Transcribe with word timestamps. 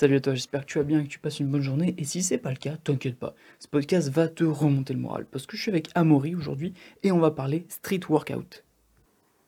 Salut 0.00 0.14
à 0.14 0.20
toi, 0.20 0.32
j'espère 0.32 0.60
que 0.60 0.70
tu 0.70 0.78
vas 0.78 0.84
bien 0.84 1.00
et 1.00 1.02
que 1.02 1.08
tu 1.08 1.18
passes 1.18 1.40
une 1.40 1.48
bonne 1.48 1.60
journée. 1.60 1.96
Et 1.98 2.04
si 2.04 2.22
c'est 2.22 2.38
pas 2.38 2.50
le 2.50 2.56
cas, 2.56 2.76
t'inquiète 2.76 3.18
pas, 3.18 3.34
ce 3.58 3.66
podcast 3.66 4.08
va 4.10 4.28
te 4.28 4.44
remonter 4.44 4.94
le 4.94 5.00
moral 5.00 5.26
parce 5.28 5.44
que 5.44 5.56
je 5.56 5.62
suis 5.62 5.72
avec 5.72 5.88
Amaury 5.96 6.36
aujourd'hui 6.36 6.72
et 7.02 7.10
on 7.10 7.18
va 7.18 7.32
parler 7.32 7.66
street 7.68 8.02
workout. 8.08 8.62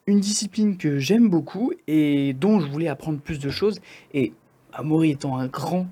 Une 0.09 0.19
discipline 0.19 0.77
que 0.77 0.99
j'aime 0.99 1.31
beaucoup 1.31 1.73
et 1.87 2.33
dont 2.33 2.59
je 2.59 2.67
voulais 2.67 2.89
apprendre 2.89 3.21
plus 3.21 3.39
de 3.39 3.49
choses. 3.49 3.81
Et 4.13 4.33
Amaury 4.73 5.13
étant 5.13 5.39
un 5.39 5.47
grand 5.47 5.87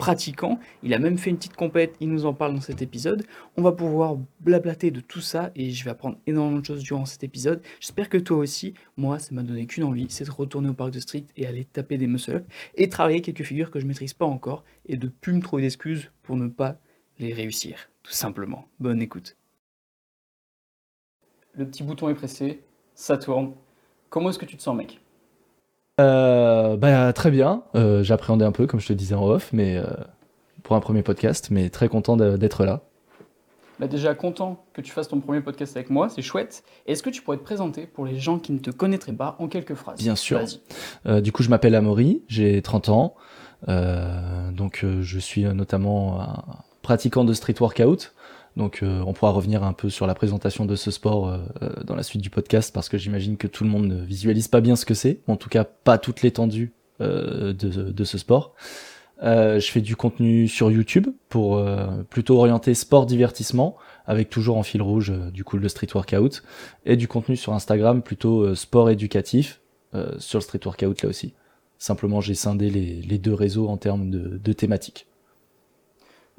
pratiquant. 0.00 0.58
Il 0.82 0.94
a 0.94 0.98
même 0.98 1.18
fait 1.18 1.28
une 1.28 1.36
petite 1.36 1.56
compète, 1.56 1.94
il 2.00 2.08
nous 2.08 2.24
en 2.24 2.32
parle 2.32 2.54
dans 2.54 2.62
cet 2.62 2.80
épisode. 2.80 3.24
On 3.58 3.62
va 3.62 3.72
pouvoir 3.72 4.16
blablater 4.40 4.90
de 4.90 5.00
tout 5.00 5.20
ça 5.20 5.52
et 5.54 5.70
je 5.70 5.84
vais 5.84 5.90
apprendre 5.90 6.16
énormément 6.26 6.60
de 6.60 6.64
choses 6.64 6.82
durant 6.82 7.04
cet 7.04 7.22
épisode. 7.22 7.62
J'espère 7.80 8.08
que 8.08 8.16
toi 8.16 8.38
aussi, 8.38 8.72
moi, 8.96 9.18
ça 9.18 9.34
m'a 9.34 9.42
donné 9.42 9.66
qu'une 9.66 9.84
envie, 9.84 10.06
c'est 10.08 10.24
de 10.24 10.30
retourner 10.30 10.70
au 10.70 10.72
parc 10.72 10.90
de 10.90 11.00
street 11.00 11.26
et 11.36 11.46
aller 11.46 11.66
taper 11.66 11.98
des 11.98 12.06
muscle-up 12.06 12.46
et 12.76 12.88
travailler 12.88 13.20
quelques 13.20 13.42
figures 13.42 13.70
que 13.70 13.78
je 13.78 13.86
maîtrise 13.86 14.14
pas 14.14 14.24
encore 14.24 14.64
et 14.86 14.96
de 14.96 15.08
plus 15.08 15.34
me 15.34 15.42
trouver 15.42 15.62
d'excuses 15.62 16.10
pour 16.22 16.36
ne 16.36 16.48
pas 16.48 16.78
les 17.18 17.34
réussir, 17.34 17.90
tout 18.02 18.12
simplement. 18.12 18.66
Bonne 18.78 19.02
écoute. 19.02 19.36
Le 21.52 21.66
petit 21.66 21.82
bouton 21.82 22.08
est 22.08 22.14
pressé, 22.14 22.62
ça 22.94 23.18
tourne. 23.18 23.52
Comment 24.08 24.30
est-ce 24.30 24.38
que 24.38 24.46
tu 24.46 24.56
te 24.56 24.62
sens, 24.62 24.76
mec? 24.76 24.99
Euh, 25.98 26.76
bah, 26.76 27.12
très 27.12 27.30
bien. 27.30 27.62
Euh, 27.74 28.02
j'appréhendais 28.02 28.44
un 28.44 28.52
peu, 28.52 28.66
comme 28.66 28.80
je 28.80 28.86
te 28.86 28.92
disais 28.92 29.14
en 29.14 29.26
off, 29.26 29.50
mais 29.52 29.76
euh, 29.76 29.84
pour 30.62 30.76
un 30.76 30.80
premier 30.80 31.02
podcast, 31.02 31.48
mais 31.50 31.70
très 31.70 31.88
content 31.88 32.16
d'être 32.16 32.64
là. 32.64 32.82
Bah 33.78 33.86
déjà 33.86 34.14
content 34.14 34.62
que 34.74 34.82
tu 34.82 34.92
fasses 34.92 35.08
ton 35.08 35.20
premier 35.20 35.40
podcast 35.40 35.74
avec 35.74 35.88
moi, 35.88 36.10
c'est 36.10 36.20
chouette. 36.20 36.64
Est-ce 36.86 37.02
que 37.02 37.08
tu 37.08 37.22
pourrais 37.22 37.38
te 37.38 37.42
présenter 37.42 37.86
pour 37.86 38.04
les 38.04 38.18
gens 38.18 38.38
qui 38.38 38.52
ne 38.52 38.58
te 38.58 38.70
connaîtraient 38.70 39.14
pas 39.14 39.36
en 39.38 39.48
quelques 39.48 39.74
phrases? 39.74 39.98
Bien 39.98 40.16
sûr. 40.16 40.42
du 41.06 41.32
coup, 41.32 41.42
je 41.42 41.48
m'appelle 41.48 41.74
Amaury, 41.74 42.22
j'ai 42.28 42.60
30 42.60 42.90
ans. 42.90 43.14
donc, 43.66 44.84
je 44.84 45.18
suis 45.18 45.44
notamment 45.44 46.20
un 46.20 46.44
pratiquant 46.82 47.24
de 47.24 47.32
street 47.32 47.54
workout. 47.58 48.12
Donc 48.56 48.82
euh, 48.82 49.02
on 49.06 49.12
pourra 49.12 49.30
revenir 49.30 49.62
un 49.62 49.72
peu 49.72 49.90
sur 49.90 50.06
la 50.06 50.14
présentation 50.14 50.64
de 50.64 50.76
ce 50.76 50.90
sport 50.90 51.28
euh, 51.28 51.38
euh, 51.62 51.70
dans 51.84 51.94
la 51.94 52.02
suite 52.02 52.22
du 52.22 52.30
podcast 52.30 52.74
parce 52.74 52.88
que 52.88 52.98
j'imagine 52.98 53.36
que 53.36 53.46
tout 53.46 53.64
le 53.64 53.70
monde 53.70 53.86
ne 53.86 54.02
visualise 54.02 54.48
pas 54.48 54.60
bien 54.60 54.76
ce 54.76 54.84
que 54.84 54.94
c'est, 54.94 55.20
en 55.28 55.36
tout 55.36 55.48
cas 55.48 55.64
pas 55.64 55.98
toute 55.98 56.22
l'étendue 56.22 56.72
de, 56.98 58.04
ce 58.04 58.18
sport. 58.18 58.54
je 59.22 59.66
fais 59.72 59.80
du 59.80 59.96
contenu 59.96 60.48
sur 60.48 60.70
YouTube 60.70 61.06
pour 61.30 61.64
plutôt 62.10 62.36
orienter 62.36 62.74
sport 62.74 63.06
divertissement 63.06 63.76
avec 64.04 64.28
toujours 64.28 64.58
en 64.58 64.62
fil 64.62 64.82
rouge 64.82 65.10
du 65.32 65.42
coup 65.42 65.56
le 65.56 65.66
street 65.70 65.88
workout 65.94 66.42
et 66.84 66.96
du 66.96 67.08
contenu 67.08 67.36
sur 67.36 67.54
Instagram 67.54 68.02
plutôt 68.02 68.54
sport 68.54 68.90
éducatif 68.90 69.62
sur 70.18 70.40
le 70.40 70.42
street 70.42 70.60
workout 70.62 71.00
là 71.00 71.08
aussi. 71.08 71.32
Simplement 71.78 72.20
j'ai 72.20 72.34
scindé 72.34 72.68
les, 72.68 73.18
deux 73.18 73.32
réseaux 73.32 73.68
en 73.68 73.78
termes 73.78 74.10
de 74.10 74.52
thématiques. 74.52 75.06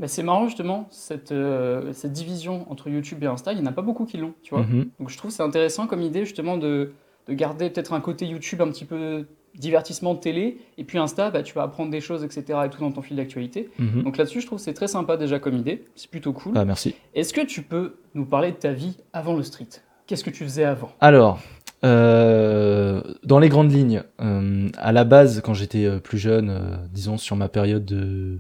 Bah, 0.02 0.07
c'est 0.07 0.23
marrant 0.23 0.47
justement, 0.47 0.88
cette, 0.89 1.31
euh, 1.31 1.94
cette 1.94 2.11
division 2.11 2.66
entre 2.71 2.89
YouTube 2.89 3.23
et 3.23 3.27
Insta, 3.27 3.53
il 3.53 3.61
n'y 3.61 3.61
en 3.61 3.67
a 3.67 3.71
pas 3.71 3.83
beaucoup 3.83 4.05
qui 4.05 4.17
l'ont, 4.17 4.33
tu 4.41 4.55
vois. 4.55 4.63
Mhm. 4.63 4.89
Donc 4.99 5.09
je 5.11 5.17
trouve 5.17 5.30
c'est 5.30 5.44
intéressant 5.44 5.85
comme 5.85 6.02
idée 6.02 6.25
justement 6.25 6.57
de, 6.57 6.94
de 7.27 7.33
garder 7.35 7.69
peut-être 7.69 7.94
un 7.94 8.02
côté 8.02 8.25
YouTube 8.25 8.61
un 8.63 8.69
petit 8.69 8.85
peu 8.85 9.27
divertissement 9.53 10.16
de 10.16 10.19
télé, 10.19 10.57
et 10.79 10.85
puis 10.85 10.97
Insta, 10.97 11.29
bah, 11.29 11.44
tu 11.44 11.53
vas 11.53 11.61
apprendre 11.61 11.91
des 11.91 12.02
choses, 12.02 12.23
etc. 12.23 12.59
et 12.66 12.69
tout 12.69 12.79
dans 12.79 12.91
ton 12.91 13.03
fil 13.03 13.16
d'actualité. 13.16 13.69
Mhm. 13.77 14.02
Donc 14.02 14.17
là-dessus, 14.17 14.41
je 14.41 14.47
trouve 14.47 14.57
c'est 14.57 14.73
très 14.73 14.88
sympa 14.88 15.17
déjà 15.17 15.38
comme 15.38 15.55
idée, 15.55 15.85
c'est 15.95 16.09
plutôt 16.09 16.33
cool. 16.33 16.53
Ah, 16.55 16.66
merci. 16.66 16.95
Est-ce 17.13 17.31
que 17.31 17.45
tu 17.45 17.61
peux 17.61 17.97
nous 18.16 18.25
parler 18.25 18.52
de 18.52 18.57
ta 18.57 18.72
vie 18.72 18.97
avant 19.13 19.35
le 19.35 19.44
street? 19.44 19.69
Qu'est-ce 20.07 20.23
que 20.23 20.31
tu 20.31 20.44
faisais 20.44 20.63
avant? 20.63 20.89
Alors, 20.99 21.39
euh, 21.85 23.03
dans 23.23 23.38
les 23.38 23.49
grandes 23.49 23.72
lignes, 23.72 24.02
euh, 24.19 24.67
à 24.77 24.91
la 24.94 25.03
base, 25.03 25.41
quand 25.41 25.53
j'étais 25.53 25.88
plus 25.99 26.17
jeune, 26.17 26.59
disons 26.91 27.19
sur 27.19 27.35
ma 27.35 27.49
période 27.49 27.85
de 27.85 28.39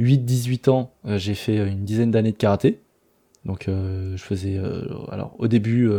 8-18 0.00 0.70
ans, 0.70 0.92
euh, 1.06 1.18
j'ai 1.18 1.34
fait 1.34 1.56
une 1.56 1.84
dizaine 1.84 2.10
d'années 2.10 2.32
de 2.32 2.36
karaté. 2.36 2.80
Donc 3.44 3.68
euh, 3.68 4.16
je 4.16 4.22
faisais, 4.22 4.56
euh, 4.56 4.86
alors 5.10 5.34
au 5.38 5.48
début, 5.48 5.90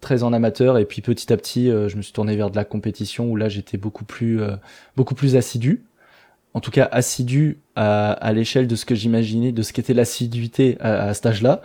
très 0.00 0.22
en 0.22 0.32
amateur, 0.32 0.78
et 0.78 0.84
puis 0.84 1.02
petit 1.02 1.32
à 1.32 1.36
petit, 1.36 1.66
je 1.68 1.96
me 1.96 2.02
suis 2.02 2.12
tourné 2.12 2.36
vers 2.36 2.50
de 2.50 2.56
la 2.56 2.64
compétition 2.64 3.30
où 3.30 3.36
là 3.36 3.48
j'étais 3.48 3.76
beaucoup 3.76 4.04
plus, 4.04 4.40
beaucoup 4.96 5.14
plus 5.14 5.36
assidu. 5.36 5.84
En 6.54 6.60
tout 6.60 6.70
cas, 6.70 6.86
assidu 6.92 7.60
à, 7.76 8.32
l'échelle 8.34 8.66
de 8.66 8.76
ce 8.76 8.84
que 8.84 8.94
j'imaginais, 8.94 9.52
de 9.52 9.62
ce 9.62 9.72
qu'était 9.72 9.94
l'assiduité 9.94 10.76
à, 10.80 11.04
à, 11.04 11.14
cet 11.14 11.26
âge-là. 11.26 11.62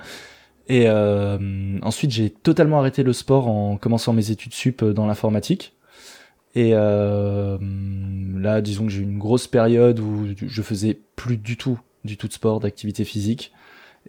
Et 0.70 0.90
ensuite, 0.90 2.12
j'ai 2.12 2.30
totalement 2.30 2.80
arrêté 2.80 3.04
le 3.04 3.14
sport 3.14 3.48
en 3.48 3.78
commençant 3.78 4.14
mes 4.14 4.32
études 4.32 4.54
sup 4.54 4.84
dans 4.84 5.08
l'informatique. 5.08 5.74
Et 6.58 6.72
euh, 6.74 7.60
là, 8.36 8.62
disons 8.62 8.86
que 8.86 8.92
j'ai 8.92 9.02
eu 9.02 9.04
une 9.04 9.20
grosse 9.20 9.46
période 9.46 10.00
où 10.00 10.26
je 10.36 10.62
faisais 10.64 11.00
plus 11.16 11.38
du 11.38 11.56
tout, 11.56 11.80
du 12.04 12.18
tout 12.18 12.28
de 12.28 12.34
sport, 12.34 12.60
d'activité 12.60 13.04
physique. 13.04 13.52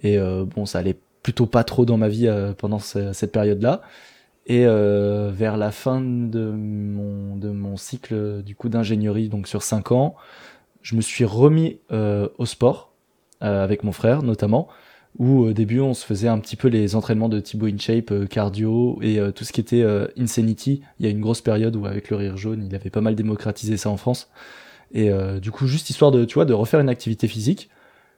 Et 0.03 0.17
euh, 0.17 0.47
bon, 0.47 0.65
ça 0.65 0.79
allait 0.79 0.97
plutôt 1.23 1.45
pas 1.45 1.63
trop 1.63 1.85
dans 1.85 1.99
ma 1.99 2.09
vie 2.09 2.27
euh, 2.27 2.55
pendant 2.55 2.79
cette 2.79 3.33
période-là. 3.33 3.83
Et 4.47 4.65
vers 4.65 5.59
la 5.59 5.71
fin 5.71 6.01
de 6.01 6.51
mon, 6.51 7.77
cycle 7.77 8.43
du 8.43 8.57
coup 8.57 8.71
d'ingénierie, 8.71 9.29
donc 9.29 9.47
sur 9.47 9.63
5 9.63 9.93
ans, 9.93 10.15
je 10.81 10.97
me 10.97 11.03
suis 11.03 11.27
remis 11.27 11.81
au 11.91 12.47
sport 12.47 12.95
avec 13.41 13.85
mon 13.85 13.93
frère 13.93 14.23
notamment 14.23 14.69
où 15.17 15.41
au 15.41 15.53
début 15.53 15.81
on 15.81 15.95
se 15.95 16.05
faisait 16.05 16.29
un 16.29 16.39
petit 16.39 16.57
peu 16.57 16.69
les 16.69 16.95
entraînements 16.95 17.29
de 17.29 17.41
Thibaut 17.41 17.67
InShape, 17.67 18.13
euh, 18.13 18.27
cardio 18.27 18.99
et 19.03 19.19
euh, 19.19 19.33
tout 19.33 19.45
ce 19.45 19.53
qui 19.53 19.61
était 19.61 19.83
euh, 19.83 20.07
Insanity. 20.19 20.83
Il 20.99 21.07
y 21.07 21.09
a 21.09 21.11
une 21.11 21.21
grosse 21.21 21.41
période 21.41 21.75
où 21.77 21.87
avec 21.87 22.11
le 22.11 22.17
rire 22.17 22.37
jaune, 22.37 22.65
il 22.69 22.75
avait 22.75 22.91
pas 22.91 23.01
mal 23.01 23.15
démocratisé 23.15 23.77
ça 23.77 23.91
en 23.91 23.97
France. 23.97 24.31
Et 24.91 25.11
du 25.43 25.51
coup, 25.51 25.67
juste 25.67 25.91
histoire 25.91 26.11
de, 26.11 26.25
tu 26.25 26.37
vois, 26.37 26.47
de 26.47 26.55
refaire 26.55 26.81
une 26.81 26.89
activité 26.89 27.29
physique. 27.29 27.69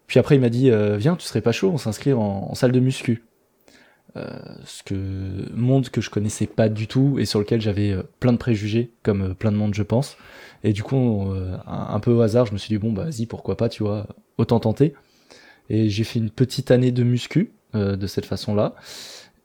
Puis 0.06 0.20
après, 0.20 0.36
il 0.36 0.40
m'a 0.40 0.50
dit, 0.50 0.70
viens, 0.98 1.16
tu 1.16 1.26
serais 1.26 1.40
pas 1.40 1.50
chaud, 1.50 1.68
on 1.74 1.78
s'inscrit 1.78 2.12
en, 2.12 2.54
salle 2.54 2.70
de 2.70 2.78
muscu. 2.78 3.24
ce 4.14 4.84
que 4.84 4.94
monde 5.52 5.88
que 5.88 6.00
je 6.00 6.10
connaissais 6.10 6.46
pas 6.46 6.68
du 6.68 6.86
tout 6.86 7.18
et 7.18 7.24
sur 7.24 7.40
lequel 7.40 7.60
j'avais 7.60 7.96
plein 8.20 8.32
de 8.32 8.38
préjugés, 8.38 8.92
comme 9.02 9.34
plein 9.34 9.50
de 9.50 9.56
monde, 9.56 9.74
je 9.74 9.82
pense. 9.82 10.16
Et 10.62 10.72
du 10.72 10.84
coup, 10.84 10.96
un, 11.66 11.88
un, 11.92 11.98
peu 11.98 12.12
au 12.12 12.20
hasard, 12.20 12.46
je 12.46 12.52
me 12.52 12.58
suis 12.58 12.68
dit, 12.68 12.78
bon, 12.78 12.92
bah, 12.92 13.02
vas-y, 13.02 13.26
pourquoi 13.26 13.56
pas, 13.56 13.68
tu 13.68 13.82
vois, 13.82 14.06
autant 14.38 14.60
tenter. 14.60 14.94
Et 15.70 15.88
j'ai 15.88 16.04
fait 16.04 16.18
une 16.18 16.30
petite 16.30 16.72
année 16.72 16.90
de 16.90 17.04
muscu 17.04 17.52
euh, 17.74 17.96
de 17.96 18.06
cette 18.08 18.26
façon-là. 18.26 18.74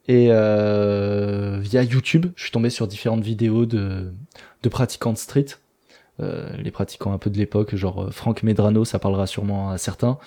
Et 0.08 0.28
euh, 0.32 1.60
via 1.62 1.84
YouTube, 1.84 2.26
je 2.36 2.44
suis 2.44 2.52
tombé 2.52 2.72
sur 2.72 2.88
différentes 2.88 3.24
vidéos 3.24 3.68
de, 3.68 4.12
pratiquants 4.70 5.14
de 5.14 5.18
street. 5.18 5.46
Euh, 6.20 6.50
les 6.58 6.72
pratiquants 6.72 7.14
un 7.14 7.20
peu 7.20 7.30
de 7.30 7.38
l'époque, 7.38 7.76
genre 7.76 8.12
Franck 8.12 8.42
Medrano, 8.42 8.86
ça 8.86 8.98
parlera 8.98 9.28
sûrement 9.28 9.70
à 9.70 9.78
certains, 9.78 10.18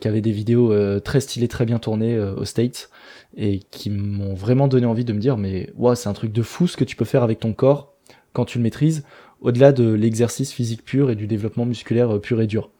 qui 0.00 0.08
avaient 0.08 0.20
des 0.20 0.32
vidéos 0.32 0.98
très 1.00 1.20
stylées, 1.20 1.46
très 1.46 1.64
bien 1.64 1.78
tournées 1.78 2.18
aux 2.18 2.44
States, 2.44 2.90
et 3.36 3.60
qui 3.70 3.90
m'ont 3.90 4.34
vraiment 4.34 4.66
donné 4.66 4.86
envie 4.86 5.04
de 5.04 5.12
me 5.12 5.20
dire, 5.20 5.36
mais 5.36 5.70
wow, 5.76 5.94
c'est 5.94 6.08
un 6.08 6.14
truc 6.14 6.32
de 6.32 6.42
fou 6.42 6.66
ce 6.66 6.76
que 6.76 6.82
tu 6.82 6.96
peux 6.96 7.04
faire 7.04 7.22
avec 7.22 7.38
ton 7.38 7.52
corps 7.52 7.94
quand 8.32 8.44
tu 8.44 8.58
le 8.58 8.64
maîtrises, 8.64 9.04
au-delà 9.40 9.70
de 9.70 9.88
l'exercice 9.88 10.52
physique 10.52 10.84
pur 10.84 11.10
et 11.10 11.14
du 11.14 11.28
développement 11.28 11.64
musculaire 11.64 12.20
pur 12.20 12.40
et 12.40 12.48
dur. 12.48 12.72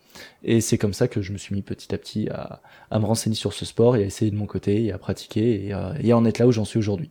Et 0.42 0.60
c'est 0.60 0.78
comme 0.78 0.94
ça 0.94 1.08
que 1.08 1.22
je 1.22 1.32
me 1.32 1.38
suis 1.38 1.54
mis 1.54 1.62
petit 1.62 1.94
à 1.94 1.98
petit 1.98 2.28
à, 2.30 2.60
me 2.98 3.04
renseigner 3.04 3.36
sur 3.36 3.52
ce 3.52 3.64
sport 3.64 3.96
et 3.96 4.02
à 4.02 4.06
essayer 4.06 4.30
de 4.30 4.36
mon 4.36 4.46
côté 4.46 4.84
et 4.84 4.92
à 4.92 4.98
pratiquer 4.98 5.66
et 5.66 5.72
à, 5.72 6.16
en 6.16 6.24
être 6.24 6.38
là 6.38 6.46
où 6.46 6.52
j'en 6.52 6.64
suis 6.64 6.78
aujourd'hui. 6.78 7.10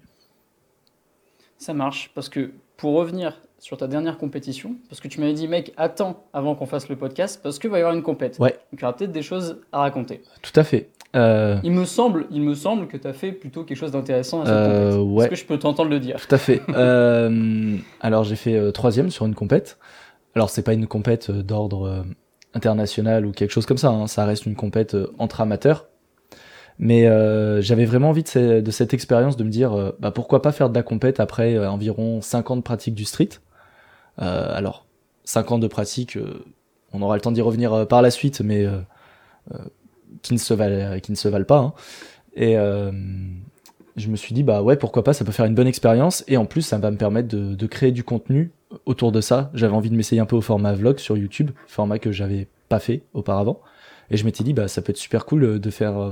Ça 1.57 1.73
marche, 1.73 2.11
parce 2.13 2.29
que 2.29 2.51
pour 2.77 2.93
revenir 2.93 3.41
sur 3.59 3.77
ta 3.77 3.87
dernière 3.87 4.17
compétition, 4.17 4.75
parce 4.89 5.01
que 5.01 5.07
tu 5.07 5.19
m'avais 5.19 5.33
dit, 5.33 5.47
mec, 5.47 5.73
attends 5.77 6.25
avant 6.33 6.53
qu'on 6.53 6.67
fasse 6.67 6.89
le 6.89 6.95
podcast, 6.95 7.39
parce 7.41 7.57
qu'il 7.57 7.71
va 7.71 7.77
y 7.77 7.81
avoir 7.81 7.95
une 7.95 8.03
compète. 8.03 8.37
Ouais. 8.39 8.51
Donc 8.51 8.79
il 8.79 8.81
y 8.81 8.83
aura 8.83 8.95
peut-être 8.95 9.11
des 9.11 9.23
choses 9.23 9.59
à 9.71 9.79
raconter. 9.79 10.21
Tout 10.43 10.51
à 10.55 10.63
fait. 10.63 10.89
Euh, 11.15 11.57
il, 11.63 11.71
me 11.71 11.85
semble, 11.85 12.27
il 12.31 12.41
me 12.41 12.53
semble 12.53 12.87
que 12.87 12.97
tu 12.97 13.07
as 13.07 13.13
fait 13.13 13.31
plutôt 13.31 13.63
quelque 13.63 13.77
chose 13.77 13.91
d'intéressant 13.91 14.41
à 14.41 14.45
cette 14.45 14.53
euh, 14.53 14.97
Ouais. 14.97 15.23
Est-ce 15.23 15.29
que 15.29 15.35
je 15.35 15.45
peux 15.45 15.57
t'entendre 15.57 15.89
le 15.89 15.99
dire? 15.99 16.19
Tout 16.19 16.33
à 16.33 16.37
fait. 16.37 16.61
Euh, 16.77 17.77
alors 18.01 18.23
j'ai 18.23 18.35
fait 18.35 18.71
troisième 18.71 19.09
sur 19.09 19.25
une 19.25 19.33
compète. 19.33 19.79
Alors 20.35 20.49
c'est 20.49 20.61
pas 20.61 20.73
une 20.73 20.85
compète 20.85 21.31
d'ordre 21.31 22.05
international 22.53 23.25
ou 23.25 23.31
quelque 23.31 23.51
chose 23.51 23.65
comme 23.65 23.77
ça. 23.77 23.89
Hein. 23.89 24.07
Ça 24.07 24.25
reste 24.25 24.45
une 24.45 24.55
compète 24.55 24.95
euh, 24.95 25.13
entre 25.19 25.41
amateurs. 25.41 25.87
Mais 26.79 27.07
euh, 27.07 27.59
j'avais 27.61 27.85
vraiment 27.85 28.09
envie 28.09 28.23
de, 28.23 28.71
cette 28.71 28.93
expérience 28.93 29.35
de 29.35 29.43
me 29.43 29.49
dire 29.49 29.73
euh, 29.73 29.97
bah, 29.99 30.11
pourquoi 30.11 30.43
pas 30.43 30.51
faire 30.51 30.69
de 30.69 30.75
la 30.75 30.83
compète 30.83 31.19
après 31.19 31.57
environ 31.65 32.21
5 32.21 32.51
ans 32.51 32.55
de 32.55 32.61
pratique 32.61 32.93
du 32.93 33.05
street. 33.05 33.29
alors, 34.17 34.85
5 35.23 35.51
ans 35.53 35.59
de 35.59 35.67
pratique, 35.67 36.19
on 36.93 37.01
aura 37.01 37.15
le 37.15 37.21
temps 37.21 37.31
d'y 37.31 37.41
revenir 37.41 37.87
par 37.87 38.03
la 38.03 38.11
suite, 38.11 38.41
mais 38.41 38.67
qui, 40.21 40.33
ne 40.33 40.39
se 40.39 40.53
valent, 40.53 40.99
qui 40.99 41.11
ne 41.11 41.17
se 41.17 41.27
valent 41.27 41.45
pas. 41.45 41.57
Hein. 41.57 41.73
Et 42.35 42.55
je 43.97 44.07
me 44.09 44.15
suis 44.15 44.33
dit, 44.33 44.43
bah 44.43 44.61
ouais, 44.61 44.77
pourquoi 44.77 45.03
pas, 45.03 45.13
ça 45.13 45.25
peut 45.25 45.31
faire 45.31 45.45
une 45.45 45.55
bonne 45.55 45.67
expérience. 45.67 46.23
Et 46.27 46.37
en 46.37 46.45
plus, 46.45 46.61
ça 46.61 46.77
va 46.77 46.91
me 46.91 46.97
permettre 46.97 47.27
de, 47.27 47.55
de 47.55 47.67
créer 47.67 47.91
du 47.91 48.03
contenu 48.03 48.51
autour 48.85 49.11
de 49.11 49.21
ça. 49.21 49.51
J'avais 49.53 49.73
envie 49.73 49.89
de 49.89 49.95
m'essayer 49.95 50.21
un 50.21 50.25
peu 50.25 50.35
au 50.35 50.41
format 50.41 50.73
vlog 50.73 50.99
sur 50.99 51.17
YouTube, 51.17 51.51
format 51.67 51.99
que 51.99 52.11
j'avais 52.11 52.47
pas 52.69 52.79
fait 52.79 53.03
auparavant. 53.13 53.59
Et 54.09 54.17
je 54.17 54.25
m'étais 54.25 54.43
dit, 54.43 54.53
bah, 54.53 54.67
ça 54.67 54.81
peut 54.81 54.91
être 54.91 54.97
super 54.97 55.25
cool 55.25 55.43
euh, 55.43 55.59
de 55.59 55.69
faire, 55.69 55.97
euh, 55.97 56.11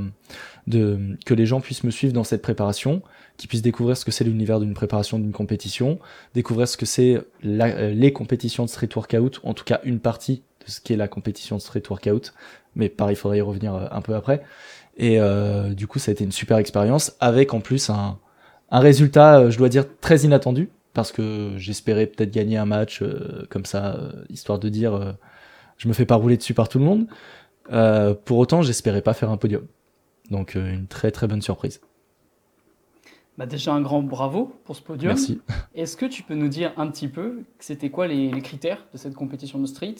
de, 0.67 0.99
que 1.25 1.33
les 1.33 1.45
gens 1.45 1.61
puissent 1.61 1.83
me 1.83 1.91
suivre 1.91 2.13
dans 2.13 2.23
cette 2.23 2.41
préparation, 2.41 3.01
qu'ils 3.37 3.47
puissent 3.47 3.61
découvrir 3.61 3.95
ce 3.95 4.05
que 4.05 4.11
c'est 4.11 4.23
l'univers 4.23 4.59
d'une 4.59 4.73
préparation 4.73 5.19
d'une 5.19 5.31
compétition, 5.31 5.99
découvrir 6.33 6.67
ce 6.67 6.77
que 6.77 6.85
c'est 6.85 7.21
euh, 7.45 7.91
les 7.93 8.11
compétitions 8.11 8.65
de 8.65 8.69
street 8.69 8.89
workout, 8.95 9.39
en 9.43 9.53
tout 9.53 9.63
cas 9.63 9.79
une 9.83 9.99
partie 9.99 10.41
ce 10.67 10.81
qu'est 10.81 10.95
la 10.95 11.07
compétition 11.07 11.57
de 11.57 11.61
street 11.61 11.83
workout. 11.89 12.33
Mais 12.75 12.89
pareil, 12.89 13.15
il 13.15 13.19
faudrait 13.19 13.37
y 13.37 13.41
revenir 13.41 13.73
un 13.73 14.01
peu 14.01 14.15
après. 14.15 14.41
Et 14.97 15.19
du 15.75 15.87
coup, 15.87 15.99
ça 15.99 16.11
a 16.11 16.13
été 16.13 16.23
une 16.23 16.31
super 16.31 16.57
expérience 16.57 17.15
avec 17.19 17.53
en 17.53 17.59
plus 17.59 17.89
un, 17.89 18.17
un 18.69 18.79
résultat, 18.79 19.49
je 19.49 19.57
dois 19.57 19.69
dire, 19.69 19.85
très 19.99 20.19
inattendu 20.19 20.69
parce 20.93 21.11
que 21.11 21.53
j'espérais 21.57 22.05
peut-être 22.05 22.31
gagner 22.31 22.57
un 22.57 22.65
match 22.65 23.03
comme 23.49 23.65
ça, 23.65 23.99
histoire 24.29 24.57
de 24.57 24.69
dire 24.69 25.17
je 25.77 25.89
me 25.89 25.93
fais 25.93 26.05
pas 26.05 26.15
rouler 26.15 26.37
dessus 26.37 26.53
par 26.53 26.69
tout 26.69 26.79
le 26.79 26.85
monde. 26.85 27.07
pour 28.23 28.37
autant, 28.37 28.61
j'espérais 28.61 29.01
pas 29.01 29.13
faire 29.13 29.31
un 29.31 29.37
podium. 29.37 29.67
Donc 30.31 30.55
une 30.55 30.87
très 30.87 31.11
très 31.11 31.27
bonne 31.27 31.41
surprise. 31.41 31.81
Bah 33.37 33.45
déjà 33.45 33.73
un 33.73 33.81
grand 33.81 34.01
bravo 34.01 34.53
pour 34.63 34.75
ce 34.75 34.81
podium. 34.81 35.09
Merci. 35.09 35.41
Est-ce 35.75 35.97
que 35.97 36.05
tu 36.05 36.23
peux 36.23 36.35
nous 36.35 36.47
dire 36.47 36.71
un 36.77 36.87
petit 36.87 37.09
peu, 37.09 37.43
c'était 37.59 37.89
quoi 37.89 38.07
les, 38.07 38.31
critères 38.41 38.85
de 38.93 38.97
cette 38.97 39.13
compétition 39.13 39.59
de 39.59 39.65
street? 39.65 39.95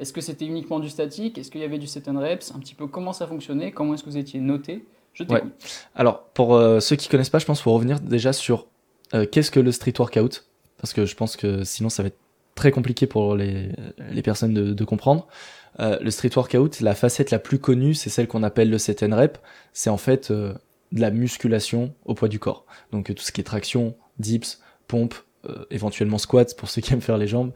Est-ce 0.00 0.14
que 0.14 0.22
c'était 0.22 0.46
uniquement 0.46 0.80
du 0.80 0.88
statique? 0.88 1.36
Est-ce 1.36 1.50
qu'il 1.50 1.60
y 1.60 1.64
avait 1.64 1.78
du 1.78 1.86
set 1.86 2.08
and 2.08 2.18
reps? 2.18 2.52
Un 2.54 2.58
petit 2.58 2.74
peu 2.74 2.86
comment 2.86 3.12
ça 3.12 3.26
fonctionnait? 3.26 3.70
Comment 3.70 3.94
est-ce 3.94 4.02
que 4.02 4.08
vous 4.08 4.16
étiez 4.16 4.40
noté? 4.40 4.86
Je 5.12 5.24
t'écoute. 5.24 5.52
Alors 5.94 6.22
pour 6.28 6.54
euh, 6.54 6.80
ceux 6.80 6.96
qui 6.96 7.08
connaissent 7.08 7.28
pas, 7.28 7.38
je 7.38 7.44
pense 7.44 7.58
qu'il 7.58 7.64
faut 7.64 7.74
revenir 7.74 8.00
déjà 8.00 8.32
sur 8.32 8.66
euh, 9.12 9.26
qu'est-ce 9.30 9.50
que 9.50 9.60
le 9.60 9.72
street 9.72 9.92
workout? 9.98 10.46
Parce 10.78 10.94
que 10.94 11.04
je 11.04 11.14
pense 11.14 11.36
que 11.36 11.64
sinon 11.64 11.90
ça 11.90 12.02
va 12.02 12.06
être 12.06 12.18
très 12.54 12.70
compliqué 12.70 13.06
pour 13.06 13.36
les, 13.36 13.72
les 14.10 14.22
personnes 14.22 14.54
de, 14.54 14.84
comprendre. 14.84 15.26
Euh, 15.78 15.98
le 16.00 16.10
street 16.10 16.30
workout, 16.34 16.80
la 16.80 16.94
facette 16.94 17.30
la 17.30 17.38
plus 17.38 17.58
connue, 17.58 17.92
c'est 17.92 18.10
celle 18.10 18.26
qu'on 18.26 18.42
appelle 18.42 18.70
le 18.70 18.78
set 18.78 19.02
and 19.02 19.14
rep. 19.14 19.38
C'est 19.74 19.90
en 19.90 19.98
fait 19.98 20.32
de 20.32 20.54
la 20.92 21.10
musculation 21.10 21.94
au 22.06 22.14
poids 22.14 22.28
du 22.28 22.38
corps. 22.38 22.64
Donc 22.92 23.14
tout 23.14 23.22
ce 23.22 23.32
qui 23.32 23.42
est 23.42 23.44
traction, 23.44 23.94
dips, 24.18 24.60
pompe, 24.88 25.14
éventuellement 25.70 26.18
squats 26.18 26.54
pour 26.56 26.70
ceux 26.70 26.80
qui 26.80 26.92
aiment 26.94 27.00
faire 27.02 27.18
les 27.18 27.28
jambes. 27.28 27.52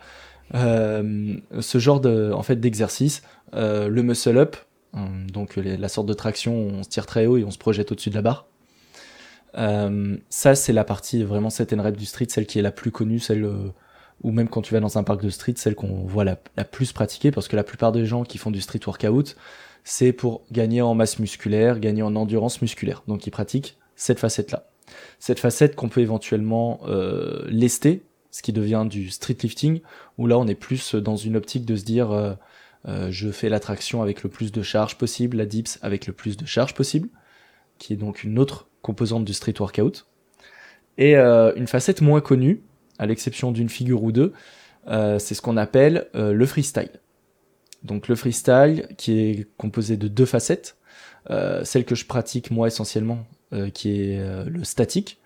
Euh, 0.54 1.36
ce 1.60 1.78
genre 1.78 2.00
de, 2.00 2.32
en 2.32 2.42
fait, 2.42 2.56
d'exercice, 2.56 3.22
euh, 3.54 3.88
le 3.88 4.02
muscle 4.02 4.36
up, 4.36 4.56
donc 5.32 5.56
la 5.56 5.88
sorte 5.88 6.06
de 6.06 6.14
traction, 6.14 6.54
on 6.54 6.82
se 6.84 6.88
tire 6.88 7.06
très 7.06 7.26
haut 7.26 7.36
et 7.36 7.42
on 7.42 7.50
se 7.50 7.58
projette 7.58 7.90
au-dessus 7.90 8.10
de 8.10 8.14
la 8.14 8.22
barre. 8.22 8.46
ça, 10.28 10.54
c'est 10.54 10.72
la 10.72 10.84
partie 10.84 11.24
vraiment 11.24 11.50
set 11.50 11.72
and 11.72 11.82
rep 11.82 11.96
du 11.96 12.06
street, 12.06 12.26
celle 12.28 12.46
qui 12.46 12.60
est 12.60 12.62
la 12.62 12.70
plus 12.70 12.92
connue, 12.92 13.18
celle 13.18 13.44
ou 14.22 14.30
même 14.30 14.48
quand 14.48 14.62
tu 14.62 14.72
vas 14.72 14.80
dans 14.80 14.96
un 14.96 15.02
parc 15.02 15.20
de 15.22 15.30
street, 15.30 15.54
celle 15.56 15.74
qu'on 15.74 16.04
voit 16.04 16.22
la, 16.22 16.38
la, 16.56 16.64
plus 16.64 16.92
pratiquée, 16.92 17.32
parce 17.32 17.48
que 17.48 17.56
la 17.56 17.64
plupart 17.64 17.90
des 17.90 18.06
gens 18.06 18.22
qui 18.22 18.38
font 18.38 18.52
du 18.52 18.60
street 18.60 18.80
workout, 18.86 19.36
c'est 19.84 20.12
pour 20.12 20.42
gagner 20.50 20.80
en 20.80 20.94
masse 20.94 21.18
musculaire, 21.18 21.78
gagner 21.78 22.02
en 22.02 22.16
endurance 22.16 22.62
musculaire. 22.62 23.02
Donc 23.06 23.26
ils 23.26 23.30
pratiquent 23.30 23.76
cette 23.96 24.18
facette-là. 24.18 24.66
Cette 25.18 25.38
facette 25.38 25.76
qu'on 25.76 25.88
peut 25.88 26.00
éventuellement 26.00 26.80
euh, 26.86 27.44
lester, 27.48 28.02
ce 28.34 28.42
qui 28.42 28.52
devient 28.52 28.84
du 28.88 29.10
street 29.10 29.36
lifting, 29.42 29.80
où 30.18 30.26
là 30.26 30.38
on 30.38 30.46
est 30.48 30.56
plus 30.56 30.96
dans 30.96 31.16
une 31.16 31.36
optique 31.36 31.64
de 31.64 31.76
se 31.76 31.84
dire 31.84 32.10
euh, 32.10 32.34
euh, 32.88 33.08
je 33.10 33.30
fais 33.30 33.48
la 33.48 33.60
traction 33.60 34.02
avec 34.02 34.24
le 34.24 34.28
plus 34.28 34.50
de 34.50 34.62
charge 34.62 34.98
possible, 34.98 35.36
la 35.36 35.46
dips 35.46 35.78
avec 35.82 36.06
le 36.08 36.12
plus 36.12 36.36
de 36.36 36.44
charge 36.44 36.74
possible, 36.74 37.08
qui 37.78 37.92
est 37.92 37.96
donc 37.96 38.24
une 38.24 38.38
autre 38.38 38.68
composante 38.82 39.24
du 39.24 39.32
street 39.32 39.54
workout. 39.60 40.06
Et 40.96 41.16
une 41.16 41.66
facette 41.66 42.02
moins 42.02 42.20
connue, 42.20 42.62
à 43.00 43.06
l'exception 43.06 43.50
d'une 43.50 43.68
figure 43.68 44.04
ou 44.04 44.12
deux, 44.12 44.32
c'est 44.86 45.34
ce 45.34 45.42
qu'on 45.42 45.56
appelle 45.56 46.06
le 46.14 46.46
freestyle. 46.46 47.00
Donc 47.82 48.06
le 48.06 48.14
freestyle 48.14 48.86
qui 48.96 49.18
est 49.18 49.48
composé 49.56 49.96
de 49.96 50.06
deux 50.06 50.26
facettes, 50.26 50.76
euh, 51.30 51.64
celle 51.64 51.84
que 51.84 51.94
je 51.94 52.06
pratique 52.06 52.50
moi 52.50 52.66
essentiellement, 52.66 53.26
euh, 53.52 53.70
qui 53.70 54.00
est 54.00 54.18
euh, 54.18 54.44
le 54.44 54.64
statique, 54.64 55.18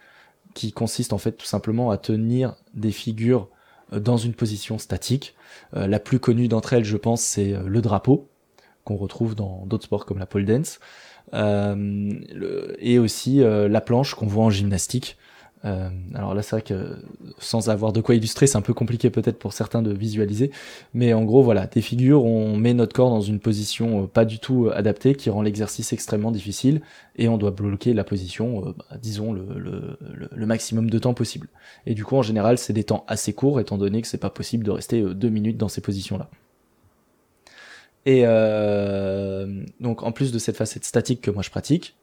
qui 0.54 0.72
consiste 0.72 1.12
en 1.12 1.18
fait 1.18 1.32
tout 1.32 1.46
simplement 1.46 1.90
à 1.90 1.98
tenir 1.98 2.56
des 2.74 2.92
figures 2.92 3.48
dans 3.92 4.16
une 4.16 4.34
position 4.34 4.78
statique. 4.78 5.34
la 5.72 5.98
plus 5.98 6.18
connue 6.18 6.48
d'entre 6.48 6.74
elles, 6.74 6.84
je 6.84 6.96
pense, 6.96 7.22
c'est 7.22 7.54
le 7.64 7.80
drapeau 7.80 8.28
qu'on 8.84 8.96
retrouve 8.96 9.34
dans 9.34 9.64
d'autres 9.66 9.84
sports 9.84 10.04
comme 10.04 10.18
la 10.18 10.26
pole 10.26 10.44
dance, 10.44 10.78
et 11.32 12.98
aussi 12.98 13.38
la 13.40 13.80
planche 13.80 14.14
qu'on 14.14 14.26
voit 14.26 14.44
en 14.44 14.50
gymnastique, 14.50 15.16
euh, 15.64 15.88
alors 16.14 16.34
là, 16.34 16.42
c'est 16.42 16.56
vrai 16.56 16.62
que 16.62 16.96
sans 17.38 17.68
avoir 17.68 17.92
de 17.92 18.00
quoi 18.00 18.14
illustrer, 18.14 18.46
c'est 18.46 18.56
un 18.56 18.62
peu 18.62 18.74
compliqué 18.74 19.10
peut-être 19.10 19.38
pour 19.38 19.52
certains 19.52 19.82
de 19.82 19.92
visualiser. 19.92 20.50
Mais 20.94 21.12
en 21.12 21.24
gros, 21.24 21.42
voilà, 21.42 21.66
des 21.66 21.80
figures, 21.80 22.24
on 22.24 22.56
met 22.56 22.74
notre 22.74 22.94
corps 22.94 23.10
dans 23.10 23.20
une 23.20 23.40
position 23.40 24.04
euh, 24.04 24.06
pas 24.06 24.24
du 24.24 24.38
tout 24.38 24.66
euh, 24.66 24.76
adaptée, 24.76 25.14
qui 25.14 25.30
rend 25.30 25.42
l'exercice 25.42 25.92
extrêmement 25.92 26.30
difficile, 26.30 26.80
et 27.16 27.28
on 27.28 27.38
doit 27.38 27.50
bloquer 27.50 27.94
la 27.94 28.04
position, 28.04 28.74
bah, 28.76 28.96
disons, 29.00 29.32
le, 29.32 30.46
maximum 30.46 30.88
de 30.88 30.98
temps 30.98 31.14
possible. 31.14 31.48
Et 31.86 31.94
du 31.94 32.04
coup, 32.04 32.16
en 32.16 32.22
général, 32.22 32.58
c'est 32.58 32.72
des 32.72 32.84
temps 32.84 33.04
assez 33.08 33.32
courts, 33.32 33.60
étant 33.60 33.78
donné 33.78 34.00
que 34.00 34.08
c'est 34.08 34.18
pas 34.18 34.30
possible 34.30 34.64
de 34.64 34.70
rester 34.70 35.02
deux 35.02 35.28
minutes 35.28 35.58
dans 35.58 35.68
ces 35.68 35.80
positions-là. 35.80 36.30
Et 38.06 38.22
donc, 39.80 40.02
en 40.02 40.12
plus 40.12 40.32
de 40.32 40.38
cette 40.38 40.56
facette 40.56 40.84
statique 40.84 41.20
que 41.20 41.30
moi 41.30 41.42
je 41.42 41.50
pratique, 41.50 41.98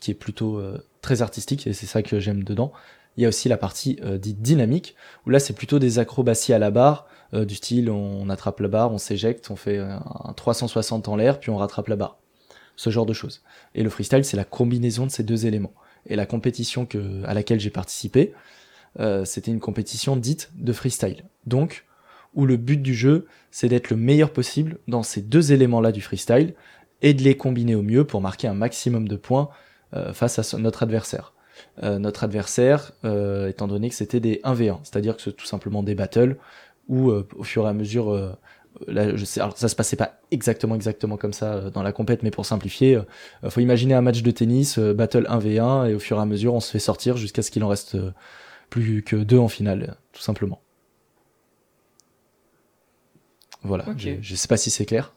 qui 0.00 0.10
est 0.10 0.14
plutôt 0.14 0.58
euh, 0.58 0.84
très 1.02 1.22
artistique 1.22 1.66
et 1.66 1.72
c'est 1.72 1.86
ça 1.86 2.02
que 2.02 2.18
j'aime 2.18 2.42
dedans. 2.42 2.72
Il 3.16 3.22
y 3.22 3.26
a 3.26 3.28
aussi 3.28 3.48
la 3.48 3.56
partie 3.56 3.98
euh, 4.02 4.18
dite 4.18 4.40
dynamique 4.40 4.96
où 5.26 5.30
là 5.30 5.38
c'est 5.38 5.52
plutôt 5.52 5.78
des 5.78 5.98
acrobaties 5.98 6.52
à 6.52 6.58
la 6.58 6.70
barre 6.70 7.06
euh, 7.34 7.44
du 7.44 7.54
style 7.54 7.90
on, 7.90 8.28
attrape 8.30 8.60
la 8.60 8.68
barre, 8.68 8.92
on 8.92 8.98
s'éjecte, 8.98 9.50
on 9.50 9.56
fait 9.56 9.78
un 9.78 10.32
360 10.34 11.08
en 11.08 11.16
l'air 11.16 11.38
puis 11.38 11.50
on 11.50 11.56
rattrape 11.56 11.88
la 11.88 11.96
barre. 11.96 12.16
Ce 12.76 12.88
genre 12.88 13.06
de 13.06 13.12
choses. 13.12 13.42
Et 13.74 13.82
le 13.82 13.90
freestyle 13.90 14.24
c'est 14.24 14.36
la 14.36 14.44
combinaison 14.44 15.06
de 15.06 15.10
ces 15.10 15.22
deux 15.22 15.46
éléments. 15.46 15.74
Et 16.06 16.16
la 16.16 16.24
compétition 16.24 16.88
à 17.24 17.34
laquelle 17.34 17.60
j'ai 17.60 17.70
participé, 17.70 18.32
c'était 19.24 19.50
une 19.50 19.60
compétition 19.60 20.16
dite 20.16 20.50
de 20.54 20.72
freestyle. 20.72 21.24
Donc 21.46 21.84
où 22.34 22.46
le 22.46 22.56
but 22.56 22.80
du 22.80 22.94
jeu 22.94 23.26
c'est 23.50 23.68
d'être 23.68 23.90
le 23.90 23.96
meilleur 23.96 24.32
possible 24.32 24.78
dans 24.88 25.02
ces 25.02 25.20
deux 25.20 25.52
éléments-là 25.52 25.92
du 25.92 26.00
freestyle 26.00 26.54
et 27.02 27.12
de 27.12 27.22
les 27.22 27.36
combiner 27.36 27.74
au 27.74 27.82
mieux 27.82 28.04
pour 28.04 28.22
marquer 28.22 28.48
un 28.48 28.54
maximum 28.54 29.08
de 29.08 29.16
points 29.16 29.50
face 30.12 30.38
à 30.38 30.58
notre 30.58 30.82
adversaire. 30.82 31.32
Euh, 31.82 31.98
notre 31.98 32.24
adversaire, 32.24 32.92
euh, 33.04 33.48
étant 33.48 33.68
donné 33.68 33.88
que 33.88 33.94
c'était 33.94 34.20
des 34.20 34.40
1v1, 34.44 34.80
c'est-à-dire 34.82 35.16
que 35.16 35.22
c'est 35.22 35.32
tout 35.32 35.46
simplement 35.46 35.82
des 35.82 35.94
battles 35.94 36.36
où 36.88 37.10
au 37.10 37.44
fur 37.44 37.66
et 37.66 37.68
à 37.68 37.72
mesure 37.72 38.36
Là, 38.86 39.14
je 39.16 39.24
sais, 39.24 39.40
alors 39.40 39.58
ça 39.58 39.68
se 39.68 39.74
passait 39.74 39.96
pas 39.96 40.20
exactement 40.30 40.76
exactement 40.76 41.16
comme 41.16 41.32
ça 41.32 41.70
dans 41.70 41.82
la 41.82 41.92
compète, 41.92 42.22
mais 42.22 42.30
pour 42.30 42.46
simplifier, 42.46 43.00
il 43.42 43.50
faut 43.50 43.60
imaginer 43.60 43.94
un 43.94 44.00
match 44.00 44.22
de 44.22 44.30
tennis, 44.30 44.78
battle 44.78 45.26
1v1, 45.28 45.90
et 45.90 45.94
au 45.94 45.98
fur 45.98 46.18
et 46.18 46.20
à 46.20 46.24
mesure, 46.24 46.54
on 46.54 46.60
se 46.60 46.70
fait 46.70 46.78
sortir 46.78 47.16
jusqu'à 47.16 47.42
ce 47.42 47.50
qu'il 47.50 47.62
en 47.64 47.68
reste 47.68 47.96
plus 48.70 49.02
que 49.02 49.16
deux 49.16 49.38
en 49.38 49.48
finale, 49.48 49.96
tout 50.12 50.22
simplement. 50.22 50.62
Voilà, 53.62 53.84
je, 53.96 54.12
je 54.20 54.34
sais 54.34 54.48
pas 54.48 54.56
si 54.56 54.70
c'est 54.70 54.86
clair. 54.86 55.12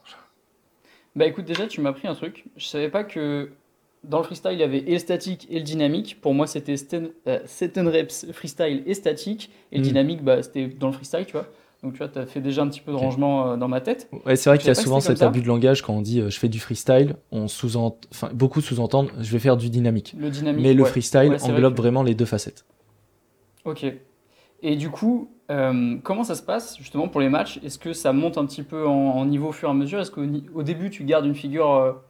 Bah 1.15 1.25
écoute, 1.25 1.45
déjà, 1.45 1.67
tu 1.67 1.79
m'as 1.79 1.91
appris 1.91 2.07
un 2.07 2.15
truc. 2.15 2.45
Je 2.57 2.65
savais 2.65 2.89
pas 2.89 3.03
que 3.03 3.51
dans 4.03 4.17
le 4.17 4.23
freestyle, 4.23 4.53
il 4.53 4.59
y 4.59 4.63
avait 4.63 4.79
et 4.79 4.93
le 4.93 4.99
statique 4.99 5.47
et 5.49 5.59
le 5.59 5.63
dynamique. 5.63 6.19
Pour 6.21 6.33
moi, 6.33 6.47
c'était 6.47 6.77
7 6.77 7.17
euh, 7.27 7.89
reps 7.89 8.31
freestyle 8.33 8.83
et 8.85 8.93
statique. 8.93 9.49
Et 9.71 9.77
le 9.77 9.81
mm. 9.81 9.87
dynamique, 9.87 10.23
bah, 10.23 10.43
c'était 10.43 10.67
dans 10.67 10.87
le 10.87 10.93
freestyle, 10.93 11.25
tu 11.25 11.33
vois. 11.33 11.47
Donc, 11.83 11.93
tu 11.93 11.97
vois, 11.99 12.07
tu 12.07 12.19
as 12.19 12.25
fait 12.25 12.39
déjà 12.39 12.61
un 12.61 12.69
petit 12.69 12.81
peu 12.81 12.91
de 12.91 12.97
rangement 12.97 13.51
euh, 13.51 13.57
dans 13.57 13.67
ma 13.67 13.81
tête. 13.81 14.09
Ouais, 14.25 14.35
c'est 14.35 14.49
vrai 14.49 14.57
qu'il 14.57 14.67
y 14.67 14.71
a 14.71 14.75
souvent 14.75 14.99
cet 14.99 15.21
abus 15.21 15.41
de 15.41 15.47
langage 15.47 15.81
quand 15.81 15.93
on 15.93 16.01
dit 16.01 16.21
euh, 16.21 16.29
je 16.29 16.39
fais 16.39 16.49
du 16.49 16.59
freestyle. 16.59 17.15
On 17.31 17.47
sous 17.47 17.75
enfin, 17.75 18.29
beaucoup 18.33 18.61
sous-entendent 18.61 19.11
je 19.19 19.31
vais 19.31 19.39
faire 19.39 19.57
du 19.57 19.69
dynamique. 19.69 20.15
Le 20.17 20.29
dynamique. 20.29 20.63
Mais 20.63 20.73
le 20.73 20.83
freestyle 20.85 21.37
englobe 21.41 21.75
vraiment 21.75 22.03
les 22.03 22.15
deux 22.15 22.25
facettes. 22.25 22.65
Ok. 23.65 23.85
Et 24.65 24.75
du 24.77 24.89
coup, 24.89 25.29
comment 26.03 26.23
ça 26.23 26.35
se 26.35 26.41
passe 26.41 26.77
justement 26.77 27.09
pour 27.09 27.19
les 27.19 27.29
matchs? 27.29 27.59
Est-ce 27.65 27.77
que 27.77 27.91
ça 27.91 28.13
monte 28.13 28.37
un 28.37 28.45
petit 28.45 28.63
peu 28.63 28.87
en, 28.87 29.25
niveau 29.25 29.49
au 29.49 29.51
fur 29.51 29.67
et 29.67 29.71
à 29.71 29.75
mesure? 29.75 29.99
Est-ce 29.99 30.11
qu'au 30.11 30.63
début, 30.63 30.89
tu 30.89 31.03
gardes 31.03 31.25
une 31.25 31.35
figure 31.35 32.01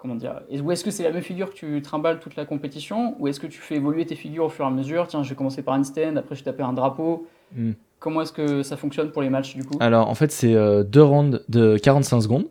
comment 0.00 0.14
dire 0.14 0.40
Ou 0.50 0.72
est-ce 0.72 0.82
que 0.82 0.90
c'est 0.90 1.02
la 1.02 1.10
même 1.10 1.22
figure 1.22 1.50
que 1.50 1.54
tu 1.54 1.82
trimbales 1.82 2.20
toute 2.20 2.36
la 2.36 2.44
compétition 2.44 3.16
Ou 3.20 3.28
est-ce 3.28 3.38
que 3.38 3.46
tu 3.46 3.60
fais 3.60 3.76
évoluer 3.76 4.06
tes 4.06 4.16
figures 4.16 4.46
au 4.46 4.48
fur 4.48 4.64
et 4.64 4.68
à 4.68 4.70
mesure 4.70 5.06
Tiens, 5.06 5.22
je 5.22 5.28
vais 5.28 5.34
commencer 5.34 5.62
par 5.62 5.74
un 5.74 5.84
stand, 5.84 6.16
après 6.18 6.34
je 6.34 6.40
vais 6.40 6.50
taper 6.50 6.62
un 6.62 6.72
drapeau. 6.72 7.26
Hmm. 7.54 7.72
Comment 7.98 8.22
est-ce 8.22 8.32
que 8.32 8.62
ça 8.62 8.76
fonctionne 8.76 9.12
pour 9.12 9.20
les 9.22 9.28
matchs 9.28 9.54
du 9.54 9.64
coup? 9.64 9.76
Alors 9.78 10.08
en 10.08 10.14
fait, 10.14 10.32
c'est 10.32 10.54
euh, 10.54 10.82
deux 10.82 11.02
rounds 11.02 11.42
de 11.48 11.76
45 11.76 12.22
secondes. 12.22 12.46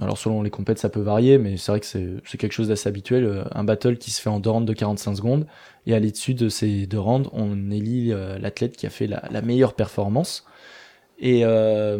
Alors 0.00 0.18
selon 0.18 0.42
les 0.42 0.50
compètes, 0.50 0.78
ça 0.78 0.88
peut 0.88 1.00
varier, 1.00 1.38
mais 1.38 1.56
c'est 1.56 1.70
vrai 1.70 1.80
que 1.80 1.86
c'est 1.86 2.38
quelque 2.38 2.52
chose 2.52 2.68
d'assez 2.68 2.88
habituel. 2.88 3.24
Euh, 3.24 3.44
un 3.52 3.64
battle 3.64 3.96
qui 3.96 4.10
se 4.10 4.20
fait 4.20 4.30
en 4.30 4.38
deux 4.40 4.50
rounds 4.50 4.66
de 4.66 4.72
45 4.72 5.16
secondes. 5.16 5.46
Et 5.86 5.94
à 5.94 5.98
l'issue 5.98 6.34
de 6.34 6.48
ces 6.48 6.86
deux 6.86 6.98
rounds, 6.98 7.28
on 7.32 7.70
élit 7.70 8.12
euh, 8.12 8.38
l'athlète 8.38 8.76
qui 8.76 8.86
a 8.86 8.90
fait 8.90 9.06
la, 9.06 9.24
la 9.30 9.42
meilleure 9.42 9.74
performance. 9.74 10.44
Et 11.18 11.44
euh, 11.44 11.98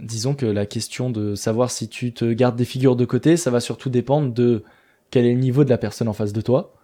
disons 0.00 0.34
que 0.34 0.46
la 0.46 0.66
question 0.66 1.10
de 1.10 1.34
savoir 1.34 1.70
si 1.70 1.88
tu 1.88 2.12
te 2.12 2.24
gardes 2.32 2.56
des 2.56 2.64
figures 2.64 2.96
de 2.96 3.04
côté, 3.04 3.36
ça 3.36 3.50
va 3.50 3.60
surtout 3.60 3.90
dépendre 3.90 4.32
de 4.32 4.64
quel 5.10 5.26
est 5.26 5.32
le 5.32 5.40
niveau 5.40 5.64
de 5.64 5.70
la 5.70 5.78
personne 5.78 6.08
en 6.08 6.12
face 6.12 6.32
de 6.32 6.40
toi. 6.40 6.74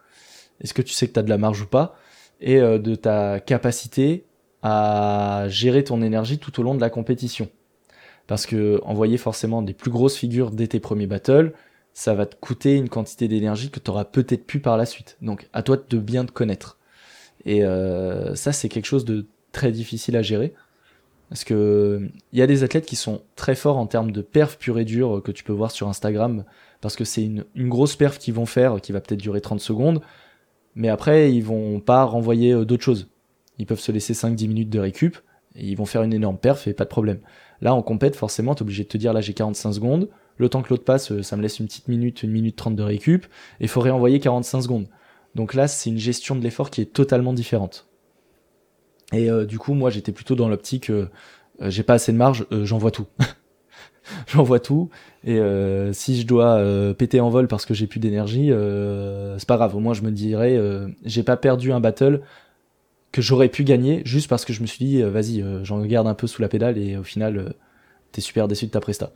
Est-ce 0.61 0.75
que 0.75 0.83
tu 0.83 0.93
sais 0.93 1.09
que 1.09 1.13
tu 1.13 1.19
as 1.19 1.23
de 1.23 1.31
la 1.31 1.39
marge 1.39 1.63
ou 1.63 1.67
pas? 1.67 1.97
Et 2.41 2.61
euh, 2.61 2.79
de 2.79 2.95
ta 2.95 3.41
capacité 3.41 4.25
à 4.63 5.47
gérer 5.49 5.83
ton 5.83 6.03
énergie 6.03 6.39
tout 6.39 6.59
au 6.61 6.63
long 6.63 6.75
de 6.75 6.81
la 6.81 6.91
compétition. 6.91 7.49
Parce 8.29 8.47
que 8.47 8.81
envoyer 8.85 9.19
forcément 9.19 9.63
des 9.63 9.75
plus 9.75 9.91
grosses 9.91 10.17
figures 10.17 10.53
dès 10.53 10.69
tes 10.69 10.79
premiers 10.79 11.09
battles, 11.09 11.53
ça 11.93 12.15
va 12.15 12.27
te 12.27 12.37
coûter 12.37 12.77
une 12.77 12.89
quantité 12.89 13.27
d'énergie 13.27 13.71
que 13.71 13.81
tu 13.81 13.91
auras 13.91 14.05
peut-être 14.05 14.47
plus 14.47 14.61
par 14.61 14.77
la 14.77 14.87
suite. 14.87 15.17
Donc 15.21 15.49
à 15.53 15.63
toi 15.63 15.77
de 15.77 15.99
bien 15.99 16.25
te 16.25 16.33
connaître. 16.33 16.79
Et 17.45 17.65
euh, 17.65 18.35
ça, 18.35 18.53
c'est 18.53 18.69
quelque 18.69 18.87
chose 18.87 19.05
de 19.05 19.27
très 19.51 19.73
difficile 19.73 20.17
à 20.17 20.23
gérer. 20.23 20.55
Parce 21.33 21.45
que 21.45 22.11
il 22.35 22.39
y 22.39 22.43
a 22.43 22.47
des 22.47 22.63
athlètes 22.63 22.85
qui 22.85 22.95
sont 22.95 23.23
très 23.37 23.55
forts 23.55 23.79
en 23.79 23.87
termes 23.87 24.13
de 24.13 24.21
perf 24.21 24.59
pure 24.59 24.79
et 24.79 24.85
dure 24.85 25.17
euh, 25.17 25.21
que 25.23 25.33
tu 25.33 25.45
peux 25.45 25.53
voir 25.55 25.71
sur 25.71 25.89
Instagram, 25.89 26.45
parce 26.83 26.95
que 26.95 27.07
c'est 27.07 27.25
une, 27.25 27.47
grosse 27.57 27.97
perf 27.97 28.19
qu'ils 28.19 28.35
vont 28.35 28.45
faire, 28.45 28.83
qui 28.83 28.93
va 28.93 29.01
peut-être 29.01 29.23
durer 29.23 29.41
30 29.41 29.59
secondes, 29.59 30.03
mais 30.75 30.91
après, 30.91 31.33
ils 31.33 31.43
vont 31.43 31.81
pas 31.81 32.05
renvoyer 32.05 32.53
euh, 32.53 32.67
d'autres 32.67 32.83
choses. 32.83 33.09
Ils 33.57 33.65
peuvent 33.65 33.81
se 33.81 33.91
laisser 33.91 34.13
5-10 34.13 34.47
minutes 34.47 34.69
de 34.69 34.79
récup, 34.79 35.17
et 35.57 35.69
ils 35.69 35.75
vont 35.75 35.87
faire 35.87 36.03
une 36.03 36.13
énorme 36.13 36.37
perf 36.37 36.67
et 36.69 36.75
pas 36.75 36.85
de 36.85 36.91
problème. 36.91 37.21
Là, 37.63 37.73
en 37.73 37.81
compète, 37.81 38.15
forcément, 38.15 38.55
t'es 38.55 38.61
obligé 38.61 38.83
de 38.83 38.89
te 38.89 38.99
dire, 38.99 39.15
là, 39.15 39.23
j'ai 39.23 39.33
45 39.33 39.73
secondes, 39.73 40.11
le 40.37 40.51
temps 40.51 40.61
que 40.61 40.69
l'autre 40.69 40.85
passe, 40.85 41.13
euh, 41.13 41.23
ça 41.23 41.39
me 41.39 41.41
laisse 41.41 41.61
une 41.61 41.67
petite 41.67 41.89
minute, 41.89 42.23
une 42.23 42.31
minute 42.31 42.57
30 42.57 42.77
de 42.77 42.83
récup, 42.83 43.25
et 43.59 43.65
il 43.65 43.69
faut 43.69 43.81
réenvoyer 43.81 44.21
45 44.21 44.61
secondes. 44.61 44.87
Donc 45.35 45.55
là, 45.55 45.67
c'est 45.67 45.89
une 45.89 45.99
gestion 45.99 46.37
de 46.37 46.43
l'effort 46.43 46.69
qui 46.69 46.83
est 46.83 46.93
totalement 46.93 47.33
différente. 47.33 47.89
Et 49.13 49.31
euh, 49.31 49.45
du 49.45 49.59
coup, 49.59 49.75
moi, 49.75 49.91
j'étais 49.91 50.13
plutôt 50.13 50.35
dans 50.35 50.49
l'optique, 50.49 50.91
euh, 50.91 51.09
euh, 51.61 51.71
j'ai 51.71 51.83
pas 51.83 51.95
assez 51.95 52.13
de 52.13 52.17
marge, 52.17 52.47
j'envoie 52.51 52.91
tout. 52.91 53.07
j'envoie 54.27 54.61
tout. 54.61 54.91
Et 55.25 55.39
si 55.93 56.21
je 56.21 56.27
dois 56.27 56.61
péter 56.95 57.21
en 57.21 57.31
vol 57.31 57.47
parce 57.47 57.65
que 57.67 57.75
j'ai 57.75 57.87
plus 57.87 58.01
d'énergie, 58.01 58.51
c'est 59.39 59.47
pas 59.47 59.57
grave. 59.57 59.77
Au 59.77 59.81
moins, 59.81 59.95
je 59.95 60.03
me 60.03 60.11
dirais, 60.11 60.59
j'ai 61.05 61.23
pas 61.23 61.37
perdu 61.37 61.71
un 61.71 61.79
battle 61.79 62.23
que 63.13 63.23
j'aurais 63.23 63.49
pu 63.49 63.63
gagner 63.63 64.03
juste 64.05 64.29
parce 64.29 64.45
que 64.45 64.53
je 64.53 64.63
me 64.63 64.67
suis 64.67 64.85
dit, 64.85 65.03
vas-y, 65.03 65.45
j'en 65.63 65.81
garde 65.83 66.09
un 66.09 66.15
peu 66.15 66.27
sous 66.27 66.43
la 66.43 66.49
pédale 66.49 66.79
et 66.79 66.97
au 66.97 67.05
final, 67.05 67.55
t'es 68.11 68.21
super 68.21 68.49
déçu 68.49 68.67
de 68.67 68.73
ta 68.73 68.81
presta. 68.81 69.13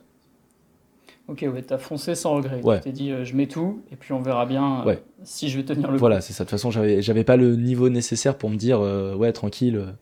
Ok, 1.27 1.45
ouais, 1.53 1.61
t'as 1.61 1.77
foncé 1.77 2.15
sans 2.15 2.35
regret. 2.35 2.61
Ouais. 2.63 2.77
Tu 2.77 2.83
t'es 2.83 2.91
dit, 2.93 3.11
euh, 3.11 3.25
je 3.25 3.35
mets 3.35 3.47
tout, 3.47 3.81
et 3.91 3.97
puis 3.97 4.13
on 4.13 4.21
verra 4.21 4.45
bien 4.45 4.81
euh, 4.81 4.85
Ouais. 4.85 5.03
si 5.23 5.49
je 5.49 5.57
vais 5.57 5.65
tenir 5.65 5.91
le 5.91 5.97
Voilà, 5.97 6.21
c'est 6.21 6.31
ça. 6.31 6.43
De 6.43 6.47
toute 6.47 6.51
façon, 6.51 6.71
j'avais, 6.71 7.01
j'avais 7.01 7.25
pas 7.25 7.35
le 7.35 7.55
niveau 7.57 7.89
nécessaire 7.89 8.37
pour 8.37 8.49
me 8.49 8.55
dire, 8.55 8.79
euh, 8.79 9.13
ouais, 9.13 9.33
tranquille, 9.33 9.93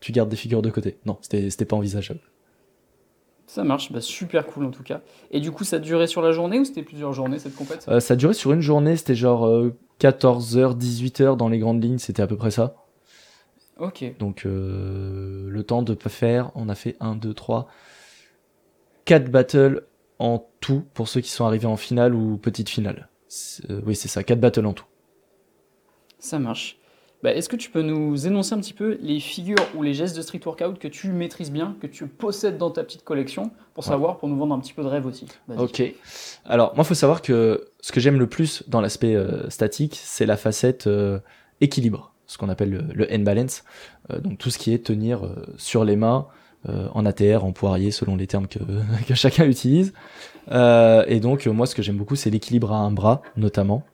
tu 0.00 0.12
gardes 0.12 0.28
des 0.28 0.36
figures 0.36 0.60
de 0.60 0.68
côté. 0.68 0.98
Non, 1.06 1.16
c'était, 1.22 1.48
c'était 1.48 1.64
pas 1.64 1.76
envisageable. 1.76 2.20
Ça 3.46 3.64
marche, 3.64 3.90
bah, 3.90 4.02
super 4.02 4.46
cool 4.46 4.66
en 4.66 4.70
tout 4.70 4.82
cas. 4.82 5.00
Et 5.30 5.40
du 5.40 5.50
coup, 5.50 5.64
ça 5.64 5.78
durait 5.78 6.06
sur 6.06 6.20
la 6.20 6.32
journée 6.32 6.58
ou 6.58 6.66
c'était 6.66 6.82
plusieurs 6.82 7.14
journées 7.14 7.38
cette 7.38 7.56
compète 7.56 7.86
Euh, 7.88 7.98
ça 7.98 8.14
durait 8.14 8.34
sur 8.34 8.52
une 8.52 8.60
journée, 8.60 8.94
c'était 8.96 9.14
genre 9.14 9.48
14h, 10.00 10.76
18h 10.76 11.38
dans 11.38 11.48
les 11.48 11.58
grandes 11.58 11.82
lignes, 11.82 11.96
c'était 11.96 12.20
à 12.22 12.26
peu 12.26 12.36
près 12.36 12.50
ça. 12.50 12.74
Ok, 13.78 14.04
Donc 14.18 14.42
le 14.44 15.62
temps 15.62 15.82
de 15.82 15.96
faire, 16.08 16.50
on 16.56 16.68
a 16.68 16.74
fait 16.74 16.96
1, 17.00 17.14
2, 17.14 17.32
3, 17.32 17.68
4 19.06 19.30
battles 19.30 19.84
en 20.18 20.46
tout 20.60 20.82
pour 20.94 21.08
ceux 21.08 21.20
qui 21.20 21.30
sont 21.30 21.44
arrivés 21.44 21.66
en 21.66 21.76
finale 21.76 22.14
ou 22.14 22.36
petite 22.38 22.68
finale. 22.68 23.08
Euh, 23.70 23.80
oui, 23.86 23.94
c'est 23.94 24.08
ça, 24.08 24.22
4 24.24 24.40
battles 24.40 24.66
en 24.66 24.72
tout. 24.72 24.86
ça 26.18 26.38
marche. 26.38 26.76
Bah, 27.22 27.32
Est-ce 27.34 27.48
que 27.48 27.56
tu 27.56 27.70
peux 27.70 27.82
nous 27.82 28.26
énoncer 28.28 28.54
un 28.54 28.60
petit 28.60 28.72
peu 28.72 28.96
les 29.02 29.18
figures 29.18 29.56
ou 29.74 29.82
les 29.82 29.92
gestes 29.92 30.16
de 30.16 30.22
street 30.22 30.40
workout 30.46 30.78
que 30.78 30.86
tu 30.86 31.08
maîtrises 31.10 31.50
bien, 31.50 31.76
que 31.80 31.88
tu 31.88 32.06
possèdes 32.06 32.58
dans 32.58 32.70
ta 32.70 32.84
petite 32.84 33.02
collection, 33.02 33.50
pour 33.74 33.82
Ouais. 33.84 33.88
savoir, 33.90 34.18
pour 34.18 34.28
nous 34.28 34.36
vendre 34.36 34.54
un 34.54 34.60
petit 34.60 34.72
peu 34.72 34.82
de 34.84 34.88
rêve 34.88 35.04
aussi? 35.04 35.26
Ok. 35.56 35.82
Alors, 36.44 36.74
moi, 36.76 36.84
faut 36.84 36.94
savoir 36.94 37.20
que 37.20 37.66
ce 37.80 37.90
que 37.90 37.98
j'aime 37.98 38.18
le 38.20 38.28
plus 38.28 38.62
dans 38.68 38.80
l'aspect 38.80 39.16
euh, 39.16 39.50
statique, 39.50 39.98
c'est 40.00 40.26
la 40.26 40.36
facette 40.36 40.86
euh, 40.86 41.18
équilibre, 41.60 42.14
ce 42.26 42.38
qu'on 42.38 42.48
appelle 42.48 42.70
le, 42.70 42.82
le 42.94 43.12
hand 43.12 43.24
balance. 43.24 43.64
Donc 44.22 44.38
tout 44.38 44.48
ce 44.50 44.58
qui 44.58 44.72
est 44.72 44.86
tenir 44.86 45.34
sur 45.56 45.84
les 45.84 45.96
mains, 45.96 46.28
en 46.66 47.06
ATR, 47.06 47.44
en 47.44 47.52
poirier, 47.52 47.90
selon 47.90 48.16
les 48.16 48.26
termes 48.26 48.46
que, 48.48 48.58
chacun 49.14 49.46
utilise. 49.46 49.92
Euh, 50.50 51.04
et 51.06 51.20
donc, 51.20 51.46
euh, 51.46 51.52
moi, 51.52 51.66
ce 51.66 51.74
que 51.74 51.82
j'aime 51.82 51.96
beaucoup, 51.96 52.16
c'est 52.16 52.30
l'équilibre 52.30 52.72
à 52.72 52.78
un 52.78 52.90
bras, 52.90 53.22
notamment. 53.36 53.84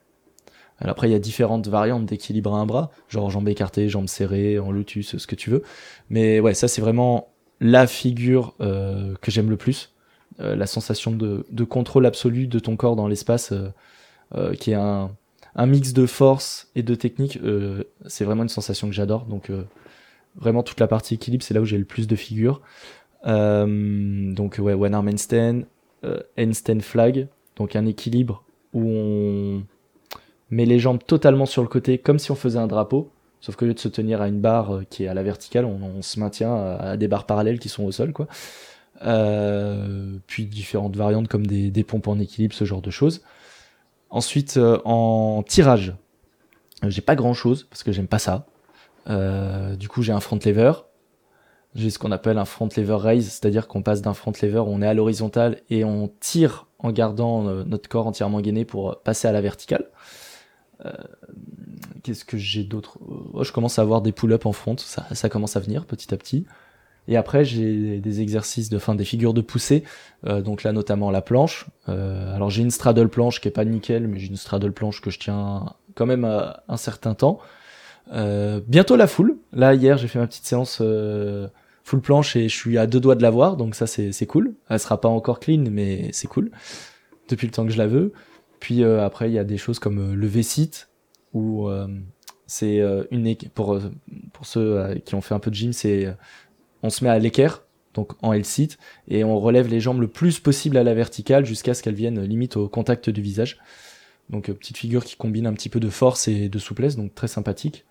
Alors 0.80 0.92
après, 0.92 1.08
il 1.08 1.12
y 1.12 1.16
a 1.16 1.20
différentes 1.20 1.68
variantes 1.68 2.06
d'équilibre 2.06 2.54
à 2.54 2.58
un 2.58 2.66
bras, 2.66 2.90
genre 3.08 3.30
jambes 3.30 3.48
écartées, 3.48 3.88
jambes 3.88 4.08
serrées, 4.08 4.58
en 4.58 4.72
lotus, 4.72 5.16
ce 5.16 5.26
que 5.26 5.36
tu 5.36 5.50
veux. 5.50 5.62
Mais 6.10 6.40
ouais, 6.40 6.54
ça, 6.54 6.68
c'est 6.68 6.80
vraiment 6.80 7.28
la 7.60 7.86
figure 7.86 8.54
euh, 8.60 9.14
que 9.20 9.30
j'aime 9.30 9.50
le 9.50 9.56
plus. 9.56 9.92
Euh, 10.40 10.56
la 10.56 10.66
sensation 10.66 11.12
de, 11.12 11.64
contrôle 11.64 12.06
absolu 12.06 12.48
de 12.48 12.58
ton 12.58 12.76
corps 12.76 12.96
dans 12.96 13.06
l'espace, 13.06 13.52
euh, 13.52 13.68
euh, 14.34 14.54
qui 14.54 14.72
est 14.72 14.74
un, 14.74 15.12
un 15.56 15.66
mix 15.66 15.92
de 15.92 16.06
force 16.06 16.68
et 16.74 16.82
de 16.82 16.94
technique, 16.94 17.38
euh, 17.42 17.84
c'est 18.06 18.24
vraiment 18.24 18.42
une 18.42 18.48
sensation 18.48 18.88
que 18.88 18.94
j'adore. 18.94 19.26
Donc 19.26 19.50
euh, 19.50 19.62
vraiment 20.36 20.62
toute 20.62 20.80
la 20.80 20.86
partie 20.86 21.14
équilibre, 21.14 21.42
c'est 21.42 21.54
là 21.54 21.60
où 21.60 21.64
j'ai 21.64 21.78
le 21.78 21.84
plus 21.84 22.06
de 22.06 22.16
figures. 22.16 22.60
Euh, 23.26 24.32
donc 24.32 24.56
ouais, 24.58 24.74
one 24.74 24.94
arm 24.94 25.08
handstand, 25.08 25.62
euh, 26.04 26.20
handstand 26.38 26.80
flag, 26.80 27.28
donc 27.56 27.76
un 27.76 27.86
équilibre 27.86 28.44
où 28.72 28.82
on 28.84 29.62
met 30.50 30.66
les 30.66 30.78
jambes 30.78 31.00
totalement 31.06 31.46
sur 31.46 31.62
le 31.62 31.68
côté, 31.68 31.98
comme 31.98 32.18
si 32.18 32.30
on 32.30 32.34
faisait 32.34 32.58
un 32.58 32.66
drapeau. 32.66 33.10
Sauf 33.40 33.56
qu'au 33.56 33.66
lieu 33.66 33.74
de 33.74 33.78
se 33.78 33.88
tenir 33.88 34.22
à 34.22 34.28
une 34.28 34.40
barre 34.40 34.74
euh, 34.74 34.84
qui 34.88 35.04
est 35.04 35.08
à 35.08 35.14
la 35.14 35.22
verticale, 35.22 35.64
on, 35.64 36.00
se 36.02 36.18
maintient 36.18 36.54
à, 36.54 36.96
des 36.96 37.08
barres 37.08 37.26
parallèles 37.26 37.58
qui 37.58 37.68
sont 37.68 37.84
au 37.84 37.92
sol, 37.92 38.12
quoi. 38.12 38.26
Puis 40.26 40.46
différentes 40.46 40.96
variantes 40.96 41.28
comme 41.28 41.46
des, 41.46 41.84
pompes 41.84 42.08
en 42.08 42.18
équilibre, 42.18 42.54
ce 42.54 42.64
genre 42.64 42.80
de 42.80 42.90
choses. 42.90 43.22
Ensuite, 44.08 44.58
en 44.84 45.42
tirage, 45.42 45.94
j'ai 46.82 47.02
pas 47.02 47.16
grand 47.16 47.34
chose 47.34 47.64
parce 47.64 47.82
que 47.82 47.92
j'aime 47.92 48.06
pas 48.06 48.18
ça. 48.18 48.46
Euh, 49.08 49.76
du 49.76 49.88
coup, 49.88 50.02
j'ai 50.02 50.12
un 50.12 50.20
front 50.20 50.38
lever. 50.44 50.72
J'ai 51.74 51.90
ce 51.90 51.98
qu'on 51.98 52.12
appelle 52.12 52.38
un 52.38 52.44
front 52.44 52.68
lever 52.76 52.94
raise, 52.94 53.26
c'est-à-dire 53.26 53.66
qu'on 53.66 53.82
passe 53.82 54.00
d'un 54.00 54.14
front 54.14 54.32
lever 54.40 54.62
on 54.64 54.80
est 54.80 54.86
à 54.86 54.94
l'horizontale 54.94 55.60
et 55.70 55.84
on 55.84 56.08
tire 56.20 56.68
en 56.78 56.92
gardant 56.92 57.48
euh, 57.48 57.64
notre 57.64 57.88
corps 57.88 58.06
entièrement 58.06 58.40
gainé 58.40 58.64
pour 58.64 58.90
euh, 58.90 58.94
passer 59.02 59.26
à 59.26 59.32
la 59.32 59.40
verticale. 59.40 59.86
Euh, 60.84 60.92
Qu'est-ce 62.02 62.24
que 62.24 62.36
j'ai 62.36 62.62
d'autre? 62.62 62.98
Euh, 63.34 63.42
Je 63.42 63.52
commence 63.52 63.78
à 63.78 63.82
avoir 63.82 64.02
des 64.02 64.12
pull-ups 64.12 64.46
en 64.46 64.52
front, 64.52 64.76
ça, 64.78 65.06
ça 65.12 65.28
commence 65.28 65.56
à 65.56 65.60
venir 65.60 65.84
petit 65.86 66.14
à 66.14 66.16
petit. 66.16 66.46
Et 67.06 67.16
après, 67.16 67.44
j'ai 67.44 67.98
des 68.00 68.20
exercices 68.20 68.70
de 68.70 68.78
fin, 68.78 68.94
des 68.94 69.04
figures 69.04 69.34
de 69.34 69.40
poussée. 69.40 69.84
Euh, 70.26 70.40
donc 70.40 70.62
là, 70.62 70.72
notamment 70.72 71.10
la 71.10 71.22
planche. 71.22 71.66
Euh, 71.88 72.34
alors 72.34 72.50
j'ai 72.50 72.62
une 72.62 72.70
straddle 72.70 73.08
planche 73.08 73.40
qui 73.40 73.48
est 73.48 73.50
pas 73.50 73.64
nickel, 73.64 74.06
mais 74.06 74.18
j'ai 74.18 74.28
une 74.28 74.36
straddle 74.36 74.72
planche 74.72 75.00
que 75.00 75.10
je 75.10 75.18
tiens 75.18 75.74
quand 75.94 76.06
même 76.06 76.24
à 76.24 76.62
un 76.68 76.76
certain 76.76 77.14
temps. 77.14 77.40
Euh, 78.12 78.60
bientôt 78.66 78.96
la 78.96 79.06
full. 79.06 79.36
Là, 79.52 79.74
hier, 79.74 79.98
j'ai 79.98 80.08
fait 80.08 80.18
ma 80.18 80.26
petite 80.26 80.44
séance 80.46 80.78
euh, 80.80 81.48
full 81.84 82.00
planche 82.00 82.36
et 82.36 82.48
je 82.48 82.56
suis 82.56 82.78
à 82.78 82.86
deux 82.86 83.00
doigts 83.00 83.14
de 83.14 83.22
la 83.22 83.30
voir, 83.30 83.56
donc 83.56 83.74
ça, 83.74 83.86
c'est 83.86 84.26
cool. 84.26 84.54
Elle 84.68 84.80
sera 84.80 85.00
pas 85.00 85.08
encore 85.08 85.40
clean, 85.40 85.64
mais 85.70 86.10
c'est 86.12 86.28
cool. 86.28 86.50
Depuis 87.28 87.46
le 87.46 87.52
temps 87.52 87.64
que 87.64 87.72
je 87.72 87.78
la 87.78 87.86
veux. 87.86 88.12
Puis 88.64 88.82
euh, 88.82 89.04
après, 89.04 89.28
il 89.28 89.34
y 89.34 89.38
a 89.38 89.44
des 89.44 89.58
choses 89.58 89.78
comme 89.78 89.98
euh, 89.98 90.14
le 90.14 90.26
V-sit, 90.26 90.88
où 91.34 91.68
euh, 91.68 91.86
c'est 92.46 92.80
une 93.10 93.36
pour, 93.54 93.78
pour 94.32 94.46
ceux 94.46 95.00
qui 95.04 95.14
ont 95.14 95.20
fait 95.20 95.34
un 95.34 95.38
peu 95.38 95.50
de 95.50 95.54
gym, 95.56 95.72
c'est 95.72 96.14
on 96.82 96.88
se 96.88 97.04
met 97.04 97.10
à 97.10 97.18
l'équerre, 97.18 97.62
donc 97.92 98.12
en 98.22 98.32
L-sit, 98.32 98.78
et 99.08 99.24
on 99.24 99.38
relève 99.38 99.68
les 99.68 99.80
jambes 99.80 100.00
le 100.00 100.08
plus 100.08 100.38
possible 100.40 100.76
à 100.76 100.82
la 100.82 100.94
verticale 100.94 101.44
jusqu'à 101.44 101.74
ce 101.74 101.82
qu'elles 101.82 101.94
viennent 101.94 102.22
limite 102.22 102.56
au 102.56 102.68
contact 102.68 103.10
du 103.10 103.20
visage. 103.20 103.58
Donc 104.30 104.50
petite 104.52 104.78
figure 104.78 105.04
qui 105.04 105.16
combine 105.16 105.46
un 105.46 105.52
petit 105.52 105.68
peu 105.68 105.80
de 105.80 105.88
force 105.90 106.28
et 106.28 106.48
de 106.48 106.58
souplesse, 106.58 106.96
donc 106.96 107.14
très 107.14 107.28
sympathique. 107.28 107.84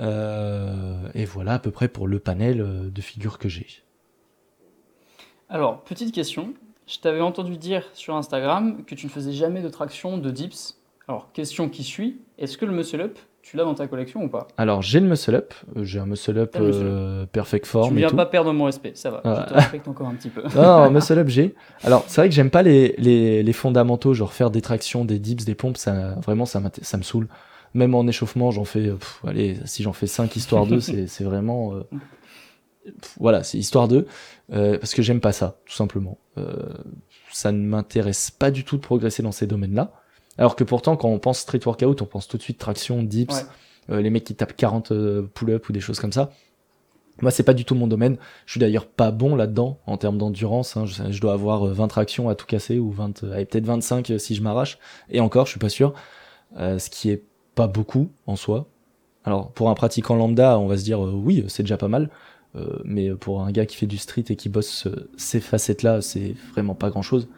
Euh, 0.00 1.08
et 1.14 1.24
voilà 1.24 1.54
à 1.54 1.58
peu 1.58 1.70
près 1.70 1.88
pour 1.88 2.06
le 2.08 2.18
panel 2.18 2.60
euh, 2.60 2.90
de 2.90 3.00
figures 3.00 3.38
que 3.38 3.48
j'ai. 3.48 3.66
Alors, 5.48 5.82
petite 5.82 6.14
question. 6.14 6.54
Je 6.86 6.98
t'avais 6.98 7.20
entendu 7.20 7.56
dire 7.56 7.84
sur 7.94 8.16
Instagram 8.16 8.84
que 8.86 8.94
tu 8.94 9.06
ne 9.06 9.10
faisais 9.10 9.32
jamais 9.32 9.62
de 9.62 9.68
traction 9.68 10.18
de 10.18 10.30
dips. 10.30 10.78
Alors, 11.08 11.30
question 11.32 11.68
qui 11.68 11.84
suit, 11.84 12.20
est-ce 12.38 12.56
que 12.56 12.64
le 12.64 12.72
muscle 12.72 13.00
up, 13.00 13.18
tu 13.42 13.56
l'as 13.56 13.64
dans 13.64 13.74
ta 13.74 13.86
collection 13.86 14.22
ou 14.22 14.28
pas? 14.28 14.46
Alors 14.56 14.82
j'ai 14.82 15.00
le 15.00 15.08
muscle 15.08 15.34
up, 15.34 15.52
euh, 15.76 15.84
j'ai 15.84 15.98
un 15.98 16.06
muscle 16.06 16.38
up 16.38 16.56
muscle 16.58 16.80
euh, 16.84 17.26
perfect 17.26 17.64
Tu 17.64 17.70
form 17.72 17.90
ne 17.92 17.96
et 17.96 17.98
viens 17.98 18.08
tout. 18.08 18.16
pas 18.16 18.26
perdre 18.26 18.52
mon 18.52 18.64
respect, 18.64 18.92
ça 18.94 19.10
va. 19.10 19.20
Ouais. 19.24 19.42
Je 19.42 19.48
te 19.48 19.54
respecte 19.54 19.88
encore 19.88 20.06
un 20.06 20.14
petit 20.14 20.28
peu. 20.30 20.42
Non, 20.54 20.84
non, 20.84 20.90
muscle 20.92 21.18
up 21.18 21.28
j'ai. 21.28 21.54
Alors 21.82 22.04
c'est 22.06 22.20
vrai 22.20 22.28
que 22.28 22.34
j'aime 22.34 22.50
pas 22.50 22.62
les, 22.62 22.94
les, 22.98 23.42
les 23.42 23.52
fondamentaux, 23.52 24.14
genre 24.14 24.32
faire 24.32 24.50
des 24.50 24.62
tractions, 24.62 25.04
des 25.04 25.18
dips, 25.18 25.44
des 25.44 25.56
pompes, 25.56 25.76
ça 25.76 26.14
vraiment 26.22 26.46
ça, 26.46 26.62
ça 26.82 26.96
me 26.96 27.02
saoule. 27.02 27.26
Même 27.74 27.94
en 27.94 28.06
échauffement, 28.06 28.50
j'en 28.50 28.64
fais, 28.64 28.88
euh, 28.88 28.96
pff, 28.96 29.20
allez, 29.26 29.56
si 29.64 29.82
j'en 29.82 29.92
fais 29.92 30.06
5 30.06 30.34
histoire 30.36 30.66
2, 30.66 30.80
c'est 30.80 31.24
vraiment, 31.24 31.74
euh, 31.74 31.82
pff, 32.84 33.16
voilà, 33.18 33.42
c'est 33.42 33.58
histoire 33.58 33.88
2, 33.88 34.06
euh, 34.52 34.78
parce 34.78 34.94
que 34.94 35.02
j'aime 35.02 35.20
pas 35.20 35.32
ça, 35.32 35.58
tout 35.66 35.74
simplement. 35.74 36.18
Ça 37.30 37.50
ne 37.52 37.58
m'intéresse 37.66 38.30
pas 38.30 38.50
du 38.50 38.64
tout 38.64 38.76
de 38.76 38.82
progresser 38.82 39.22
dans 39.22 39.32
ces 39.32 39.46
domaines-là. 39.46 39.92
Alors 40.38 40.54
que 40.56 40.64
pourtant, 40.64 40.96
quand 40.96 41.08
on 41.08 41.18
pense 41.18 41.38
street 41.40 41.60
workout, 41.64 42.02
on 42.02 42.06
pense 42.06 42.28
tout 42.28 42.36
de 42.36 42.42
suite 42.42 42.58
traction, 42.58 43.02
dips, 43.02 43.44
Ouais. 43.88 44.02
les 44.02 44.10
mecs 44.10 44.24
qui 44.24 44.34
tapent 44.34 44.56
40 44.56 44.92
euh, 44.92 45.22
pull-up 45.34 45.68
ou 45.68 45.72
des 45.72 45.80
choses 45.80 45.98
comme 45.98 46.12
ça. 46.12 46.30
Moi, 47.20 47.30
c'est 47.30 47.42
pas 47.42 47.52
du 47.54 47.64
tout 47.64 47.74
mon 47.74 47.86
domaine. 47.86 48.16
Je 48.46 48.52
suis 48.52 48.60
d'ailleurs 48.60 48.86
pas 48.86 49.10
bon 49.10 49.34
là-dedans 49.36 49.80
en 49.86 49.96
termes 49.96 50.18
d'endurance. 50.18 50.76
hein. 50.76 50.86
Je, 50.86 51.10
je 51.10 51.20
dois 51.20 51.32
avoir 51.34 51.66
euh, 51.66 51.72
20 51.72 51.88
tractions 51.88 52.28
à 52.28 52.34
tout 52.34 52.46
casser 52.46 52.78
ou 52.78 52.90
20, 52.90 53.24
euh, 53.24 53.32
allez, 53.34 53.44
peut-être 53.44 53.66
25 53.66 54.10
euh, 54.10 54.18
si 54.18 54.34
je 54.34 54.42
m'arrache. 54.42 54.78
Et 55.10 55.20
encore, 55.20 55.46
je 55.46 55.50
suis 55.50 55.58
pas 55.60 55.68
sûr. 55.68 55.92
Euh, 56.58 56.78
ce 56.78 56.88
qui 56.90 57.10
est 57.10 57.24
pas 57.54 57.66
beaucoup 57.66 58.10
en 58.26 58.36
soi. 58.36 58.66
Alors, 59.24 59.50
pour 59.52 59.70
un 59.70 59.74
pratiquant 59.74 60.16
lambda, 60.16 60.58
on 60.58 60.66
va 60.66 60.76
se 60.76 60.84
dire 60.84 61.04
euh, 61.04 61.12
oui, 61.12 61.44
c'est 61.48 61.62
déjà 61.62 61.76
pas 61.76 61.88
mal. 61.88 62.10
Euh, 62.54 62.78
mais 62.84 63.10
pour 63.14 63.40
un 63.42 63.50
gars 63.50 63.66
qui 63.66 63.76
fait 63.76 63.86
du 63.86 63.96
street 63.96 64.24
et 64.28 64.36
qui 64.36 64.48
bosse 64.48 64.86
euh, 64.86 65.08
ces 65.16 65.40
facettes-là, 65.40 66.02
c'est 66.02 66.34
vraiment 66.52 66.74
pas 66.74 66.90
grand-chose. 66.90 67.28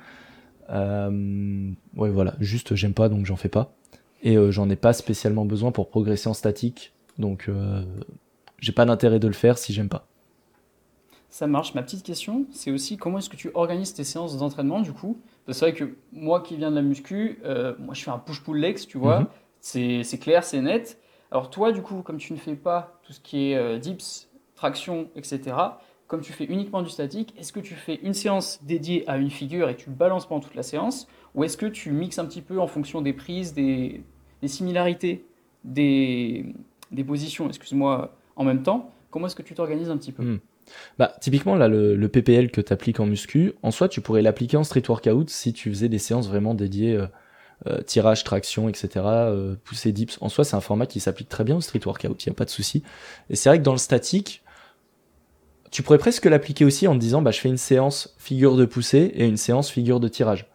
Ouais, 0.71 2.11
voilà. 2.11 2.35
Juste, 2.41 2.75
j'aime 2.75 2.95
pas, 2.95 3.09
donc 3.09 3.27
j'en 3.27 3.37
fais 3.37 3.49
pas. 3.49 3.75
Et 4.23 4.37
j'en 4.51 4.71
ai 4.71 4.77
pas 4.77 4.95
spécialement 4.95 5.45
besoin 5.45 5.71
pour 5.71 5.91
progresser 5.91 6.29
en 6.29 6.35
statique. 6.35 6.95
Donc, 7.19 7.51
j'ai 8.59 8.73
pas 8.73 8.87
d'intérêt 8.87 9.19
de 9.19 9.27
le 9.27 9.35
faire 9.35 9.59
si 9.59 9.75
j'aime 9.75 9.91
pas. 9.91 10.07
Ça 11.35 11.49
marche. 11.49 11.75
Ma 11.75 11.83
petite 11.83 12.05
question, 12.05 12.47
c'est 12.53 12.71
aussi 12.71 12.97
comment 12.97 13.19
est-ce 13.19 13.29
que 13.29 13.35
tu 13.35 13.51
organises 13.55 13.93
tes 13.93 14.05
séances 14.05 14.39
d'entraînement 14.39 14.81
du 14.81 14.93
coup? 14.93 15.19
C'est 15.49 15.59
vrai 15.59 15.75
que 15.75 15.97
moi 16.13 16.41
qui 16.41 16.57
viens 16.57 16.71
de 16.71 16.77
la 16.77 16.83
muscu, 16.83 17.41
euh, 17.45 17.75
moi 17.81 17.93
je 17.93 18.05
fais 18.05 18.13
un 18.13 18.19
push-pull 18.19 18.57
legs, 18.57 18.87
tu 18.87 18.99
vois. 18.99 19.19
Mhm. 19.19 19.27
C'est 19.65 20.19
clair, 20.21 20.45
c'est 20.45 20.61
net. 20.61 20.99
Alors 21.31 21.49
toi, 21.49 21.73
du 21.73 21.81
coup, 21.81 22.03
comme 22.03 22.19
tu 22.19 22.35
ne 22.35 22.39
fais 22.39 22.55
pas 22.55 23.01
tout 23.03 23.15
ce 23.15 23.21
qui 23.21 23.51
est 23.51 23.57
euh, 23.57 23.79
dips, 23.79 24.29
traction, 24.55 25.09
etc., 25.17 25.57
comme 26.07 26.21
tu 26.21 26.35
fais 26.35 26.45
uniquement 26.45 26.83
du 26.83 26.91
statique, 26.91 27.35
est-ce 27.39 27.51
que 27.51 27.61
tu 27.61 27.75
fais 27.75 27.95
une 28.03 28.13
séance 28.13 28.61
dédiée 28.63 29.09
à 29.09 29.17
une 29.17 29.31
figure 29.31 29.71
et 29.71 29.75
tu 29.75 29.89
balances 29.89 30.29
pendant 30.29 30.43
toute 30.43 30.55
la 30.55 30.63
séance? 30.63 31.09
Ou 31.35 31.45
est-ce 31.45 31.57
que 31.57 31.65
tu 31.65 31.93
mixes 31.93 32.19
un 32.19 32.27
petit 32.27 32.43
peu 32.43 32.61
en 32.61 32.67
fonction 32.67 33.01
des 33.01 33.15
prises, 33.15 33.55
des, 33.55 34.03
similarités, 34.45 35.25
des, 35.65 36.45
positions, 37.07 37.49
excuse-moi, 37.49 38.15
en 38.37 38.45
même 38.45 38.63
temps? 38.63 38.93
Comment 39.11 39.27
est-ce 39.27 39.35
que 39.35 39.43
tu 39.43 39.55
t'organises 39.55 39.89
un 39.89 39.97
petit 39.97 40.13
peu? 40.13 40.23
Hmm. 40.23 40.41
Bah, 40.99 41.15
typiquement, 41.23 41.55
là, 41.55 41.69
le, 41.69 42.09
PPL 42.09 42.51
que 42.51 42.61
tu 42.61 42.73
appliques 42.73 43.01
en 43.01 43.07
muscu, 43.07 43.55
en 43.63 43.71
soi, 43.71 43.89
tu 43.89 44.03
pourrais 44.03 44.23
l'appliquer 44.23 44.59
en 44.59 44.65
street 44.65 44.85
workout 44.87 45.31
si 45.31 45.55
tu 45.55 45.71
faisais 45.71 45.89
des 45.89 45.99
séances 45.99 46.29
vraiment 46.29 46.55
dédiées 46.55 46.97
euh, 46.97 47.07
euh, 47.67 47.81
tirage, 47.83 48.25
traction, 48.25 48.69
etc., 48.69 48.89
euh, 48.97 49.57
pousser 49.65 49.93
dips. 49.93 50.19
En 50.21 50.29
soi, 50.29 50.45
c'est 50.45 50.57
un 50.57 50.61
format 50.61 50.87
qui 50.87 51.01
s'applique 51.01 51.29
très 51.29 51.45
bien 51.45 51.57
au 51.57 51.61
street 51.61 51.81
workout, 51.85 52.25
il 52.25 52.29
n'y 52.29 52.33
a 52.33 52.37
pas 52.37 52.45
de 52.45 52.51
souci. 52.51 52.83
Et 53.31 53.37
c'est 53.37 53.49
vrai 53.49 53.59
que 53.59 53.65
dans 53.65 53.73
le 53.73 53.79
statique, 53.79 54.43
tu 55.71 55.83
pourrais 55.83 55.99
presque 55.99 56.27
l'appliquer 56.27 56.65
aussi 56.65 56.87
en 56.87 56.95
te 56.95 56.99
disant, 56.99 57.23
bah, 57.23 57.31
je 57.31 57.41
fais 57.41 57.49
une 57.49 57.57
séance 57.57 58.15
figure 58.19 58.57
de 58.57 58.65
poussée 58.65 59.13
et 59.15 59.27
une 59.27 59.37
séance 59.37 59.71
figure 59.71 59.99
de 59.99 60.09
tirage. 60.09 60.47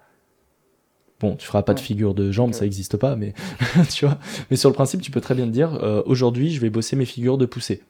Bon, 1.20 1.36
tu 1.36 1.46
feras 1.46 1.64
pas 1.64 1.74
de 1.74 1.82
figure 1.82 2.14
de 2.14 2.32
jambe, 2.32 2.54
ça 2.54 2.64
n'existe 2.64 2.96
pas, 2.96 3.16
mais 3.16 3.34
tu 3.90 4.06
vois. 4.06 4.18
Mais 4.50 4.56
sur 4.56 4.70
le 4.70 4.76
principe, 4.76 5.02
tu 5.02 5.12
peux 5.12 5.20
très 5.20 5.36
bien 5.36 5.46
te 5.46 5.52
dire, 5.52 6.04
aujourd'hui, 6.06 6.52
je 6.52 6.62
vais 6.62 6.70
bosser 6.70 6.96
mes 6.96 7.06
figures 7.06 7.38
de 7.38 7.46
poussée. 7.46 7.84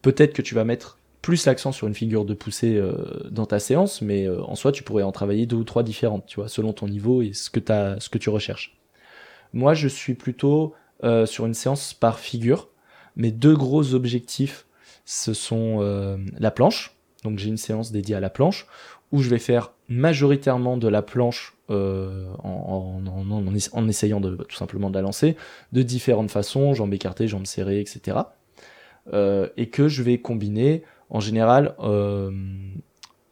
Peut-être 0.00 0.32
que 0.32 0.40
tu 0.40 0.54
vas 0.54 0.64
mettre 0.64 0.98
plus 1.22 1.46
l'accent 1.46 1.70
sur 1.70 1.86
une 1.86 1.94
figure 1.94 2.24
de 2.24 2.34
poussée 2.34 2.76
euh, 2.76 2.92
dans 3.30 3.46
ta 3.46 3.60
séance, 3.60 4.02
mais 4.02 4.26
euh, 4.26 4.42
en 4.42 4.56
soi, 4.56 4.72
tu 4.72 4.82
pourrais 4.82 5.04
en 5.04 5.12
travailler 5.12 5.46
deux 5.46 5.56
ou 5.56 5.64
trois 5.64 5.84
différentes, 5.84 6.26
tu 6.26 6.36
vois, 6.36 6.48
selon 6.48 6.72
ton 6.72 6.88
niveau 6.88 7.22
et 7.22 7.32
ce 7.32 7.48
que, 7.48 8.18
tu 8.18 8.28
recherches. 8.28 8.76
Moi, 9.52 9.72
je 9.74 9.86
suis 9.86 10.14
plutôt 10.14 10.74
euh, 11.04 11.24
sur 11.24 11.46
une 11.46 11.54
séance 11.54 11.94
par 11.94 12.18
figure. 12.18 12.68
Mes 13.14 13.30
deux 13.30 13.54
gros 13.54 13.94
objectifs, 13.94 14.66
ce 15.04 15.32
sont 15.32 15.80
la 16.38 16.50
planche. 16.50 16.96
Donc, 17.24 17.38
j'ai 17.38 17.48
une 17.48 17.56
séance 17.58 17.92
dédiée 17.92 18.14
à 18.14 18.20
la 18.20 18.30
planche 18.30 18.66
où 19.10 19.20
je 19.20 19.28
vais 19.28 19.38
faire 19.38 19.72
majoritairement 19.88 20.78
de 20.78 20.88
la 20.88 21.02
planche 21.02 21.54
en, 21.68 23.02
essayant 23.88 24.20
de 24.20 24.36
tout 24.36 24.56
simplement 24.56 24.88
de 24.88 24.94
la 24.94 25.02
lancer 25.02 25.36
de 25.72 25.82
différentes 25.82 26.30
façons, 26.30 26.72
jambes 26.72 26.94
écartées, 26.94 27.28
jambes 27.28 27.44
serrées, 27.44 27.80
etc. 27.80 28.18
et 29.12 29.68
que 29.68 29.88
je 29.88 30.02
vais 30.02 30.18
combiner 30.18 30.82
en 31.12 31.20
général, 31.20 31.74
euh, 31.80 32.30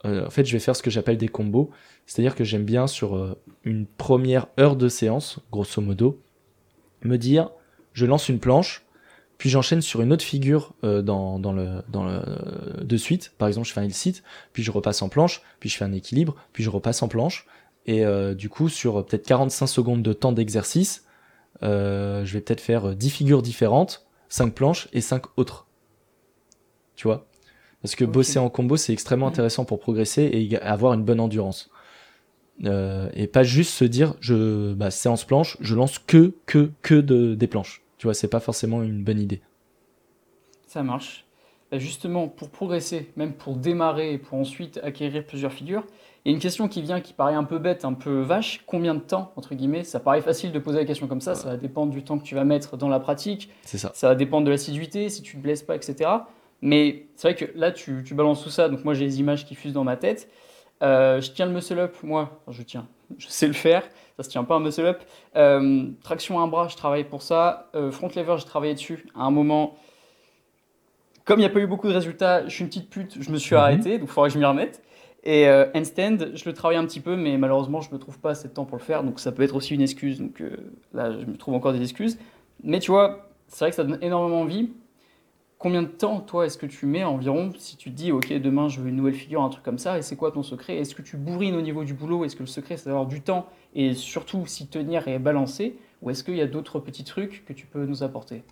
euh, 0.04 0.26
en 0.26 0.30
fait, 0.30 0.44
je 0.44 0.52
vais 0.52 0.58
faire 0.58 0.76
ce 0.76 0.82
que 0.82 0.90
j'appelle 0.90 1.16
des 1.16 1.28
combos. 1.28 1.70
C'est-à-dire 2.06 2.34
que 2.34 2.44
j'aime 2.44 2.64
bien 2.64 2.86
sur 2.86 3.16
euh, 3.16 3.40
une 3.64 3.86
première 3.86 4.48
heure 4.60 4.76
de 4.76 4.88
séance, 4.88 5.40
grosso 5.50 5.80
modo, 5.80 6.20
me 7.02 7.16
dire, 7.16 7.50
je 7.94 8.04
lance 8.04 8.28
une 8.28 8.38
planche, 8.38 8.84
puis 9.38 9.48
j'enchaîne 9.48 9.80
sur 9.80 10.02
une 10.02 10.12
autre 10.12 10.24
figure 10.24 10.74
de 10.82 11.06
suite. 12.98 13.32
Par 13.38 13.48
exemple, 13.48 13.66
je 13.66 13.72
fais 13.72 13.80
un 13.80 13.88
site, 13.88 14.22
puis 14.52 14.62
je 14.62 14.70
repasse 14.70 15.00
en 15.00 15.08
planche, 15.08 15.40
puis 15.58 15.70
je 15.70 15.78
fais 15.78 15.86
un 15.86 15.92
équilibre, 15.92 16.36
puis 16.52 16.62
je 16.62 16.68
repasse 16.68 17.02
en 17.02 17.08
planche. 17.08 17.46
Et 17.86 18.04
du 18.34 18.50
coup, 18.50 18.68
sur 18.68 19.06
peut-être 19.06 19.26
45 19.26 19.66
secondes 19.66 20.02
de 20.02 20.12
temps 20.12 20.32
d'exercice, 20.32 21.06
je 21.62 22.30
vais 22.30 22.42
peut-être 22.42 22.60
faire 22.60 22.94
10 22.94 23.08
figures 23.08 23.40
différentes, 23.40 24.06
5 24.28 24.54
planches 24.54 24.88
et 24.92 25.00
5 25.00 25.22
autres. 25.38 25.66
Tu 26.96 27.08
vois? 27.08 27.29
Parce 27.82 27.94
que 27.94 28.04
bosser 28.04 28.38
en 28.38 28.50
combo, 28.50 28.76
c'est 28.76 28.92
extrêmement 28.92 29.26
mm. 29.26 29.30
intéressant 29.30 29.64
pour 29.64 29.80
progresser 29.80 30.30
et 30.32 30.56
avoir 30.58 30.92
une 30.94 31.02
bonne 31.02 31.20
endurance. 31.20 31.70
Euh, 32.64 33.08
et 33.14 33.26
pas 33.26 33.42
juste 33.42 33.72
se 33.72 33.84
dire, 33.84 34.14
je, 34.20 34.74
bah, 34.74 34.90
séance 34.90 35.24
planche, 35.24 35.56
je 35.60 35.74
lance 35.74 35.98
que, 35.98 36.34
que, 36.46 36.70
que 36.82 36.94
de, 36.94 37.34
des 37.34 37.46
planches. 37.46 37.82
Tu 37.96 38.06
vois, 38.06 38.14
c'est 38.14 38.28
pas 38.28 38.40
forcément 38.40 38.82
une 38.82 39.02
bonne 39.02 39.20
idée. 39.20 39.40
Ça 40.66 40.82
marche. 40.82 41.24
Bah, 41.70 41.78
justement, 41.78 42.28
pour 42.28 42.50
progresser, 42.50 43.10
même 43.16 43.32
pour 43.32 43.56
démarrer 43.56 44.12
et 44.12 44.18
pour 44.18 44.38
ensuite 44.38 44.78
acquérir 44.82 45.24
plusieurs 45.24 45.52
figures, 45.52 45.84
il 46.24 46.30
y 46.30 46.32
a 46.32 46.34
une 46.34 46.40
question 46.40 46.68
qui 46.68 46.82
vient 46.82 47.00
qui 47.00 47.14
paraît 47.14 47.34
un 47.34 47.44
peu 47.44 47.58
bête, 47.58 47.86
un 47.86 47.94
peu 47.94 48.20
vache. 48.20 48.62
Combien 48.66 48.94
de 48.94 49.00
temps, 49.00 49.32
entre 49.36 49.54
guillemets 49.54 49.84
Ça 49.84 50.00
paraît 50.00 50.20
facile 50.20 50.52
de 50.52 50.58
poser 50.58 50.78
la 50.78 50.84
question 50.84 51.06
comme 51.06 51.22
ça. 51.22 51.34
Ça 51.34 51.48
va 51.48 51.56
dépendre 51.56 51.92
du 51.92 52.04
temps 52.04 52.18
que 52.18 52.24
tu 52.24 52.34
vas 52.34 52.44
mettre 52.44 52.76
dans 52.76 52.88
la 52.88 53.00
pratique. 53.00 53.48
C'est 53.62 53.78
ça. 53.78 53.90
Ça 53.94 54.08
va 54.08 54.14
dépendre 54.14 54.44
de 54.44 54.50
l'assiduité, 54.50 55.08
si 55.08 55.22
tu 55.22 55.36
ne 55.36 55.40
te 55.40 55.44
blesses 55.44 55.62
pas, 55.62 55.76
etc. 55.76 56.10
Mais 56.62 57.06
c'est 57.16 57.32
vrai 57.32 57.34
que 57.34 57.58
là, 57.58 57.72
tu, 57.72 58.02
tu, 58.04 58.14
balances 58.14 58.42
tout 58.42 58.50
ça, 58.50 58.68
donc 58.68 58.84
moi 58.84 58.94
j'ai 58.94 59.04
les 59.04 59.20
images 59.20 59.46
qui 59.46 59.54
fusent 59.54 59.72
dans 59.72 59.84
ma 59.84 59.96
tête. 59.96 60.28
Euh, 60.82 61.20
je 61.20 61.30
tiens 61.30 61.46
le 61.46 61.52
muscle 61.52 61.78
up, 61.78 61.96
moi, 62.02 62.40
je 62.48 62.62
tiens, 62.62 62.86
je 63.18 63.28
sais 63.28 63.46
le 63.46 63.52
faire, 63.52 63.82
ça 64.16 64.22
se 64.22 64.28
tient 64.28 64.44
pas 64.44 64.56
un 64.56 64.60
muscle 64.60 64.84
up. 64.84 65.00
Euh, 65.36 65.88
traction 66.02 66.38
à 66.38 66.42
un 66.42 66.48
bras, 66.48 66.68
je 66.68 66.76
travaille 66.76 67.04
pour 67.04 67.22
ça. 67.22 67.70
Euh, 67.74 67.90
front 67.90 68.08
lever, 68.08 68.36
j'ai 68.38 68.44
travaillé 68.44 68.74
dessus. 68.74 69.06
À 69.14 69.24
un 69.24 69.30
moment, 69.30 69.76
comme 71.24 71.38
il 71.38 71.42
n'y 71.42 71.46
a 71.46 71.50
pas 71.50 71.60
eu 71.60 71.66
beaucoup 71.66 71.88
de 71.88 71.94
résultats, 71.94 72.44
je 72.46 72.50
suis 72.50 72.62
une 72.62 72.68
petite 72.68 72.90
pute, 72.90 73.16
je 73.20 73.30
me 73.30 73.36
suis 73.36 73.54
mhm. 73.54 73.60
arrêté, 73.60 73.98
donc 73.98 74.08
il 74.08 74.12
faudrait 74.12 74.30
que 74.30 74.34
je 74.34 74.38
m'y 74.38 74.44
remette. 74.44 74.82
Et 75.22 75.46
handstand, 75.74 76.34
je 76.34 76.44
le 76.46 76.54
travaille 76.54 76.78
un 76.78 76.86
petit 76.86 77.00
peu, 77.00 77.14
mais 77.14 77.36
malheureusement, 77.36 77.82
je 77.82 77.90
ne 77.90 77.94
me 77.94 77.98
trouve 77.98 78.18
pas 78.18 78.30
assez 78.30 78.48
de 78.48 78.54
temps 78.54 78.64
pour 78.64 78.78
le 78.78 78.82
faire, 78.82 79.04
donc 79.04 79.20
ça 79.20 79.32
peut 79.32 79.42
être 79.42 79.54
aussi 79.54 79.74
une 79.74 79.82
excuse. 79.82 80.18
Donc 80.18 80.42
là, 80.94 81.12
je 81.12 81.26
me 81.26 81.36
trouve 81.36 81.52
encore 81.52 81.74
des 81.74 81.82
excuses. 81.82 82.18
Mais 82.64 82.78
tu 82.78 82.90
vois, 82.90 83.28
c'est 83.46 83.66
vrai 83.66 83.70
que 83.70 83.76
ça 83.76 83.84
donne 83.84 83.98
énormément 84.00 84.40
envie. 84.40 84.70
Combien 85.60 85.82
de 85.82 85.88
temps, 85.88 86.20
toi, 86.20 86.46
est-ce 86.46 86.56
que 86.56 86.64
tu 86.64 86.86
mets 86.86 87.04
environ 87.04 87.52
si 87.58 87.76
tu 87.76 87.90
te 87.90 87.94
dis, 87.94 88.12
OK, 88.12 88.32
demain, 88.32 88.70
je 88.70 88.80
veux 88.80 88.88
une 88.88 88.96
nouvelle 88.96 89.12
figure, 89.12 89.42
un 89.42 89.50
truc 89.50 89.62
comme 89.62 89.76
ça, 89.76 89.98
et 89.98 90.02
c'est 90.02 90.16
quoi 90.16 90.32
ton 90.32 90.42
secret? 90.42 90.78
Est-ce 90.78 90.94
que 90.94 91.02
tu 91.02 91.18
bourrines 91.18 91.54
au 91.54 91.60
niveau 91.60 91.84
du 91.84 91.92
boulot? 91.92 92.24
Est-ce 92.24 92.34
que 92.34 92.40
le 92.42 92.46
secret, 92.46 92.78
c'est 92.78 92.86
d'avoir 92.86 93.04
du 93.04 93.20
temps 93.20 93.46
et 93.74 93.92
surtout 93.92 94.46
s'y 94.46 94.68
tenir 94.68 95.06
et 95.06 95.18
balancer? 95.18 95.76
Ou 96.00 96.08
est-ce 96.08 96.24
qu'il 96.24 96.36
y 96.36 96.40
a 96.40 96.46
d'autres 96.46 96.78
petits 96.78 97.04
trucs 97.04 97.44
que 97.44 97.52
tu 97.52 97.66
peux 97.66 97.84
nous 97.84 98.02
apporter? 98.02 98.42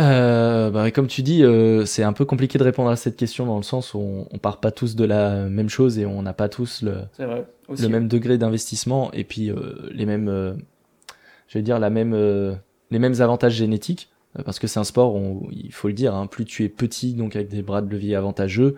Euh, 0.00 0.70
bah, 0.70 0.90
comme 0.92 1.08
tu 1.08 1.22
dis, 1.22 1.44
euh, 1.44 1.84
c'est 1.84 2.04
un 2.04 2.14
peu 2.14 2.24
compliqué 2.24 2.56
de 2.56 2.64
répondre 2.64 2.88
à 2.88 2.96
cette 2.96 3.18
question 3.18 3.44
dans 3.44 3.58
le 3.58 3.62
sens 3.62 3.92
où 3.92 3.98
on, 3.98 4.26
on 4.32 4.38
part 4.38 4.60
pas 4.60 4.70
tous 4.70 4.96
de 4.96 5.04
la 5.04 5.44
même 5.44 5.68
chose 5.68 5.98
et 5.98 6.06
on 6.06 6.22
n'a 6.22 6.32
pas 6.32 6.48
tous 6.48 6.80
le, 6.80 7.02
le 7.68 7.88
même 7.88 8.08
degré 8.08 8.38
d'investissement 8.38 9.12
et 9.12 9.24
puis 9.24 9.50
euh, 9.50 9.90
les 9.90 10.06
mêmes, 10.06 10.56
je 11.48 11.58
vais 11.58 11.62
dire 11.62 11.78
la 11.78 11.90
même, 11.90 12.14
les 12.90 12.98
mêmes 12.98 13.20
avantages 13.20 13.56
génétiques. 13.56 14.08
Euh, 14.38 14.42
parce 14.42 14.58
que 14.58 14.66
c'est 14.66 14.80
un 14.80 14.84
sport, 14.84 15.14
où, 15.14 15.48
il 15.52 15.72
faut 15.72 15.88
le 15.88 15.94
dire, 15.94 16.14
hein, 16.14 16.26
plus 16.26 16.44
tu 16.44 16.64
es 16.64 16.68
petit, 16.68 17.14
donc 17.14 17.36
avec 17.36 17.48
des 17.48 17.62
bras 17.62 17.82
de 17.82 17.90
levier 17.90 18.16
avantageux, 18.16 18.76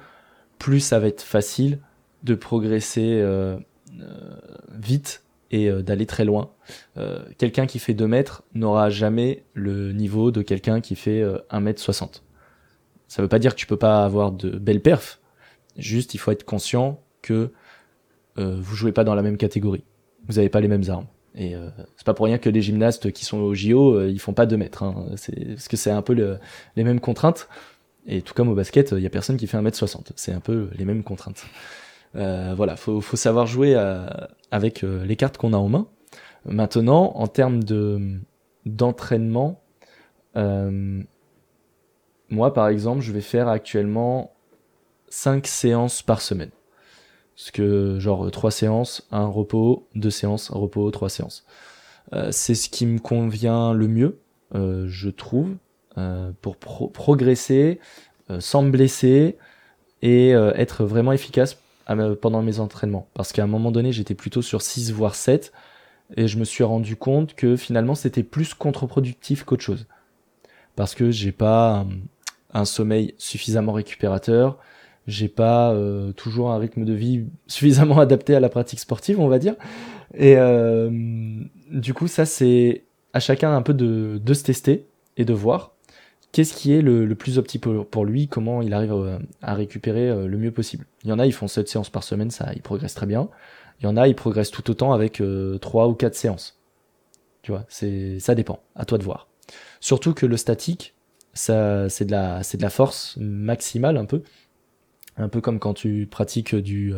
plus 0.59 0.81
ça 0.81 0.99
va 0.99 1.09
être 1.09 1.23
facile 1.23 1.79
de 2.23 2.35
progresser 2.35 3.19
euh, 3.21 3.57
euh, 4.01 4.37
vite 4.73 5.23
et 5.51 5.71
d'aller 5.71 6.07
très 6.07 6.25
loin. 6.25 6.51
quelqu'un 7.39 7.67
qui 7.67 7.79
fait 7.79 7.95
2 7.95 8.09
mètres 8.09 8.43
n'aura 8.55 8.91
jamais 8.91 9.45
le 9.53 9.93
niveau 9.93 10.33
de 10.33 10.43
quelqu'un 10.43 10.81
qui 10.81 10.97
fait 10.97 11.23
1 11.49 11.61
mètre 11.61 11.81
60. 11.81 12.25
Ça 13.07 13.23
veut 13.23 13.29
pas 13.29 13.39
dire 13.39 13.55
que 13.55 13.61
tu 13.61 13.67
peux 13.67 13.77
pas 13.77 14.05
avoir 14.05 14.33
de 14.33 14.51
belles 14.51 14.83
perfs, 14.83 15.21
juste 15.77 16.13
il 16.15 16.19
faut 16.19 16.33
être 16.33 16.43
conscient 16.45 17.01
que 17.23 17.53
vous 18.37 18.75
jouez 18.75 18.91
pas 18.91 19.05
dans 19.05 19.15
la 19.15 19.23
même 19.23 19.37
catégorie. 19.37 19.85
Vous 20.27 20.37
n'avez 20.37 20.49
pas 20.49 20.61
les 20.61 20.67
mêmes 20.67 20.89
armes. 20.89 21.07
Et 21.37 21.55
euh, 21.55 21.69
c'est 21.97 22.07
pas 22.07 22.15
pour 22.15 22.27
rien 22.27 22.39
que 22.39 22.49
les 22.49 22.63
gymnastes 22.63 23.13
qui 23.13 23.25
sont 23.25 23.39
au 23.39 23.55
JO, 23.55 23.97
euh, 23.97 24.09
ils 24.09 24.21
font 24.21 24.33
pas 24.33 24.47
2 24.47 24.57
mètres. 24.57 24.85
Hein. 24.85 25.07
Parce 25.09 25.69
que 25.69 25.77
c'est 25.77 25.91
un 25.91 26.03
peu 26.03 26.15
le, 26.15 26.39
les 26.77 26.85
mêmes 26.85 27.01
contraintes. 27.01 27.49
Et 28.07 28.23
tout 28.23 28.35
comme 28.35 28.49
au 28.49 28.55
basket, 28.55 28.93
il 28.93 29.03
y 29.03 29.07
a 29.07 29.11
personne 29.11 29.37
qui 29.37 29.47
fait 29.47 29.57
1m60. 29.57 30.11
C'est 30.17 30.33
un 30.33 30.41
peu 30.41 30.69
les 30.77 30.85
mêmes 30.85 31.03
contraintes. 31.03 31.47
Euh, 32.17 32.55
voilà, 32.57 32.77
faut, 32.77 33.01
faut 33.01 33.17
savoir 33.17 33.47
jouer 33.47 33.75
avec 34.51 34.83
les 34.83 35.17
cartes 35.17 35.39
qu'on 35.39 35.53
a 35.53 35.57
en 35.57 35.69
main. 35.69 35.89
Maintenant, 36.45 37.13
en 37.17 37.27
termes 37.27 37.65
de 37.65 38.21
d'entraînement, 38.67 39.63
moi 40.35 41.03
par 42.53 42.69
exemple, 42.69 43.01
je 43.01 43.11
vais 43.11 43.23
faire 43.23 43.49
actuellement 43.49 44.35
5 45.09 45.47
séances 45.47 46.03
par 46.03 46.21
semaine. 46.21 46.51
Parce 47.37 47.51
que, 47.51 47.99
genre, 47.99 48.31
trois 48.31 48.51
séances, 48.51 49.07
un 49.11 49.27
repos, 49.27 49.89
deux 49.95 50.11
séances, 50.11 50.51
un 50.53 50.59
repos, 50.59 50.91
trois 50.91 51.09
séances. 51.09 51.45
Euh, 52.13 52.29
c'est 52.31 52.55
ce 52.55 52.69
qui 52.69 52.87
me 52.87 52.99
convient 52.99 53.73
le 53.73 53.89
mieux, 53.89 54.19
euh, 54.55 54.87
je 54.89 55.09
trouve, 55.09 55.57
euh, 55.99 56.33
pour 56.41 56.57
progresser 56.93 57.81
sans 58.39 58.63
me 58.63 58.71
blesser 58.71 59.37
et 60.01 60.31
être 60.31 60.85
vraiment 60.85 61.13
efficace 61.13 61.59
pendant 62.23 62.41
mes 62.41 62.59
entraînements. 62.59 63.07
Parce 63.13 63.35
qu'à 63.35 63.45
un 63.45 63.47
moment 63.47 63.71
donné, 63.71 63.93
j'étais 63.93 64.15
plutôt 64.15 64.41
sur 64.41 64.63
6 64.63 64.93
voire 64.93 65.15
7 65.15 65.53
et 66.17 66.27
je 66.27 66.39
me 66.39 66.45
suis 66.45 66.65
rendu 66.65 66.97
compte 66.97 67.35
que 67.35 67.55
finalement 67.55 67.95
c'était 67.95 68.23
plus 68.23 68.55
contre-productif 68.55 69.45
qu'autre 69.45 69.63
chose. 69.63 69.87
Parce 70.75 70.95
que 70.95 71.11
j'ai 71.11 71.33
pas 71.33 71.85
un 72.55 72.65
sommeil 72.65 73.15
suffisamment 73.19 73.73
récupérateur, 73.73 74.59
j'ai 75.07 75.29
pas 75.29 75.73
euh, 75.73 76.13
toujours 76.13 76.51
un 76.51 76.59
rythme 76.59 76.85
de 76.85 76.93
vie 76.93 77.27
suffisamment 77.47 77.99
adapté 78.01 78.35
à 78.35 78.41
la 78.41 78.49
pratique 78.49 78.81
sportive, 78.81 79.21
on 79.21 79.29
va 79.29 79.39
dire. 79.39 79.55
Et 80.15 80.37
euh, 80.37 80.91
du 81.71 81.95
coup, 81.95 82.09
ça, 82.09 82.27
c'est 82.27 82.85
à 83.13 83.21
chacun 83.21 83.55
un 83.55 83.63
peu 83.63 83.75
de, 83.75 84.21
de 84.23 84.35
se 84.35 84.45
tester 84.45 84.87
et 85.17 85.25
de 85.25 85.33
voir 85.33 85.73
qu'est-ce 86.33 86.55
qui 86.55 86.73
est 86.73 86.83
le, 86.83 87.13
plus 87.15 87.39
optimal 87.39 87.85
pour 87.85 88.05
lui, 88.05 88.27
comment 88.27 88.61
il 88.61 88.75
arrive 88.75 89.21
à, 89.41 89.55
récupérer 89.55 90.27
le 90.27 90.37
mieux 90.37 90.51
possible. 90.51 90.85
Il 91.05 91.11
y 91.11 91.13
en 91.13 91.21
a, 91.21 91.27
ils 91.27 91.33
font 91.33 91.47
7 91.47 91.69
séances 91.69 91.91
par 91.91 92.03
semaine, 92.03 92.31
ça, 92.31 92.51
ils 92.57 92.63
progressent 92.63 92.95
très 92.95 93.07
bien. 93.07 93.29
Il 93.81 93.85
y 93.85 93.87
en 93.87 93.97
a, 93.97 94.09
ils 94.09 94.17
progressent 94.17 94.51
tout 94.51 94.69
autant 94.69 94.93
avec 94.93 95.23
3 95.61 95.87
ou 95.87 95.95
4 95.95 96.15
séances. 96.17 96.59
Tu 97.43 97.53
vois, 97.53 97.67
c'est, 97.69 98.19
ça 98.19 98.35
dépend, 98.35 98.59
à 98.75 98.85
toi 98.85 98.99
de 98.99 99.05
voir. 99.05 99.29
Surtout 99.79 100.15
que 100.15 100.27
le 100.27 100.37
statique, 100.37 100.95
ça, 101.35 101.89
c'est 101.89 102.07
de 102.07 102.11
la, 102.11 102.43
c'est 102.43 102.57
de 102.57 102.63
la 102.63 102.71
force 102.71 103.17
maximale 103.19 103.97
un 103.97 104.07
peu. 104.07 104.23
Un 105.17 105.29
peu 105.29 105.41
comme 105.41 105.59
quand 105.59 105.75
tu 105.75 106.09
pratiques 106.11 106.55
du, 106.55 106.93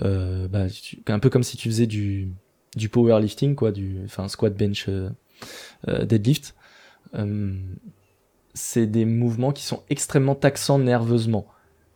euh, 0.00 0.48
bah, 0.48 0.66
un 1.06 1.18
peu 1.18 1.30
comme 1.30 1.42
si 1.42 1.56
tu 1.56 1.68
faisais 1.68 1.86
du, 1.86 2.28
du 2.76 2.88
powerlifting, 2.88 3.54
quoi, 3.54 3.70
du, 3.70 3.98
enfin, 4.04 4.28
squat, 4.28 4.54
bench, 4.56 4.86
euh, 4.88 5.10
euh, 5.88 6.04
deadlift. 6.04 6.54
c'est 8.54 8.86
des 8.86 9.04
mouvements 9.04 9.52
qui 9.52 9.64
sont 9.64 9.82
extrêmement 9.90 10.34
taxants 10.34 10.78
nerveusement. 10.78 11.46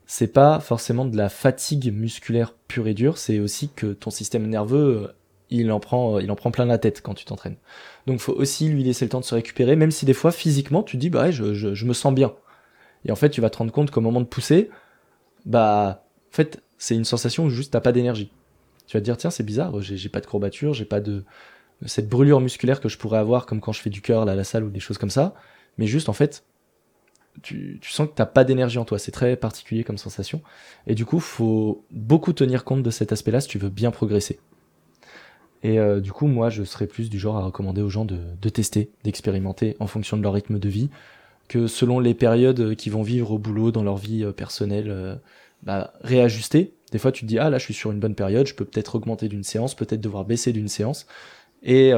C'est 0.06 0.32
pas 0.32 0.60
forcément 0.60 1.04
de 1.04 1.16
la 1.16 1.28
fatigue 1.28 1.92
musculaire 1.92 2.54
pure 2.68 2.88
et 2.88 2.94
dure, 2.94 3.18
c'est 3.18 3.40
aussi 3.40 3.68
que 3.68 3.92
ton 3.92 4.10
système 4.10 4.46
nerveux 4.46 5.12
il 5.50 5.70
en 5.72 5.80
prend, 5.80 6.16
euh, 6.16 6.22
il 6.22 6.30
en 6.30 6.36
prend 6.36 6.50
plein 6.50 6.66
la 6.66 6.78
tête 6.78 7.00
quand 7.02 7.14
tu 7.14 7.24
t'entraînes. 7.24 7.56
Donc 8.06 8.20
faut 8.20 8.32
aussi 8.32 8.68
lui 8.68 8.82
laisser 8.84 9.04
le 9.04 9.10
temps 9.10 9.20
de 9.20 9.24
se 9.24 9.34
récupérer, 9.34 9.76
même 9.76 9.90
si 9.90 10.06
des 10.06 10.14
fois 10.14 10.32
physiquement 10.32 10.82
tu 10.82 10.96
te 10.96 11.00
dis 11.00 11.10
bah 11.10 11.24
ouais, 11.24 11.32
je, 11.32 11.54
je, 11.54 11.84
me 11.84 11.92
sens 11.92 12.14
bien. 12.14 12.34
Et 13.04 13.12
en 13.12 13.16
fait 13.16 13.30
tu 13.30 13.40
vas 13.40 13.50
te 13.50 13.58
rendre 13.58 13.72
compte 13.72 13.90
qu'au 13.90 14.00
moment 14.00 14.20
de 14.20 14.26
pousser, 14.26 14.70
bah 15.48 16.04
en 16.30 16.34
fait 16.34 16.62
c'est 16.78 16.94
une 16.94 17.04
sensation 17.04 17.46
où 17.46 17.50
juste 17.50 17.72
t'as 17.72 17.80
pas 17.80 17.90
d'énergie. 17.90 18.30
Tu 18.86 18.96
vas 18.96 19.00
te 19.00 19.04
dire 19.04 19.16
tiens 19.16 19.30
c'est 19.30 19.42
bizarre, 19.42 19.80
j'ai 19.80 20.08
pas 20.08 20.20
de 20.20 20.26
courbature, 20.26 20.74
j'ai 20.74 20.84
pas 20.84 21.00
de 21.00 21.24
cette 21.86 22.08
brûlure 22.08 22.40
musculaire 22.40 22.80
que 22.80 22.88
je 22.88 22.98
pourrais 22.98 23.18
avoir 23.18 23.46
comme 23.46 23.60
quand 23.60 23.72
je 23.72 23.80
fais 23.80 23.90
du 23.90 24.00
curl 24.00 24.28
à 24.28 24.34
la 24.34 24.44
salle 24.44 24.64
ou 24.64 24.70
des 24.70 24.80
choses 24.80 24.98
comme 24.98 25.10
ça, 25.10 25.34
mais 25.76 25.86
juste 25.86 26.08
en 26.08 26.12
fait 26.12 26.44
tu, 27.42 27.78
tu 27.80 27.90
sens 27.90 28.08
que 28.08 28.14
t'as 28.14 28.26
pas 28.26 28.44
d'énergie 28.44 28.78
en 28.78 28.84
toi, 28.84 28.98
c'est 28.98 29.12
très 29.12 29.36
particulier 29.36 29.84
comme 29.84 29.98
sensation. 29.98 30.42
Et 30.86 30.94
du 30.94 31.04
coup 31.04 31.20
faut 31.20 31.84
beaucoup 31.90 32.32
tenir 32.32 32.64
compte 32.64 32.82
de 32.82 32.90
cet 32.90 33.12
aspect-là 33.12 33.40
si 33.40 33.48
tu 33.48 33.58
veux 33.58 33.70
bien 33.70 33.90
progresser. 33.90 34.38
Et 35.62 35.78
euh, 35.78 36.00
du 36.00 36.12
coup, 36.12 36.26
moi, 36.26 36.50
je 36.50 36.62
serais 36.62 36.86
plus 36.86 37.10
du 37.10 37.18
genre 37.18 37.36
à 37.36 37.42
recommander 37.42 37.82
aux 37.82 37.88
gens 37.88 38.04
de, 38.04 38.18
de 38.40 38.48
tester, 38.48 38.90
d'expérimenter 39.02 39.76
en 39.80 39.86
fonction 39.86 40.16
de 40.16 40.22
leur 40.22 40.32
rythme 40.32 40.58
de 40.58 40.68
vie, 40.68 40.88
que 41.48 41.66
selon 41.66 42.00
les 42.00 42.14
périodes 42.14 42.74
qu'ils 42.76 42.92
vont 42.92 43.02
vivre 43.02 43.32
au 43.32 43.38
boulot, 43.38 43.72
dans 43.72 43.82
leur 43.82 43.96
vie 43.96 44.24
euh, 44.24 44.32
personnelle, 44.32 44.90
euh, 44.90 45.16
bah, 45.62 45.92
réajuster. 46.02 46.74
Des 46.92 46.98
fois, 46.98 47.12
tu 47.12 47.22
te 47.22 47.26
dis, 47.26 47.38
ah 47.38 47.50
là, 47.50 47.58
je 47.58 47.64
suis 47.64 47.74
sur 47.74 47.90
une 47.90 48.00
bonne 48.00 48.14
période, 48.14 48.46
je 48.46 48.54
peux 48.54 48.64
peut-être 48.64 48.94
augmenter 48.94 49.28
d'une 49.28 49.44
séance, 49.44 49.74
peut-être 49.74 50.00
devoir 50.00 50.24
baisser 50.24 50.52
d'une 50.52 50.68
séance. 50.68 51.06
Et 51.62 51.92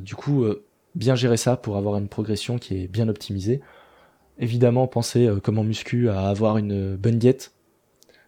du 0.00 0.14
coup, 0.14 0.46
bien 0.94 1.16
gérer 1.16 1.36
ça 1.36 1.56
pour 1.56 1.76
avoir 1.76 1.98
une 1.98 2.08
progression 2.08 2.56
qui 2.56 2.82
est 2.82 2.86
bien 2.86 3.08
optimisée. 3.08 3.60
Évidemment, 4.38 4.86
penser 4.86 5.28
comme 5.42 5.58
en 5.58 5.64
muscu 5.64 6.08
à 6.08 6.28
avoir 6.28 6.56
une 6.56 6.96
bonne 6.96 7.18
diète. 7.18 7.52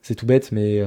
C'est 0.03 0.17
tout 0.17 0.27
bête, 0.27 0.53
mais 0.53 0.83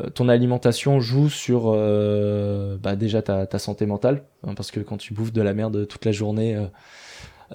euh, 0.00 0.08
ton 0.10 0.28
alimentation 0.28 1.00
joue 1.00 1.28
sur 1.28 1.64
euh, 1.66 2.78
bah 2.78 2.96
déjà 2.96 3.20
ta, 3.20 3.46
ta, 3.46 3.58
santé 3.58 3.84
mentale, 3.84 4.22
hein, 4.46 4.54
parce 4.54 4.70
que 4.70 4.80
quand 4.80 4.96
tu 4.96 5.12
bouffes 5.12 5.32
de 5.32 5.42
la 5.42 5.52
merde 5.52 5.86
toute 5.86 6.04
la 6.04 6.12
journée, 6.12 6.56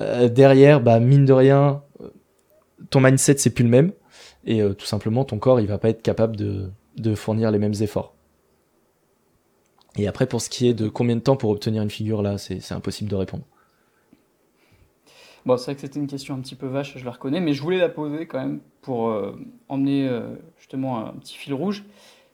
euh, 0.02 0.30
derrière, 0.30 0.82
bah 0.82 1.00
mine 1.00 1.26
de 1.26 1.34
rien, 1.34 1.84
ton 2.90 3.02
mindset 3.02 3.38
c'est 3.38 3.50
plus 3.50 3.64
le 3.64 3.70
même, 3.70 3.92
et 4.46 4.62
tout 4.78 4.86
simplement 4.86 5.26
ton 5.26 5.40
corps 5.40 5.60
il 5.60 5.68
va 5.68 5.78
pas 5.78 5.90
être 5.90 6.02
capable 6.02 6.36
de, 6.36 6.70
de 6.98 7.16
fournir 7.16 7.52
les 7.52 7.60
mêmes 7.60 7.74
efforts. 7.82 8.14
Et 9.98 10.08
après, 10.08 10.28
pour 10.28 10.42
ce 10.42 10.50
qui 10.50 10.68
est 10.68 10.76
de 10.76 10.90
combien 10.90 11.16
de 11.16 11.22
temps 11.22 11.38
pour 11.38 11.50
obtenir 11.50 11.82
une 11.82 11.90
figure, 11.90 12.22
là, 12.22 12.38
c'est 12.38 12.72
impossible 12.72 13.10
de 13.10 13.16
répondre. 13.16 13.44
Bon, 15.44 15.58
c'est 15.58 15.66
vrai 15.66 15.76
que 15.76 15.82
c'était 15.82 16.00
une 16.00 16.08
question 16.08 16.36
un 16.36 16.40
petit 16.40 16.54
peu 16.54 16.68
vache, 16.68 16.96
je 16.98 17.04
la 17.04 17.10
reconnais, 17.10 17.40
mais 17.40 17.54
je 17.54 17.64
voulais 17.64 17.80
la 17.80 17.90
poser 17.90 18.28
quand 18.28 18.40
même 18.40 18.60
pour 18.82 19.12
emmener 19.70 20.08
justement 20.60 21.08
un 21.08 21.14
petit 21.14 21.36
fil 21.36 21.54
rouge 21.54 21.84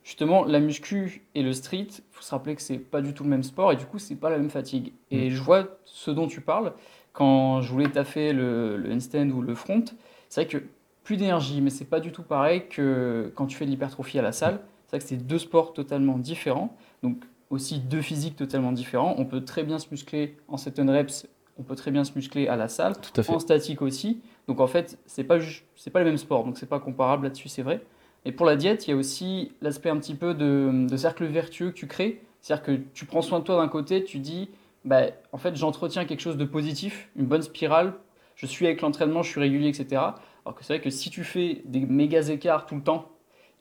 justement, 0.04 0.44
la 0.46 0.60
muscu 0.60 1.26
et 1.34 1.42
le 1.42 1.54
street, 1.54 1.88
il 1.90 2.04
faut 2.12 2.22
se 2.22 2.32
rappeler 2.32 2.56
que 2.56 2.62
c'est 2.62 2.78
pas 2.78 3.02
du 3.02 3.14
tout 3.14 3.24
le 3.24 3.30
même 3.30 3.44
sport 3.44 3.72
et 3.72 3.76
du 3.76 3.86
coup, 3.86 4.00
c'est 4.00 4.16
pas 4.16 4.30
la 4.30 4.38
même 4.38 4.50
fatigue. 4.50 4.94
Et 5.12 5.30
mm. 5.30 5.32
je 5.32 5.42
vois 5.42 5.68
ce 5.86 6.12
dont 6.12 6.28
tu 6.28 6.42
parles 6.42 6.74
quand 7.14 7.62
je 7.62 7.72
voulais 7.72 7.90
taffer 7.90 8.34
le, 8.34 8.78
le 8.78 8.92
handstand 8.92 9.30
ou 9.30 9.42
le 9.42 9.56
front. 9.56 9.86
C'est 10.30 10.42
vrai 10.42 10.50
que 10.50 10.64
plus 11.04 11.18
d'énergie, 11.18 11.62
mais 11.62 11.70
c'est 11.70 11.86
pas 11.86 12.00
du 12.00 12.12
tout 12.12 12.24
pareil 12.24 12.68
que 12.70 13.32
quand 13.36 13.46
tu 13.46 13.56
fais 13.56 13.66
de 13.66 13.70
l'hypertrophie 13.70 14.20
à 14.20 14.22
la 14.22 14.32
salle. 14.32 14.60
C'est 14.86 14.98
vrai 14.98 15.00
que 15.00 15.10
c'est 15.10 15.28
deux 15.28 15.40
sports 15.40 15.74
totalement 15.74 16.18
différents, 16.18 16.76
donc 17.02 17.18
aussi 17.50 17.80
deux 17.80 18.02
physiques 18.02 18.36
totalement 18.36 18.72
différents. 18.72 19.16
On 19.18 19.26
peut 19.26 19.44
très 19.44 19.64
bien 19.64 19.80
se 19.80 19.88
muscler 19.92 20.38
en 20.48 20.58
7 20.58 20.80
reps, 20.88 21.28
on 21.58 21.64
peut 21.64 21.76
très 21.76 21.92
bien 21.92 22.04
se 22.04 22.14
muscler 22.16 22.48
à 22.48 22.56
la 22.56 22.68
salle, 22.68 23.00
tout 23.00 23.20
à 23.20 23.24
fait. 23.24 23.34
en 23.34 23.40
statique 23.40 23.82
aussi. 23.82 24.22
Donc 24.48 24.60
en 24.60 24.68
fait, 24.68 25.00
c'est 25.06 25.24
pas 25.24 25.38
c'est 25.76 25.92
pas 25.92 26.00
le 26.00 26.06
même 26.06 26.18
sport, 26.18 26.44
donc 26.44 26.58
c'est 26.58 26.70
pas 26.70 26.80
comparable 26.80 27.24
là-dessus, 27.26 27.50
c'est 27.50 27.62
vrai. 27.62 27.82
Et 28.26 28.32
pour 28.32 28.46
la 28.46 28.56
diète, 28.56 28.88
il 28.88 28.92
y 28.92 28.94
a 28.94 28.96
aussi 28.96 29.52
l'aspect 29.62 29.90
un 29.90 29.98
petit 29.98 30.16
peu 30.16 30.34
de, 30.34 30.88
cercle 30.96 31.26
vertueux 31.26 31.72
que 31.72 31.76
tu 31.76 31.88
crées. 31.88 32.22
C'est-à-dire 32.42 32.66
que 32.66 32.72
tu 32.94 33.06
prends 33.06 33.22
soin 33.22 33.40
de 33.40 33.44
toi 33.44 33.58
d'un 33.58 33.68
côté, 33.68 34.04
tu 34.04 34.20
dis, 34.20 34.50
bah, 34.86 35.04
en 35.32 35.38
fait, 35.38 35.56
j'entretiens 35.56 36.06
quelque 36.06 36.22
chose 36.22 36.38
de 36.38 36.46
positif, 36.46 37.10
une 37.16 37.26
bonne 37.26 37.42
spirale, 37.42 37.94
je 38.36 38.46
suis 38.46 38.66
avec 38.66 38.82
l'entraînement, 38.82 39.24
je 39.24 39.30
suis 39.30 39.40
régulier, 39.40 39.70
etc. 39.70 40.02
Alors 40.46 40.56
que 40.56 40.64
c'est 40.64 40.74
vrai 40.74 40.82
que 40.82 40.90
si 40.90 41.10
tu 41.10 41.24
fais 41.24 41.62
des 41.66 41.82
méga 41.82 42.22
écarts 42.30 42.66
tout 42.66 42.76
le 42.76 42.82
temps, 42.82 43.10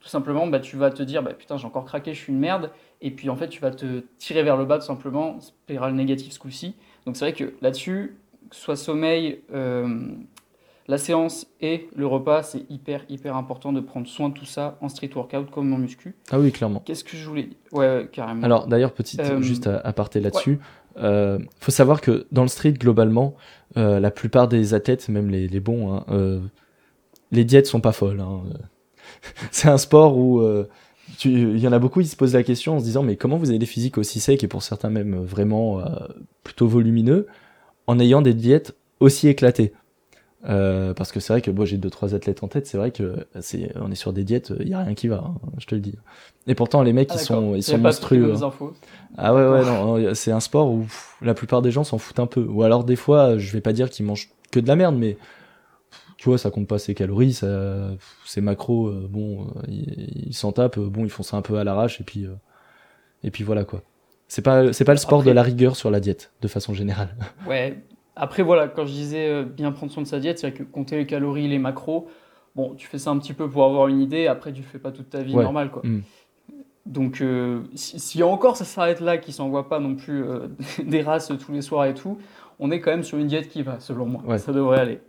tout 0.01 0.09
simplement, 0.09 0.47
bah, 0.49 0.59
tu 0.59 0.77
vas 0.77 0.91
te 0.91 1.03
dire, 1.03 1.23
bah, 1.23 1.33
putain, 1.33 1.57
j'ai 1.57 1.67
encore 1.67 1.85
craqué, 1.85 2.13
je 2.13 2.21
suis 2.21 2.33
une 2.33 2.41
merde. 2.41 2.71
Et 3.01 3.13
puis, 3.13 3.31
en 3.31 3.37
fait, 3.37 3.49
tu 3.49 3.61
vas 3.61 3.71
te 3.71 4.01
tirer 4.19 4.43
vers 4.43 4.57
le 4.57 4.65
bas, 4.65 4.79
tout 4.79 4.87
simplement, 4.87 5.41
spirale 5.41 5.95
négative 5.95 6.33
ce 6.33 6.41
coup-ci. 6.41 6.75
Donc, 7.07 7.17
c'est 7.17 7.25
vrai 7.25 7.33
que 7.33 7.55
là-dessus, 7.63 8.17
que 8.51 8.57
ce 8.57 8.63
soit 8.63 8.77
sommeil, 8.77 9.43
euh, 9.55 10.09
la 10.89 10.99
séance 10.99 11.47
et 11.61 11.89
le 11.95 12.07
repas, 12.07 12.43
c'est 12.43 12.69
hyper, 12.69 13.05
hyper 13.09 13.37
important 13.37 13.73
de 13.73 13.81
prendre 13.81 14.09
soin 14.09 14.29
de 14.29 14.35
tout 14.35 14.45
ça 14.45 14.77
en 14.81 14.89
street 14.89 15.11
workout 15.15 15.51
comme 15.51 15.73
en 15.73 15.79
muscu. 15.79 16.17
Ah 16.31 16.41
oui, 16.41 16.51
clairement. 16.51 16.83
Qu'est-ce 16.85 17.05
que 17.05 17.17
je 17.17 17.29
voulais 17.29 17.45
dire? 17.45 17.57
Ouais, 17.71 18.09
carrément. 18.11 18.43
Alors, 18.43 18.67
d'ailleurs, 18.67 18.93
petite, 18.93 19.21
euh, 19.21 19.41
juste 19.41 19.69
à, 19.69 19.93
partir 19.93 20.21
là-dessus, 20.23 20.59
euh, 20.99 21.39
faut 21.61 21.71
savoir 21.71 22.01
que 22.01 22.27
dans 22.33 22.43
le 22.43 22.49
street, 22.49 22.73
globalement, 22.73 23.35
euh, 23.77 24.01
la 24.01 24.11
plupart 24.11 24.49
des 24.49 24.75
athlètes, 24.75 25.09
même 25.09 25.31
les, 25.31 25.61
bons, 25.61 25.95
hein, 25.95 26.41
les 27.31 27.45
diètes 27.45 27.67
sont 27.67 27.81
pas 27.81 27.93
folles. 27.93 28.21
Hein. 28.21 28.43
c'est 29.51 29.69
un 29.69 29.79
sport 29.79 30.17
où 30.17 30.43
il 31.25 31.59
y 31.59 31.69
en 31.69 31.73
a 31.73 31.79
beaucoup 31.79 32.01
qui 32.01 32.09
se 32.09 32.17
posent 32.17 32.35
la 32.35 32.43
question 32.43 32.77
en 32.77 32.79
se 32.81 32.85
disant 32.85 33.03
mais 33.03 33.17
comment 33.17 33.37
vous 33.37 33.51
avez 33.51 33.59
des 33.59 33.67
physiques 33.67 33.99
aussi 33.99 34.21
secs 34.21 34.43
et 34.43 34.49
pour 34.49 34.63
certains 34.63 34.91
même 34.91 35.17
vraiment 35.17 35.83
plutôt 36.45 36.67
volumineux 36.67 37.27
en 37.87 37.99
ayant 37.99 38.23
des 38.23 38.35
diètes 38.35 38.75
aussi 39.01 39.29
éclatées? 39.29 39.73
Euh, 40.49 40.93
parce 40.93 41.13
que 41.13 41.21
c'est 41.21 41.33
vrai 41.33 41.41
que 41.41 41.51
moi 41.53 41.65
j'ai 41.65 41.77
deux 41.77 41.91
trois 41.91 42.15
athlètes 42.15 42.43
en 42.43 42.49
tête, 42.49 42.67
c'est 42.67 42.77
vrai 42.77 42.91
que 42.91 43.27
c'est 43.41 43.73
on 43.81 43.91
est 43.93 43.97
sur 43.97 44.13
des 44.13 44.25
diètes, 44.25 44.53
il 44.59 44.69
y 44.69 44.75
a 44.75 44.83
rien 44.83 44.95
qui 44.95 45.07
va, 45.07 45.25
hein, 45.25 45.35
je 45.59 45.67
te 45.67 45.75
le 45.75 45.81
dis. 45.81 45.95
Et 46.49 46.57
pourtant 46.57 46.83
les 46.83 46.93
mecs 46.93 47.11
ah, 47.13 47.17
ils 47.17 47.25
sont 47.25 47.55
ils 47.55 47.63
sont 47.63 47.79
monstrueux. 47.79 48.35
Hein. 48.35 48.51
Ah 49.17 49.35
ouais 49.35 49.47
ouais 49.47 49.65
non, 49.65 50.15
c'est 50.15 50.33
un 50.33 50.41
sport 50.41 50.69
où 50.69 50.87
la 51.21 51.35
plupart 51.35 51.63
des 51.63 51.71
gens 51.71 51.85
s'en 51.85 51.99
foutent 51.99 52.19
un 52.19 52.27
peu 52.27 52.45
ou 52.45 52.65
alors 52.65 52.83
des 52.83 52.97
fois, 52.97 53.39
je 53.39 53.53
vais 53.53 53.61
pas 53.61 53.73
dire 53.73 53.89
qu'ils 53.89 54.05
mangent 54.05 54.31
que 54.51 54.59
de 54.59 54.67
la 54.67 54.75
merde 54.75 54.97
mais 54.97 55.17
tu 56.17 56.29
vois, 56.29 56.39
ça 56.39 56.51
compte 56.51 56.67
pas 56.67 56.79
ses 56.79 56.95
calories, 56.95 57.35
ça 57.35 57.91
ses 58.27 58.41
macros 58.41 58.89
euh, 58.89 59.07
bon, 59.09 59.43
euh, 59.43 59.63
ils 59.69 60.35
s'en 60.35 60.51
tapent, 60.51 60.79
bon, 60.79 61.05
ils 61.05 61.11
font 61.11 61.23
ça 61.23 61.37
un 61.37 61.43
peu 61.43 61.59
à 61.59 61.65
l'arrache 61.65 62.01
et 62.01 62.05
puis 62.05 62.27
et 63.23 63.31
puis 63.31 63.45
voilà 63.45 63.65
quoi. 63.65 63.83
C'est 64.27 64.43
pas 64.43 64.73
c'est 64.73 64.85
pas 64.85 64.93
le 64.93 64.99
sport 64.99 65.23
de 65.23 65.31
la 65.31 65.43
rigueur 65.43 65.77
sur 65.77 65.91
la 65.91 66.01
diète 66.01 66.33
de 66.41 66.49
façon 66.49 66.75
générale. 66.75 67.15
Ouais, 67.47 67.79
après, 68.17 68.43
voilà, 68.43 68.69
quand 68.69 68.85
je 68.85 68.93
disais 68.93 69.29
euh, 69.29 69.43
bien 69.45 69.73
prendre 69.73 69.91
soin 69.91 70.03
de 70.03 70.09
sa 70.09 70.21
diète, 70.21 70.39
c'est 70.39 70.53
que 70.53 70.63
compter 70.63 70.97
les 70.97 71.07
calories, 71.07 71.49
les 71.49 71.59
macros, 71.59 72.09
bon, 72.55 72.75
tu 72.75 72.87
fais 72.87 72.99
ça 72.99 73.11
un 73.11 73.19
petit 73.19 73.33
peu 73.33 73.49
pour 73.49 73.65
avoir 73.65 73.89
une 73.89 74.01
idée, 74.01 74.27
après, 74.27 74.53
tu 74.53 74.63
fais 74.63 74.79
pas 74.79 74.93
toute 74.93 75.11
ta 75.11 75.23
vie 75.23 75.35
normale, 75.35 75.71
quoi. 75.71 75.83
Mm. 75.85 76.03
Donc, 76.85 77.21
euh, 77.21 77.63
si, 77.75 78.23
encore 78.25 78.57
ça 78.57 78.65
s'arrête 78.65 79.01
là, 79.01 79.17
qui 79.17 79.33
s'envoie 79.33 79.69
pas 79.69 79.79
non 79.79 79.95
plus 79.95 80.25
euh, 80.25 80.49
des 80.85 81.01
races 81.01 81.33
tous 81.39 81.53
les 81.53 81.63
soirs 81.63 81.87
et 81.87 81.95
tout, 81.95 82.19
on 82.59 82.71
est 82.71 82.81
quand 82.81 82.91
même 82.91 83.05
sur 83.05 83.19
une 83.19 83.29
diète 83.29 83.49
qui 83.49 83.63
va, 83.63 83.81
selon 83.81 84.07
moi. 84.07 84.39
Ça 84.39 84.53
devrait 84.53 84.81
aller. 84.81 85.01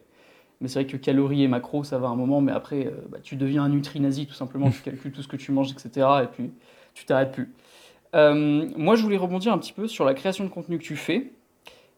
Mais 0.62 0.70
c'est 0.70 0.80
vrai 0.80 0.88
que 0.88 0.96
calories 0.96 1.44
et 1.44 1.48
macros, 1.50 1.84
ça 1.84 1.98
va 1.98 2.08
un 2.08 2.16
moment, 2.16 2.40
mais 2.40 2.54
après, 2.54 2.94
bah, 3.10 3.18
tu 3.22 3.36
deviens 3.36 3.64
un 3.64 3.70
nutri-nazi, 3.70 4.28
tout 4.28 4.34
simplement. 4.34 4.70
tu 4.70 4.82
calcules 4.82 5.12
tout 5.12 5.22
ce 5.22 5.28
que 5.28 5.36
tu 5.36 5.52
manges, 5.52 5.72
etc. 5.72 6.08
Et 6.24 6.28
puis, 6.28 6.52
tu 6.94 7.06
t'arrêtes 7.06 7.34
plus. 7.34 7.52
moi, 8.14 8.96
je 8.96 9.02
voulais 9.02 9.18
rebondir 9.18 9.52
un 9.52 9.58
petit 9.58 9.74
peu 9.74 9.88
sur 9.88 10.06
la 10.06 10.14
création 10.14 10.46
de 10.46 10.50
contenu 10.50 10.78
que 10.78 10.84
tu 10.84 10.96
fais. 10.96 11.34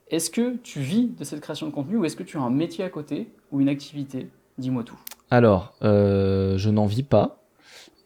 Est-ce 0.09 0.29
que 0.29 0.57
tu 0.57 0.79
vis 0.81 1.07
de 1.07 1.23
cette 1.23 1.41
création 1.41 1.67
de 1.67 1.71
contenu 1.71 1.97
ou 1.97 2.05
est-ce 2.05 2.15
que 2.15 2.23
tu 2.23 2.37
as 2.37 2.41
un 2.41 2.51
métier 2.51 2.83
à 2.83 2.89
côté 2.89 3.29
ou 3.51 3.61
une 3.61 3.69
activité? 3.69 4.27
Dis-moi 4.57 4.83
tout. 4.83 4.97
Alors, 5.31 5.73
euh, 5.83 6.57
je 6.57 6.69
n'en 6.69 6.85
vis 6.85 7.03
pas 7.03 7.43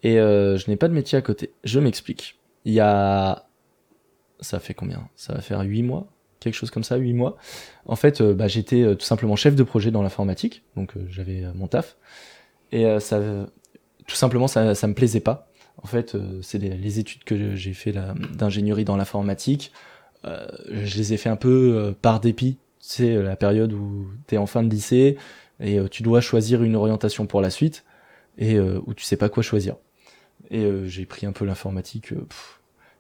et 0.04 0.20
euh, 0.20 0.58
je 0.58 0.70
n'ai 0.70 0.78
pas 0.78 0.88
de 0.88 0.94
métier 0.94 1.18
à 1.18 1.22
côté. 1.22 1.54
Je 1.64 1.80
m'explique. 1.80 2.40
Il 2.64 2.74
y 2.74 2.80
a... 2.80 3.46
Ça 4.40 4.60
fait 4.60 4.74
combien? 4.74 5.10
Ça 5.18 5.34
va 5.34 5.42
faire 5.42 5.60
8 5.60 5.84
mois? 5.84 6.08
Quelque 6.40 6.54
chose 6.54 6.72
comme 6.72 6.86
ça, 6.86 6.96
8 6.96 7.12
mois. 7.12 7.36
En 7.86 7.98
fait, 7.98 8.22
euh, 8.22 8.34
bah, 8.34 8.48
j'étais 8.48 8.96
tout 8.96 9.06
simplement 9.06 9.36
chef 9.36 9.56
de 9.56 9.64
projet 9.64 9.92
dans 9.92 10.02
l'informatique, 10.02 10.64
donc 10.78 10.94
j'avais 11.10 11.44
mon 11.54 11.68
taf. 11.68 11.98
Et 12.72 12.86
ça, 13.00 13.20
tout 14.08 14.16
simplement, 14.16 14.48
ça, 14.48 14.74
ça 14.74 14.88
me 14.88 14.94
plaisait 14.94 15.20
pas. 15.20 15.52
En 15.84 15.88
fait, 15.88 16.16
c'est 16.42 16.60
les, 16.60 17.00
études 17.00 17.24
que 17.26 17.56
j'ai 17.56 17.74
fait 17.74 17.92
d'ingénierie 17.92 18.86
dans 18.86 18.96
l'informatique. 18.96 19.74
Euh, 20.26 20.48
je 20.70 20.98
les 20.98 21.14
ai 21.14 21.18
fait 21.18 21.30
un 21.30 21.36
peu 21.36 21.74
euh, 21.76 21.94
par 22.00 22.20
dépit. 22.20 22.58
C'est 22.80 23.22
la 23.22 23.36
période 23.36 23.74
où 23.74 24.08
tu 24.28 24.36
es 24.36 24.38
en 24.38 24.46
fin 24.46 24.64
de 24.64 24.70
lycée, 24.70 25.18
et 25.60 25.80
euh, 25.80 25.88
tu 25.90 26.02
dois 26.04 26.22
choisir 26.22 26.64
une 26.64 26.76
orientation 26.76 27.28
pour 27.28 27.42
la 27.42 27.50
suite 27.50 27.84
et 28.38 28.56
euh, 28.56 28.80
où 28.88 28.94
tu 28.94 29.04
sais 29.04 29.18
pas 29.18 29.30
quoi 29.30 29.44
choisir. 29.44 29.76
Et 30.50 30.64
euh, 30.64 30.86
j'ai 30.88 31.06
pris 31.06 31.26
un 31.26 31.34
peu 31.34 31.46
l'informatique. 31.46 32.14
euh, 32.14 32.26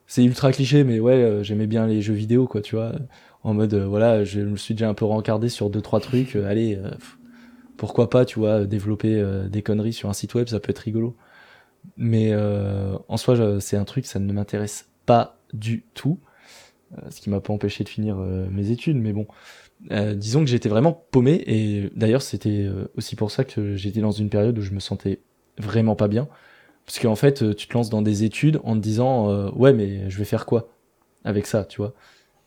c'est 0.06 0.24
ultra 0.24 0.52
cliché, 0.52 0.84
mais 0.84 1.00
ouais, 1.00 1.14
euh, 1.14 1.44
j'aimais 1.44 1.68
bien 1.68 1.88
les 1.88 2.02
jeux 2.02 2.14
vidéo, 2.14 2.48
quoi, 2.48 2.62
tu 2.62 2.76
vois. 2.76 2.94
En 3.44 3.54
mode, 3.54 3.74
euh, 3.74 3.86
voilà, 3.86 4.24
je 4.24 4.42
me 4.42 4.58
suis 4.58 4.74
déjà 4.74 4.90
un 4.90 4.94
peu 4.94 5.06
rencardé 5.06 5.50
sur 5.50 5.70
deux 5.70 5.82
trois 5.82 6.00
trucs. 6.00 6.36
euh, 6.36 6.50
allez, 6.50 6.76
euh, 6.76 6.92
pourquoi 7.78 8.10
pas, 8.10 8.26
tu 8.26 8.40
vois, 8.40 8.66
développer 8.66 9.16
euh, 9.16 9.48
des 9.48 9.62
conneries 9.62 9.94
sur 9.94 10.10
un 10.10 10.14
site 10.14 10.34
web, 10.36 10.48
ça 10.50 10.60
peut 10.60 10.72
être 10.72 10.80
rigolo. 10.80 11.16
Mais 11.96 12.32
euh, 12.34 12.98
en 13.08 13.18
soi, 13.18 13.62
c'est 13.62 13.78
un 13.78 13.86
truc, 13.86 14.06
ça 14.06 14.20
ne 14.20 14.34
m'intéresse 14.34 14.90
pas 15.06 15.40
du 15.54 15.86
tout. 15.94 16.20
Euh, 16.98 17.10
ce 17.10 17.22
qui 17.22 17.30
m'a 17.30 17.40
pas 17.40 17.54
empêché 17.54 17.84
de 17.84 17.90
finir 17.90 18.18
euh, 18.20 18.48
mes 18.50 18.72
études, 18.72 18.98
mais 18.98 19.14
bon. 19.14 19.28
Euh, 19.92 20.14
disons 20.14 20.42
que 20.42 20.50
j'étais 20.50 20.70
vraiment 20.70 21.06
paumé 21.12 21.42
et 21.48 21.90
d'ailleurs 21.96 22.22
c'était 22.22 22.68
aussi 22.98 23.16
pour 23.16 23.32
ça 23.32 23.46
que 23.46 23.78
j'étais 23.78 24.02
dans 24.02 24.12
une 24.12 24.30
période 24.30 24.60
où 24.60 24.62
je 24.62 24.72
me 24.72 24.82
sentais 24.82 25.22
vraiment 25.58 25.96
pas 25.96 26.10
bien 26.10 26.28
parce 26.86 27.00
qu'en 27.00 27.16
fait 27.16 27.56
tu 27.56 27.66
te 27.66 27.74
lances 27.76 27.90
dans 27.90 28.02
des 28.02 28.26
études 28.26 28.60
en 28.66 28.76
te 28.76 28.82
disant 28.82 29.50
ouais 29.52 29.72
mais 29.72 30.10
je 30.10 30.18
vais 30.18 30.26
faire 30.26 30.46
quoi 30.46 30.68
avec 31.24 31.46
ça 31.46 31.64
tu 31.64 31.78
vois? 31.78 31.94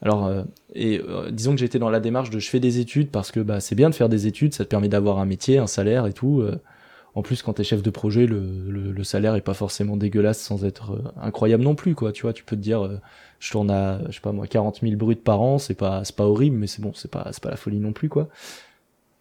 Alors 0.03 0.27
euh, 0.27 0.43
et 0.75 1.01
euh, 1.01 1.31
disons 1.31 1.53
que 1.53 1.61
j'étais 1.61 1.79
dans 1.79 1.89
la 1.89 2.01
démarche 2.01 2.31
de 2.31 2.41
je 2.41 2.51
fais 2.51 2.61
des 2.61 2.81
études 2.81 3.11
parce 3.11 3.31
que 3.31 3.41
bah 3.41 3.61
c'est 3.61 3.77
bien 3.77 3.89
de 3.89 3.95
faire 3.95 4.09
des 4.09 4.27
études 4.27 4.53
ça 4.53 4.65
te 4.65 4.69
permet 4.69 4.89
d'avoir 4.89 5.19
un 5.19 5.27
métier 5.27 5.59
un 5.59 5.69
salaire 5.69 6.07
et 6.07 6.13
tout 6.13 6.41
euh. 6.41 6.59
En 7.15 7.23
plus 7.23 7.43
quand 7.43 7.55
t'es 7.55 7.65
chef 7.65 7.83
de 7.83 7.91
projet 7.91 8.27
le, 8.27 9.05
salaire 9.05 9.35
est 9.35 9.43
pas 9.43 9.55
forcément 9.55 9.97
dégueulasse 9.97 10.41
sans 10.41 10.65
être 10.65 10.93
euh, 10.93 11.03
incroyable 11.21 11.65
non 11.65 11.75
plus 11.75 11.95
quoi. 11.95 12.13
Tu 12.13 12.23
vois 12.23 12.33
tu 12.33 12.45
peux 12.45 12.57
te 12.57 12.61
dire 12.61 12.85
euh, 12.85 13.01
je 13.41 13.51
tourne 13.51 13.71
à 13.71 14.01
je 14.09 14.13
sais 14.13 14.21
pas 14.21 14.33
moi 14.33 14.47
40 14.47 14.81
000 14.83 14.97
bruts 14.97 15.17
par 15.17 15.41
an 15.41 15.59
c'est 15.59 15.75
pas 15.75 16.05
horrible 16.19 16.57
mais 16.57 16.67
c'est 16.67 16.81
bon 16.81 16.93
c'est 16.95 17.11
pas 17.11 17.31
la 17.45 17.57
folie 17.57 17.81
non 17.81 17.93
plus 17.93 18.09
quoi. 18.09 18.29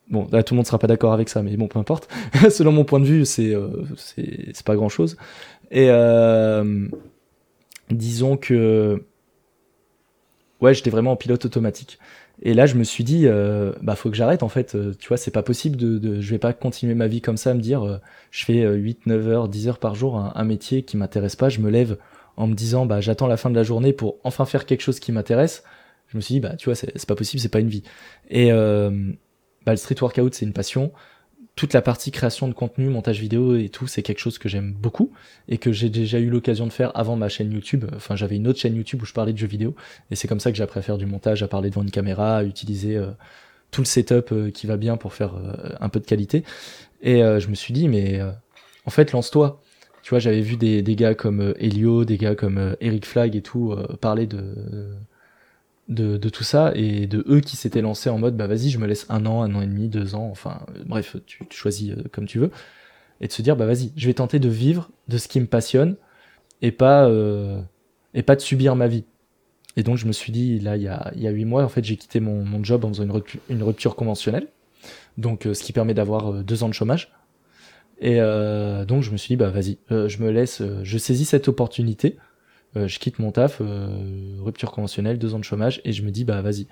Bon 0.09 0.27
là 0.31 0.43
tout 0.43 0.53
le 0.53 0.57
monde 0.57 0.67
sera 0.67 0.77
pas 0.77 0.87
d'accord 0.87 1.13
avec 1.13 1.29
ça 1.29 1.41
mais 1.41 1.57
bon 1.57 1.67
peu 1.67 1.79
importe. 1.79 2.07
Selon 2.49 2.71
mon 2.71 2.85
point 2.85 2.99
de 2.99 3.05
vue 3.05 3.25
c'est 3.25 3.53
euh, 3.53 3.83
c'est 3.97 4.63
pas 4.63 4.75
grand 4.75 4.89
chose 4.89 5.17
et 5.71 5.89
disons 7.89 8.37
que 8.37 9.03
ouais 10.61 10.73
j'étais 10.73 10.91
vraiment 10.91 11.11
en 11.11 11.15
pilote 11.15 11.43
automatique 11.45 11.97
et 12.41 12.53
là 12.53 12.65
je 12.65 12.75
me 12.75 12.83
suis 12.83 13.03
dit 13.03 13.27
euh, 13.27 13.73
bah 13.81 13.95
faut 13.95 14.09
que 14.09 14.15
j'arrête 14.15 14.43
en 14.43 14.49
fait. 14.49 14.75
Euh, 14.75 14.93
tu 14.97 15.07
vois 15.07 15.17
c'est 15.17 15.31
pas 15.31 15.43
possible 15.43 15.77
de, 15.77 16.19
je 16.19 16.31
vais 16.31 16.39
pas 16.39 16.53
continuer 16.53 16.95
ma 16.95 17.07
vie 17.07 17.21
comme 17.21 17.37
ça 17.37 17.53
me 17.53 17.61
dire 17.61 17.83
euh, 17.83 17.97
je 18.31 18.45
fais 18.45 18.63
euh, 18.63 18.73
8 18.73 19.05
9 19.05 19.27
heures 19.27 19.47
10 19.47 19.67
heures 19.67 19.79
par 19.79 19.95
jour 19.95 20.17
un, 20.17 20.43
métier 20.43 20.83
qui 20.83 20.97
m'intéresse 20.97 21.35
pas. 21.35 21.49
Je 21.49 21.59
me 21.59 21.69
lève 21.69 21.97
en 22.37 22.47
me 22.47 22.53
disant 22.53 22.85
bah 22.85 23.01
j'attends 23.01 23.27
la 23.27 23.37
fin 23.37 23.49
de 23.49 23.55
la 23.55 23.63
journée 23.63 23.93
pour 23.93 24.17
enfin 24.23 24.45
faire 24.45 24.65
quelque 24.65 24.81
chose 24.81 24.99
qui 24.99 25.11
m'intéresse. 25.11 25.63
Je 26.07 26.17
me 26.17 26.21
suis 26.21 26.35
dit 26.35 26.39
bah 26.39 26.55
tu 26.55 26.65
vois 26.65 26.75
c'est 26.75 27.05
pas 27.05 27.15
possible 27.15 27.39
c'est 27.41 27.49
pas 27.49 27.59
une 27.59 27.69
vie. 27.69 27.83
Et 28.29 28.51
bah, 28.51 29.71
le 29.71 29.77
street 29.77 30.01
workout 30.01 30.33
c'est 30.33 30.45
une 30.45 30.53
passion 30.53 30.91
toute 31.55 31.73
la 31.73 31.81
partie 31.81 32.11
création 32.11 32.47
de 32.47 32.53
contenu 32.53 32.87
montage 32.87 33.19
vidéo 33.19 33.55
et 33.55 33.69
tout 33.69 33.87
c'est 33.87 34.01
quelque 34.01 34.19
chose 34.19 34.37
que 34.37 34.47
j'aime 34.47 34.71
beaucoup 34.71 35.11
et 35.49 35.57
que 35.57 35.71
j'ai 35.71 35.89
déjà 35.89 36.19
eu 36.19 36.29
l'occasion 36.29 36.65
de 36.65 36.71
faire 36.71 36.91
avant 36.97 37.15
ma 37.15 37.29
chaîne 37.29 37.51
YouTube. 37.51 37.85
Enfin 37.95 38.15
j'avais 38.15 38.37
une 38.37 38.47
autre 38.47 38.59
chaîne 38.59 38.75
YouTube 38.75 39.01
où 39.01 39.05
je 39.05 39.13
parlais 39.13 39.33
de 39.33 39.37
jeux 39.37 39.47
vidéo 39.47 39.75
et 40.09 40.15
c'est 40.15 40.27
comme 40.27 40.39
ça 40.39 40.51
que 40.51 40.57
j'ai 40.57 40.63
à 40.63 40.67
faire 40.67 40.97
du 40.97 41.05
montage 41.05 41.43
à 41.43 41.47
parler 41.47 41.69
devant 41.69 41.83
une 41.83 41.91
caméra 41.91 42.37
à 42.37 42.43
utiliser 42.43 42.95
euh, 42.95 43.11
tout 43.69 43.81
le 43.81 43.85
setup 43.85 44.31
euh, 44.31 44.49
qui 44.49 44.65
va 44.65 44.77
bien 44.77 44.95
pour 44.95 45.13
faire 45.13 45.35
euh, 45.35 45.75
un 45.79 45.89
peu 45.89 45.99
de 45.99 46.05
qualité. 46.05 46.43
Et 47.01 47.21
je 47.21 47.47
me 47.47 47.55
suis 47.55 47.73
dit 47.73 47.87
mais 47.87 48.21
en 48.85 48.91
fait 48.91 49.11
lance-toi. 49.11 49.59
Tu 50.03 50.11
vois, 50.11 50.19
j'avais 50.19 50.41
vu 50.41 50.55
des, 50.55 50.83
gars 50.95 51.15
comme 51.15 51.55
Elio, 51.59 52.05
des 52.05 52.17
gars 52.17 52.35
comme 52.35 52.75
Eric 52.79 53.07
Flag 53.07 53.35
et 53.35 53.41
tout 53.41 53.75
parler 54.01 54.27
de, 54.27 54.55
de, 55.91 56.17
de 56.17 56.29
tout 56.29 56.43
ça 56.43 56.71
et 56.73 57.05
de 57.05 57.23
eux 57.27 57.41
qui 57.41 57.57
s'étaient 57.57 57.81
lancés 57.81 58.09
en 58.09 58.17
mode 58.17 58.35
bah 58.35 58.47
vas-y, 58.47 58.69
je 58.69 58.79
me 58.79 58.87
laisse 58.87 59.05
un 59.09 59.25
an, 59.25 59.43
un 59.43 59.53
an 59.53 59.61
et 59.61 59.67
demi, 59.67 59.89
deux 59.89 60.15
ans, 60.15 60.29
enfin 60.31 60.61
bref, 60.85 61.17
tu, 61.25 61.45
choisis 61.51 61.91
euh, 61.91 62.03
comme 62.11 62.25
tu 62.25 62.39
veux 62.39 62.49
et 63.19 63.27
de 63.27 63.31
se 63.31 63.41
dire 63.41 63.55
bah 63.55 63.65
vas-y, 63.65 63.91
je 63.95 64.07
vais 64.07 64.13
tenter 64.13 64.39
de 64.39 64.49
vivre 64.49 64.89
de 65.09 65.17
ce 65.17 65.27
qui 65.27 65.39
me 65.39 65.45
passionne 65.45 65.97
et 66.61 66.71
pas 66.71 67.07
euh, 67.07 67.61
et 68.13 68.23
pas 68.23 68.35
de 68.35 68.41
subir 68.41 68.75
ma 68.75 68.87
vie. 68.87 69.03
Et 69.77 69.83
donc 69.83 69.97
je 69.97 70.05
me 70.05 70.11
suis 70.11 70.31
dit 70.31 70.59
là 70.59 70.77
il 70.77 70.83
y 70.83 70.87
a 70.87 71.11
il 71.15 71.21
y 71.21 71.27
a 71.27 71.31
huit 71.31 71.45
mois 71.45 71.63
en 71.63 71.69
fait 71.69 71.83
j'ai 71.83 71.97
quitté 71.97 72.19
mon, 72.21 72.43
mon 72.45 72.63
job 72.63 72.85
en 72.85 72.89
faisant 72.89 73.03
une 73.03 73.11
rupture, 73.11 73.41
une 73.49 73.61
rupture 73.61 73.95
conventionnelle, 73.95 74.47
donc 75.17 75.45
euh, 75.45 75.53
ce 75.53 75.61
qui 75.61 75.73
permet 75.73 75.93
d'avoir 75.93 76.43
deux 76.43 76.63
ans 76.63 76.69
de 76.69 76.73
chômage. 76.73 77.11
Et 78.03 78.17
donc 78.17 79.03
je 79.03 79.11
me 79.11 79.17
suis 79.17 79.27
dit 79.27 79.35
bah 79.35 79.51
vas-y, 79.51 79.77
je 79.91 80.23
me 80.23 80.31
laisse, 80.31 80.63
je 80.81 80.97
saisis 80.97 81.25
cette 81.25 81.47
opportunité, 81.47 82.17
euh, 82.75 82.87
je 82.87 82.99
quitte 82.99 83.19
mon 83.19 83.31
taf, 83.31 83.57
euh, 83.61 84.35
rupture 84.39 84.71
conventionnelle, 84.71 85.17
deux 85.17 85.33
ans 85.33 85.39
de 85.39 85.43
chômage, 85.43 85.81
et 85.83 85.91
je 85.91 86.03
me 86.03 86.11
dis 86.11 86.23
bah 86.23 86.41
vas-y. 86.41 86.67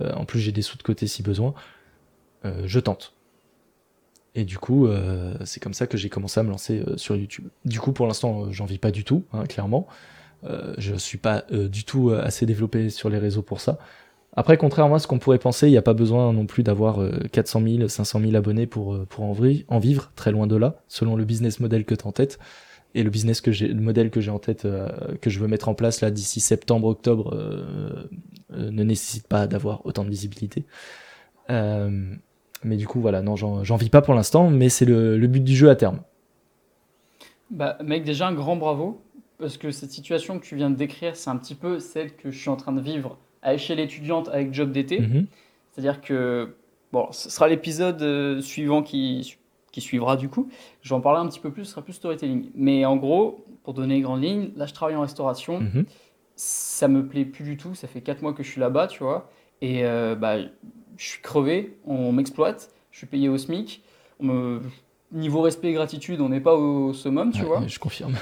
Euh, 0.00 0.12
en 0.12 0.24
plus 0.24 0.40
j'ai 0.40 0.52
des 0.52 0.62
sous 0.62 0.76
de 0.76 0.82
côté 0.82 1.06
si 1.06 1.22
besoin, 1.22 1.54
je 2.64 2.80
tente. 2.80 3.14
Et 4.34 4.44
du 4.44 4.58
coup 4.58 4.88
c'est 5.44 5.60
comme 5.60 5.74
ça 5.74 5.86
que 5.86 5.98
j'ai 5.98 6.08
commencé 6.08 6.38
à 6.38 6.42
me 6.42 6.50
lancer 6.50 6.82
sur 6.96 7.16
YouTube. 7.16 7.48
Du 7.64 7.80
coup 7.80 7.92
pour 7.92 8.06
l'instant 8.06 8.52
j'en 8.52 8.64
vis 8.64 8.78
pas 8.78 8.90
du 8.90 9.04
tout, 9.04 9.24
hein, 9.32 9.44
clairement. 9.44 9.86
Je 10.78 10.94
suis 10.94 11.18
pas 11.18 11.44
du 11.50 11.84
tout 11.84 12.10
assez 12.10 12.46
développé 12.46 12.90
sur 12.90 13.10
les 13.10 13.18
réseaux 13.18 13.42
pour 13.42 13.60
ça. 13.60 13.78
Après, 14.38 14.56
contrairement 14.56 14.94
à 14.94 14.98
ce 15.00 15.08
qu'on 15.08 15.18
pourrait 15.18 15.40
penser, 15.40 15.66
il 15.66 15.72
n'y 15.72 15.78
a 15.78 15.82
pas 15.82 15.94
besoin 15.94 16.32
non 16.32 16.46
plus 16.46 16.62
d'avoir 16.62 17.02
euh, 17.02 17.10
400 17.32 17.60
000, 17.60 17.88
500 17.88 18.20
000 18.20 18.36
abonnés 18.36 18.66
pour, 18.66 18.96
pour 19.06 19.24
en 19.24 19.78
vivre, 19.80 20.12
très 20.14 20.30
loin 20.30 20.46
de 20.46 20.54
là, 20.54 20.76
selon 20.86 21.16
le 21.16 21.24
business 21.24 21.58
model 21.58 21.84
que 21.84 21.96
tu 21.96 22.06
en 22.06 22.12
tête. 22.12 22.38
Et 22.94 23.02
le 23.02 23.10
business 23.10 23.40
que 23.40 23.52
j'ai, 23.52 23.68
le 23.68 23.80
modèle 23.80 24.10
que 24.10 24.20
j'ai 24.20 24.30
en 24.30 24.38
tête, 24.38 24.64
euh, 24.64 24.88
que 25.20 25.28
je 25.28 25.38
veux 25.38 25.46
mettre 25.46 25.68
en 25.68 25.74
place 25.74 26.00
là 26.00 26.10
d'ici 26.10 26.40
septembre, 26.40 26.88
octobre, 26.88 27.34
euh, 27.34 28.08
euh, 28.52 28.70
ne 28.70 28.82
nécessite 28.82 29.26
pas 29.26 29.46
d'avoir 29.46 29.84
autant 29.84 30.04
de 30.04 30.10
visibilité. 30.10 30.64
Mais 32.64 32.76
du 32.76 32.88
coup, 32.88 33.00
voilà, 33.00 33.22
non, 33.22 33.36
j'en 33.36 33.76
vis 33.76 33.88
pas 33.88 34.02
pour 34.02 34.14
l'instant, 34.14 34.50
mais 34.50 34.68
c'est 34.68 34.84
le, 34.84 35.16
le 35.16 35.26
but 35.28 35.44
du 35.44 35.54
jeu 35.54 35.70
à 35.70 35.76
terme. 35.76 36.00
Bah, 37.50 37.78
mec, 37.84 38.04
déjà 38.04 38.26
un 38.26 38.34
grand 38.34 38.56
bravo, 38.56 39.00
parce 39.38 39.56
que 39.56 39.70
cette 39.70 39.92
situation 39.92 40.40
que 40.40 40.44
tu 40.44 40.56
viens 40.56 40.68
de 40.68 40.74
décrire, 40.74 41.14
c'est 41.14 41.30
un 41.30 41.36
petit 41.36 41.54
peu 41.54 41.78
celle 41.78 42.16
que 42.16 42.32
je 42.32 42.38
suis 42.38 42.48
en 42.48 42.56
train 42.56 42.72
de 42.72 42.80
vivre 42.80 43.16
à 43.42 43.54
échelle 43.54 43.78
étudiante 43.78 44.28
avec 44.28 44.52
Job 44.52 44.72
d'été. 44.72 44.98
Mhm. 44.98 45.26
C'est-à-dire 45.70 46.00
que, 46.00 46.56
bon, 46.92 47.06
ce 47.12 47.30
sera 47.30 47.46
l'épisode 47.46 48.40
suivant 48.40 48.82
qui, 48.82 49.38
qui 49.78 49.86
suivra 49.86 50.16
du 50.16 50.28
coup. 50.28 50.48
Je 50.82 50.88
vais 50.88 50.94
en 50.94 51.00
parler 51.00 51.20
un 51.20 51.28
petit 51.28 51.40
peu 51.40 51.50
plus, 51.50 51.64
ce 51.64 51.70
sera 51.72 51.82
plus 51.82 51.92
storytelling. 51.92 52.50
Mais 52.54 52.84
en 52.84 52.96
gros, 52.96 53.44
pour 53.62 53.74
donner 53.74 53.94
les 53.96 54.00
grandes 54.00 54.22
lignes, 54.22 54.50
là 54.56 54.66
je 54.66 54.74
travaille 54.74 54.96
en 54.96 55.02
restauration, 55.02 55.60
Mhm. 55.60 55.84
ça 56.36 56.88
me 56.88 57.06
plaît 57.06 57.24
plus 57.24 57.44
du 57.44 57.56
tout, 57.56 57.74
ça 57.74 57.86
fait 57.88 58.00
4 58.00 58.22
mois 58.22 58.32
que 58.32 58.42
je 58.42 58.50
suis 58.50 58.60
là-bas, 58.60 58.86
tu 58.88 59.02
vois, 59.02 59.30
et 59.60 59.84
euh, 59.84 60.14
bah, 60.14 60.36
je 60.96 61.06
suis 61.06 61.22
crevé, 61.22 61.76
on 61.86 62.12
m'exploite, 62.12 62.70
je 62.90 62.98
suis 62.98 63.06
payé 63.06 63.28
au 63.28 63.36
SMIC, 63.38 63.82
on 64.20 64.24
me... 64.26 64.60
niveau 65.12 65.40
respect 65.42 65.68
et 65.70 65.72
gratitude, 65.72 66.20
on 66.20 66.28
n'est 66.28 66.40
pas 66.40 66.54
au 66.54 66.92
summum, 66.92 67.30
tu 67.32 67.42
Ouais, 67.42 67.46
vois. 67.46 67.66
Je 67.66 67.78
confirme. 67.78 68.14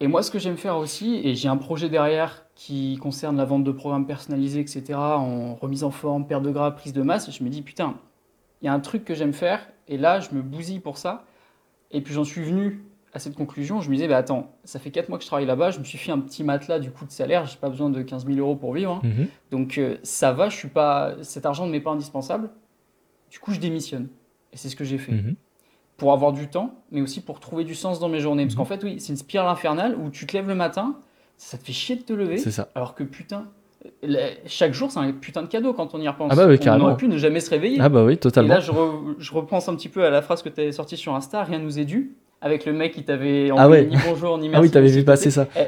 Et 0.00 0.06
moi, 0.06 0.22
ce 0.22 0.30
que 0.30 0.38
j'aime 0.38 0.56
faire 0.56 0.76
aussi, 0.76 1.20
et 1.24 1.34
j'ai 1.34 1.48
un 1.48 1.56
projet 1.56 1.88
derrière 1.88 2.46
qui 2.54 2.98
concerne 2.98 3.36
la 3.36 3.44
vente 3.44 3.64
de 3.64 3.72
programmes 3.72 4.06
personnalisés, 4.06 4.60
etc., 4.60 4.82
en 4.94 5.54
remise 5.56 5.82
en 5.82 5.90
forme, 5.90 6.26
perte 6.26 6.42
de 6.44 6.50
gras, 6.50 6.70
prise 6.70 6.92
de 6.92 7.02
masse, 7.02 7.28
et 7.28 7.32
je 7.32 7.42
me 7.42 7.48
dis, 7.48 7.62
putain, 7.62 7.94
il 8.62 8.66
y 8.66 8.68
a 8.68 8.72
un 8.72 8.80
truc 8.80 9.04
que 9.04 9.14
j'aime 9.14 9.32
faire, 9.32 9.66
et 9.88 9.96
là, 9.96 10.20
je 10.20 10.30
me 10.34 10.42
bousille 10.42 10.80
pour 10.80 10.98
ça. 10.98 11.24
Et 11.90 12.00
puis 12.02 12.12
j'en 12.12 12.24
suis 12.24 12.42
venu 12.42 12.84
à 13.14 13.18
cette 13.18 13.34
conclusion, 13.34 13.80
je 13.80 13.88
me 13.88 13.94
disais, 13.94 14.06
bah 14.08 14.18
attends, 14.18 14.52
ça 14.64 14.78
fait 14.78 14.90
4 14.90 15.08
mois 15.08 15.16
que 15.18 15.24
je 15.24 15.28
travaille 15.28 15.46
là-bas, 15.46 15.70
je 15.70 15.78
me 15.78 15.84
suis 15.84 15.96
fait 15.96 16.12
un 16.12 16.18
petit 16.20 16.44
matelas 16.44 16.78
du 16.78 16.90
coup 16.90 17.06
de 17.06 17.10
salaire, 17.10 17.46
j'ai 17.46 17.56
pas 17.56 17.70
besoin 17.70 17.88
de 17.88 18.02
15 18.02 18.26
000 18.26 18.38
euros 18.38 18.54
pour 18.56 18.74
vivre, 18.74 18.92
hein. 18.92 19.00
Mhm. 19.02 19.26
donc 19.50 19.78
euh, 19.78 19.96
ça 20.02 20.32
va, 20.32 20.50
je 20.50 20.56
suis 20.56 20.68
pas, 20.68 21.14
cet 21.22 21.46
argent 21.46 21.66
ne 21.66 21.72
m'est 21.72 21.80
pas 21.80 21.90
indispensable. 21.92 22.50
Du 23.30 23.38
coup, 23.38 23.52
je 23.52 23.60
démissionne. 23.60 24.08
Et 24.52 24.56
c'est 24.58 24.68
ce 24.68 24.76
que 24.76 24.84
j'ai 24.84 24.98
fait 24.98 25.12
Mhm. 25.12 25.34
pour 25.96 26.12
avoir 26.12 26.32
du 26.32 26.48
temps, 26.48 26.74
mais 26.90 27.00
aussi 27.00 27.22
pour 27.22 27.40
trouver 27.40 27.64
du 27.64 27.74
sens 27.74 27.98
dans 27.98 28.08
mes 28.10 28.20
journées. 28.20 28.44
Parce 28.44 28.54
Mhm. 28.54 28.58
qu'en 28.58 28.64
fait, 28.66 28.84
oui, 28.84 29.00
c'est 29.00 29.08
une 29.12 29.16
spirale 29.18 29.48
infernale 29.48 29.96
où 29.96 30.10
tu 30.10 30.26
te 30.26 30.34
lèves 30.36 30.48
le 30.48 30.54
matin, 30.54 30.98
ça 31.38 31.56
te 31.58 31.64
fait 31.64 31.72
chier 31.72 31.96
de 31.96 32.02
te 32.02 32.12
lever, 32.12 32.36
C'est 32.38 32.50
ça. 32.50 32.68
alors 32.74 32.94
que 32.94 33.04
putain, 33.04 33.46
chaque 34.46 34.74
jour, 34.74 34.90
c'est 34.90 34.98
un 34.98 35.12
putain 35.12 35.42
de 35.42 35.46
cadeau 35.48 35.72
quand 35.72 35.94
on 35.94 36.00
y 36.00 36.08
repense. 36.08 36.30
Ah 36.32 36.36
bah 36.36 36.46
oui, 36.48 36.58
on 36.66 36.80
aurait 36.80 36.96
pu 36.96 37.08
ne 37.08 37.16
jamais 37.16 37.40
se 37.40 37.50
réveiller. 37.50 37.78
Ah 37.80 37.88
bah 37.88 38.04
oui, 38.04 38.14
Et 38.14 38.16
totalement. 38.16 38.54
là, 38.54 38.60
je, 38.60 38.72
re- 38.72 39.14
je 39.18 39.32
repense 39.32 39.68
un 39.68 39.74
petit 39.76 39.88
peu 39.88 40.04
à 40.04 40.10
la 40.10 40.22
phrase 40.22 40.42
que 40.42 40.48
tu 40.48 40.60
avais 40.60 40.72
sortie 40.72 40.96
sur 40.96 41.14
Insta, 41.14 41.44
rien 41.44 41.58
nous 41.58 41.78
est 41.78 41.84
dû, 41.84 42.12
avec 42.40 42.64
le 42.66 42.72
mec 42.72 42.92
qui 42.94 43.04
t'avait 43.04 43.50
Ah 43.56 43.68
ouais. 43.68 43.86
ni 43.86 43.96
bonjour 44.08 44.38
ni 44.38 44.48
merci. 44.48 44.58
Ah 44.58 44.62
oui, 44.62 44.70
t'avais 44.70 44.88
vu 44.88 45.04
passer 45.04 45.30
ça. 45.30 45.46
Eh, 45.56 45.66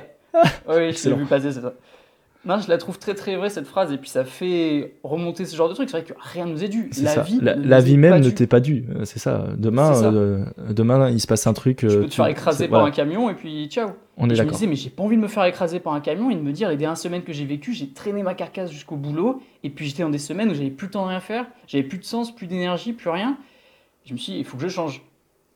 oui, 0.68 0.92
je 0.92 1.08
l'ai 1.10 1.14
vu 1.16 1.24
passer, 1.26 1.52
c'est 1.52 1.60
ça. 1.60 1.72
Non, 2.46 2.58
je 2.58 2.68
la 2.70 2.78
trouve 2.78 2.98
très 2.98 3.14
très 3.14 3.36
vraie 3.36 3.50
cette 3.50 3.66
phrase, 3.66 3.92
et 3.92 3.98
puis 3.98 4.08
ça 4.08 4.24
fait 4.24 4.94
remonter 5.04 5.44
ce 5.44 5.54
genre 5.54 5.68
de 5.68 5.74
truc. 5.74 5.90
C'est 5.90 5.98
vrai 5.98 6.06
que 6.06 6.14
rien 6.18 6.46
nous 6.46 6.64
est 6.64 6.68
dû. 6.68 6.90
La 7.02 7.20
vie, 7.20 7.38
la, 7.42 7.54
ne 7.54 7.68
la 7.68 7.80
nous 7.80 7.84
vie 7.84 7.92
est 7.92 7.96
même 7.98 8.20
ne 8.22 8.30
t'est 8.30 8.46
pas 8.46 8.60
due. 8.60 8.86
euh, 8.96 9.04
C'est 9.04 9.18
ça. 9.18 9.48
Demain, 9.58 9.92
ça. 9.92 10.06
euh, 10.10 10.46
demain, 10.70 11.10
il 11.10 11.20
se 11.20 11.26
passe 11.26 11.46
un 11.46 11.52
truc. 11.52 11.78
Tu 11.78 11.86
euh, 11.86 12.00
peux 12.00 12.06
te 12.08 12.14
faire 12.14 12.28
écraser 12.28 12.66
par 12.68 12.80
voilà. 12.80 12.92
un 12.94 12.96
camion, 12.96 13.28
et 13.28 13.34
puis 13.34 13.66
ciao. 13.68 13.90
On 14.16 14.28
est 14.30 14.32
Et 14.32 14.36
je 14.36 14.40
me 14.40 14.46
d'accord. 14.46 14.52
disais, 14.58 14.66
mais 14.70 14.76
j'ai 14.76 14.88
pas 14.88 15.02
envie 15.02 15.16
de 15.16 15.20
me 15.20 15.28
faire 15.28 15.44
écraser 15.44 15.80
par 15.80 15.92
un 15.92 16.00
camion 16.00 16.30
et 16.30 16.34
de 16.34 16.40
me 16.40 16.52
dire, 16.52 16.70
les 16.70 16.78
dernières 16.78 16.96
semaines 16.96 17.24
que 17.24 17.32
j'ai 17.34 17.44
vécues, 17.44 17.74
j'ai 17.74 17.90
traîné 17.90 18.22
ma 18.22 18.32
carcasse 18.34 18.70
jusqu'au 18.70 18.96
boulot. 18.96 19.42
Et 19.62 19.68
puis 19.68 19.86
j'étais 19.86 20.02
dans 20.02 20.08
des 20.10 20.18
semaines 20.18 20.50
où 20.50 20.54
j'avais 20.54 20.70
plus 20.70 20.86
le 20.86 20.92
temps 20.92 21.04
de 21.04 21.08
rien 21.10 21.20
faire, 21.20 21.46
j'avais 21.66 21.84
plus 21.84 21.98
de 21.98 22.04
sens, 22.04 22.34
plus 22.34 22.46
d'énergie, 22.46 22.94
plus 22.94 23.10
rien. 23.10 23.36
Je 24.06 24.14
me 24.14 24.18
suis 24.18 24.32
dit, 24.32 24.38
il 24.38 24.44
faut 24.46 24.56
que 24.56 24.62
je 24.62 24.68
change. 24.68 25.02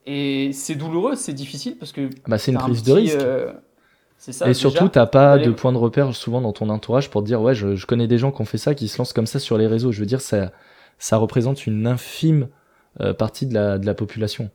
Et 0.05 0.51
c'est 0.53 0.75
douloureux, 0.75 1.15
c'est 1.15 1.33
difficile 1.33 1.77
parce 1.79 1.91
que. 1.91 2.09
Bah, 2.27 2.37
c'est 2.37 2.51
une 2.51 2.57
un 2.57 2.61
prise 2.61 2.83
de 2.83 2.93
risque. 2.93 3.17
euh, 3.19 3.53
ça. 4.17 4.45
Et 4.45 4.49
déjà. 4.49 4.59
surtout, 4.59 4.89
t'as 4.89 5.05
pas 5.05 5.37
de 5.37 5.51
point 5.51 5.71
de 5.71 5.77
repère 5.77 6.15
souvent 6.15 6.41
dans 6.41 6.53
ton 6.53 6.69
entourage 6.69 7.09
pour 7.09 7.21
te 7.21 7.27
dire 7.27 7.41
ouais, 7.41 7.55
je, 7.55 7.75
je 7.75 7.85
connais 7.85 8.07
des 8.07 8.17
gens 8.17 8.31
qui 8.31 8.41
ont 8.41 8.45
fait 8.45 8.57
ça, 8.57 8.73
qui 8.75 8.87
se 8.87 8.97
lancent 8.97 9.13
comme 9.13 9.27
ça 9.27 9.39
sur 9.39 9.57
les 9.57 9.67
réseaux. 9.67 9.91
Je 9.91 9.99
veux 9.99 10.05
dire, 10.05 10.21
ça, 10.21 10.51
ça 10.99 11.17
représente 11.17 11.67
une 11.67 11.87
infime 11.87 12.47
partie 13.17 13.45
de 13.45 13.53
la, 13.53 13.77
de 13.77 13.85
la 13.85 13.93
population. 13.93 14.49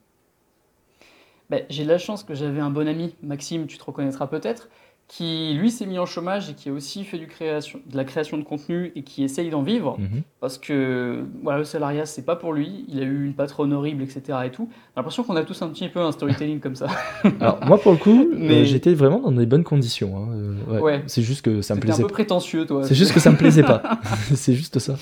Ben, 1.50 1.64
j'ai 1.68 1.84
la 1.84 1.98
chance 1.98 2.22
que 2.22 2.34
j'avais 2.34 2.60
un 2.60 2.70
bon 2.70 2.86
ami, 2.86 3.16
Maxime, 3.22 3.66
tu 3.66 3.76
te 3.76 3.82
reconnaîtras 3.82 4.28
peut-être, 4.28 4.68
qui 5.12 5.54
lui 5.54 5.72
s'est 5.72 5.86
mis 5.86 5.98
en 5.98 6.06
chômage 6.06 6.50
et 6.50 6.54
qui 6.54 6.68
a 6.68 6.72
aussi 6.72 7.02
fait 7.02 7.18
du 7.18 7.26
création, 7.26 7.80
de 7.84 7.96
la 7.96 8.04
création 8.04 8.38
de 8.38 8.44
contenu 8.44 8.92
et 8.94 9.02
qui 9.02 9.24
essaye 9.24 9.50
d'en 9.50 9.62
vivre 9.62 9.96
Mhm. 9.98 10.22
parce 10.40 10.56
que 10.56 11.24
voilà, 11.42 11.58
le 11.58 11.64
salariat 11.64 12.06
c'est 12.06 12.24
pas 12.24 12.36
pour 12.36 12.52
lui, 12.52 12.84
il 12.86 13.00
a 13.00 13.02
eu 13.02 13.24
une 13.26 13.34
patronne 13.34 13.72
horrible 13.72 14.04
etc 14.04 14.38
et 14.46 14.50
tout. 14.52 14.68
J'ai 14.70 14.92
l'impression 14.98 15.24
qu'on 15.24 15.34
a 15.34 15.42
tous 15.42 15.60
un 15.62 15.68
petit 15.68 15.88
peu 15.88 15.98
un 15.98 16.12
storytelling 16.12 16.60
comme 16.60 16.76
ça. 16.76 16.86
Alors 17.40 17.58
moi 17.66 17.78
pour 17.80 17.90
le 17.90 17.98
coup, 17.98 18.28
euh, 18.32 18.62
j'étais 18.62 18.94
vraiment 18.94 19.18
dans 19.18 19.32
des 19.32 19.46
bonnes 19.46 19.64
conditions. 19.64 20.16
hein. 20.16 20.28
Euh, 20.32 20.54
ouais. 20.74 20.80
Ouais. 20.80 21.02
C'est 21.08 21.22
juste 21.22 21.42
que 21.42 21.60
ça 21.60 21.74
me 21.74 21.80
C'était 21.80 21.90
un 21.90 21.94
plaisait. 21.96 22.02
peu 22.04 22.08
prétentieux 22.12 22.64
toi. 22.64 22.84
C'est 22.84 22.94
juste 22.94 23.12
que 23.12 23.18
ça 23.18 23.32
me 23.32 23.36
plaisait 23.36 23.64
pas. 23.64 23.82
c'est 24.36 24.54
juste 24.54 24.78
ça. 24.78 24.94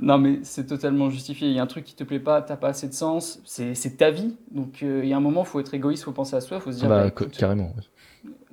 Non 0.00 0.16
mais 0.18 0.38
c'est 0.44 0.66
totalement 0.68 1.10
justifié, 1.10 1.48
il 1.48 1.54
y 1.54 1.58
a 1.58 1.62
un 1.62 1.66
truc 1.66 1.84
qui 1.84 1.96
te 1.96 2.04
plaît 2.04 2.20
pas, 2.20 2.40
t'as 2.40 2.54
pas 2.56 2.68
assez 2.68 2.86
de 2.86 2.94
sens, 2.94 3.40
c'est 3.44 3.74
c'est 3.74 3.96
ta 3.96 4.12
vie. 4.12 4.36
Donc 4.52 4.84
euh, 4.84 5.00
il 5.02 5.08
y 5.08 5.12
a 5.12 5.16
un 5.16 5.20
moment 5.20 5.42
faut 5.42 5.58
être 5.58 5.74
égoïste, 5.74 6.04
faut 6.04 6.12
penser 6.12 6.36
à 6.36 6.40
soi, 6.40 6.60
faut 6.60 6.70
se 6.70 6.78
dire 6.78 6.88
bah 6.88 7.00
bah, 7.00 7.08
écoute, 7.08 7.36
carrément. 7.36 7.64
ouais. 7.76 7.82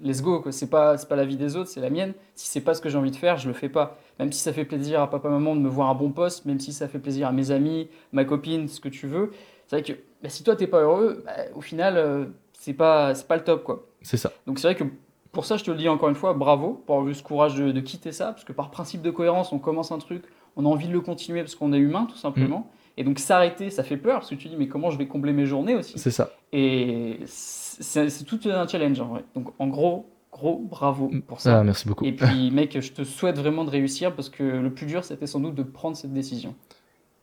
Let's 0.04 0.22
go 0.22 0.42
quoi. 0.42 0.52
C'est 0.52 0.70
pas 0.70 0.98
pas 0.98 1.16
la 1.16 1.26
vie 1.26 1.38
des 1.38 1.56
autres, 1.56 1.70
c'est 1.70 1.82
la 1.82 1.90
mienne. 1.90 2.14
Si 2.36 2.48
c'est 2.48 2.62
pas 2.62 2.74
ce 2.74 2.82
que 2.82 2.90
j'ai 2.90 2.98
envie 2.98 3.12
de 3.12 3.16
faire, 3.16 3.38
je 3.38 3.48
le 3.48 3.54
fais 3.54 3.70
pas. 3.70 3.98
Même 4.20 4.32
si 4.32 4.40
ça 4.40 4.54
fait 4.54 4.66
plaisir 4.66 5.02
à 5.02 5.10
papa 5.10 5.30
maman 5.30 5.56
de 5.56 5.62
me 5.62 5.70
voir 5.70 5.90
un 5.90 5.96
bon 5.96 6.12
poste, 6.12 6.46
même 6.46 6.60
si 6.60 6.74
ça 6.74 6.88
fait 6.88 7.00
plaisir 7.00 7.28
à 7.28 7.32
mes 7.32 7.52
amis, 7.52 7.90
ma 8.12 8.26
copine, 8.26 8.68
ce 8.68 8.80
que 8.80 8.90
tu 8.90 9.08
veux. 9.08 9.32
C'est 9.68 9.78
vrai 9.78 9.84
que 9.84 9.94
bah, 10.22 10.30
si 10.30 10.44
toi 10.44 10.56
t'es 10.56 10.68
pas 10.68 10.82
heureux, 10.82 11.24
bah, 11.26 11.34
au 11.56 11.62
final 11.62 11.98
euh, 11.98 12.26
c'est 12.54 12.74
pas 12.74 13.14
pas 13.28 13.38
le 13.38 13.44
top 13.44 13.64
quoi. 13.64 13.86
C'est 14.02 14.18
ça. 14.18 14.32
Donc 14.48 14.60
c'est 14.60 14.68
vrai 14.68 14.76
que 14.76 14.84
pour 15.32 15.46
ça 15.46 15.58
je 15.58 15.64
te 15.64 15.72
le 15.72 15.78
dis 15.78 15.90
encore 15.90 16.10
une 16.10 16.16
fois, 16.16 16.34
bravo 16.34 16.82
pour 16.86 16.96
avoir 16.96 17.10
eu 17.10 17.14
ce 17.16 17.24
courage 17.24 17.56
de, 17.56 17.72
de 17.72 17.80
quitter 17.80 18.12
ça, 18.12 18.28
parce 18.28 18.44
que 18.44 18.54
par 18.54 18.72
principe 18.72 19.02
de 19.02 19.12
cohérence, 19.12 19.52
on 19.52 19.60
commence 19.60 19.92
un 19.92 20.00
truc, 20.00 20.24
on 20.56 20.66
a 20.66 20.68
envie 20.70 20.88
de 20.88 20.94
le 20.94 21.02
continuer 21.02 21.42
parce 21.42 21.56
qu'on 21.56 21.74
est 21.74 21.78
humain 21.78 22.08
tout 22.10 22.18
simplement. 22.18 22.70
Et 23.00 23.04
donc 23.04 23.18
s'arrêter, 23.18 23.70
ça 23.70 23.84
fait 23.84 23.98
peur 23.98 24.20
parce 24.20 24.30
que 24.30 24.36
tu 24.36 24.50
dis 24.50 24.58
mais 24.58 24.68
comment 24.68 24.92
je 24.92 24.98
vais 24.98 25.08
combler 25.08 25.34
mes 25.34 25.46
journées 25.46 25.74
aussi? 25.74 25.98
C'est 25.98 26.12
ça. 26.12 26.32
Et 26.52 27.20
c'est 27.26 28.10
c'est 28.10 28.26
tout 28.26 28.40
un 28.46 28.68
challenge 28.68 29.00
en 29.00 29.08
vrai. 29.08 29.24
Donc 29.36 29.54
en 29.58 29.68
gros, 29.68 30.10
gros 30.32 30.60
bravo 30.60 31.10
pour 31.26 31.40
ça. 31.40 31.60
Ah, 31.60 31.64
merci 31.64 31.88
beaucoup. 31.88 32.06
Et 32.06 32.12
puis 32.12 32.52
mec, 32.54 32.78
je 32.80 32.92
te 32.92 33.04
souhaite 33.04 33.40
vraiment 33.40 33.64
de 33.64 33.70
réussir 33.70 34.14
parce 34.14 34.30
que 34.30 34.44
le 34.44 34.74
plus 34.74 34.86
dur 34.86 35.04
c'était 35.06 35.28
sans 35.28 35.40
doute 35.40 35.56
de 35.56 35.64
prendre 35.64 35.96
cette 35.96 36.14
décision. 36.14 36.56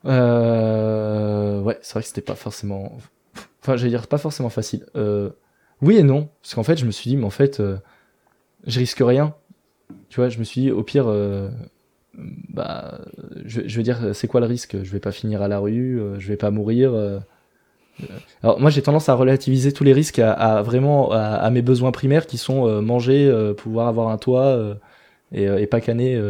Euh, 0.07 1.61
ouais, 1.61 1.79
c'est 1.83 1.93
vrai 1.93 2.03
que 2.03 2.09
c'était 2.09 2.23
pas 2.23 2.37
forcément. 2.37 2.93
Enfin, 3.63 3.77
j'allais 3.77 3.91
dire 3.91 4.07
pas 4.07 4.19
forcément 4.19 4.49
facile. 4.49 4.87
Euh, 4.97 5.31
oui 5.83 5.99
et 5.99 6.03
non, 6.03 6.29
parce 6.41 6.55
qu'en 6.55 6.63
fait, 6.63 6.79
je 6.79 6.87
me 6.87 6.91
suis 6.91 7.11
dit, 7.11 7.17
mais 7.17 7.25
en 7.25 7.31
fait, 7.31 7.61
euh, 7.61 7.77
je 8.67 8.79
risque 8.79 9.01
rien. 9.01 9.35
Tu 10.09 10.21
vois, 10.21 10.29
je 10.29 10.39
me 10.39 10.45
suis 10.45 10.63
dit, 10.63 10.71
au 10.71 10.83
pire, 10.83 11.07
euh, 11.09 11.51
bah, 12.17 13.01
je, 13.45 13.63
je 13.67 13.77
veux 13.77 13.83
dire, 13.83 14.15
c'est 14.15 14.29
quoi 14.29 14.41
le 14.41 14.47
risque? 14.47 14.77
Je 14.83 14.91
vais 14.93 15.01
pas 15.01 15.13
finir 15.13 15.43
à 15.43 15.49
la 15.49 15.59
rue, 15.59 16.01
euh, 16.01 16.19
je 16.19 16.29
vais 16.29 16.37
pas 16.37 16.51
mourir. 16.51 16.93
euh. 16.95 17.19
Alors 18.43 18.61
moi, 18.61 18.71
j'ai 18.71 18.83
tendance 18.83 19.09
à 19.09 19.15
relativiser 19.15 19.73
tous 19.73 19.85
les 19.85 19.93
risques 19.93 20.19
à, 20.19 20.33
à 20.33 20.63
vraiment 20.63 21.11
à, 21.13 21.19
à 21.19 21.51
mes 21.51 21.63
besoins 21.63 21.93
primaires 21.93 22.27
qui 22.27 22.39
sont 22.39 22.67
euh, 22.67 22.81
manger, 22.81 23.33
pouvoir 23.57 23.89
avoir 23.89 24.09
un 24.09 24.19
toit 24.19 24.77
et, 25.33 25.45
et 25.45 25.67
pas 25.67 25.81
canner 25.81 26.21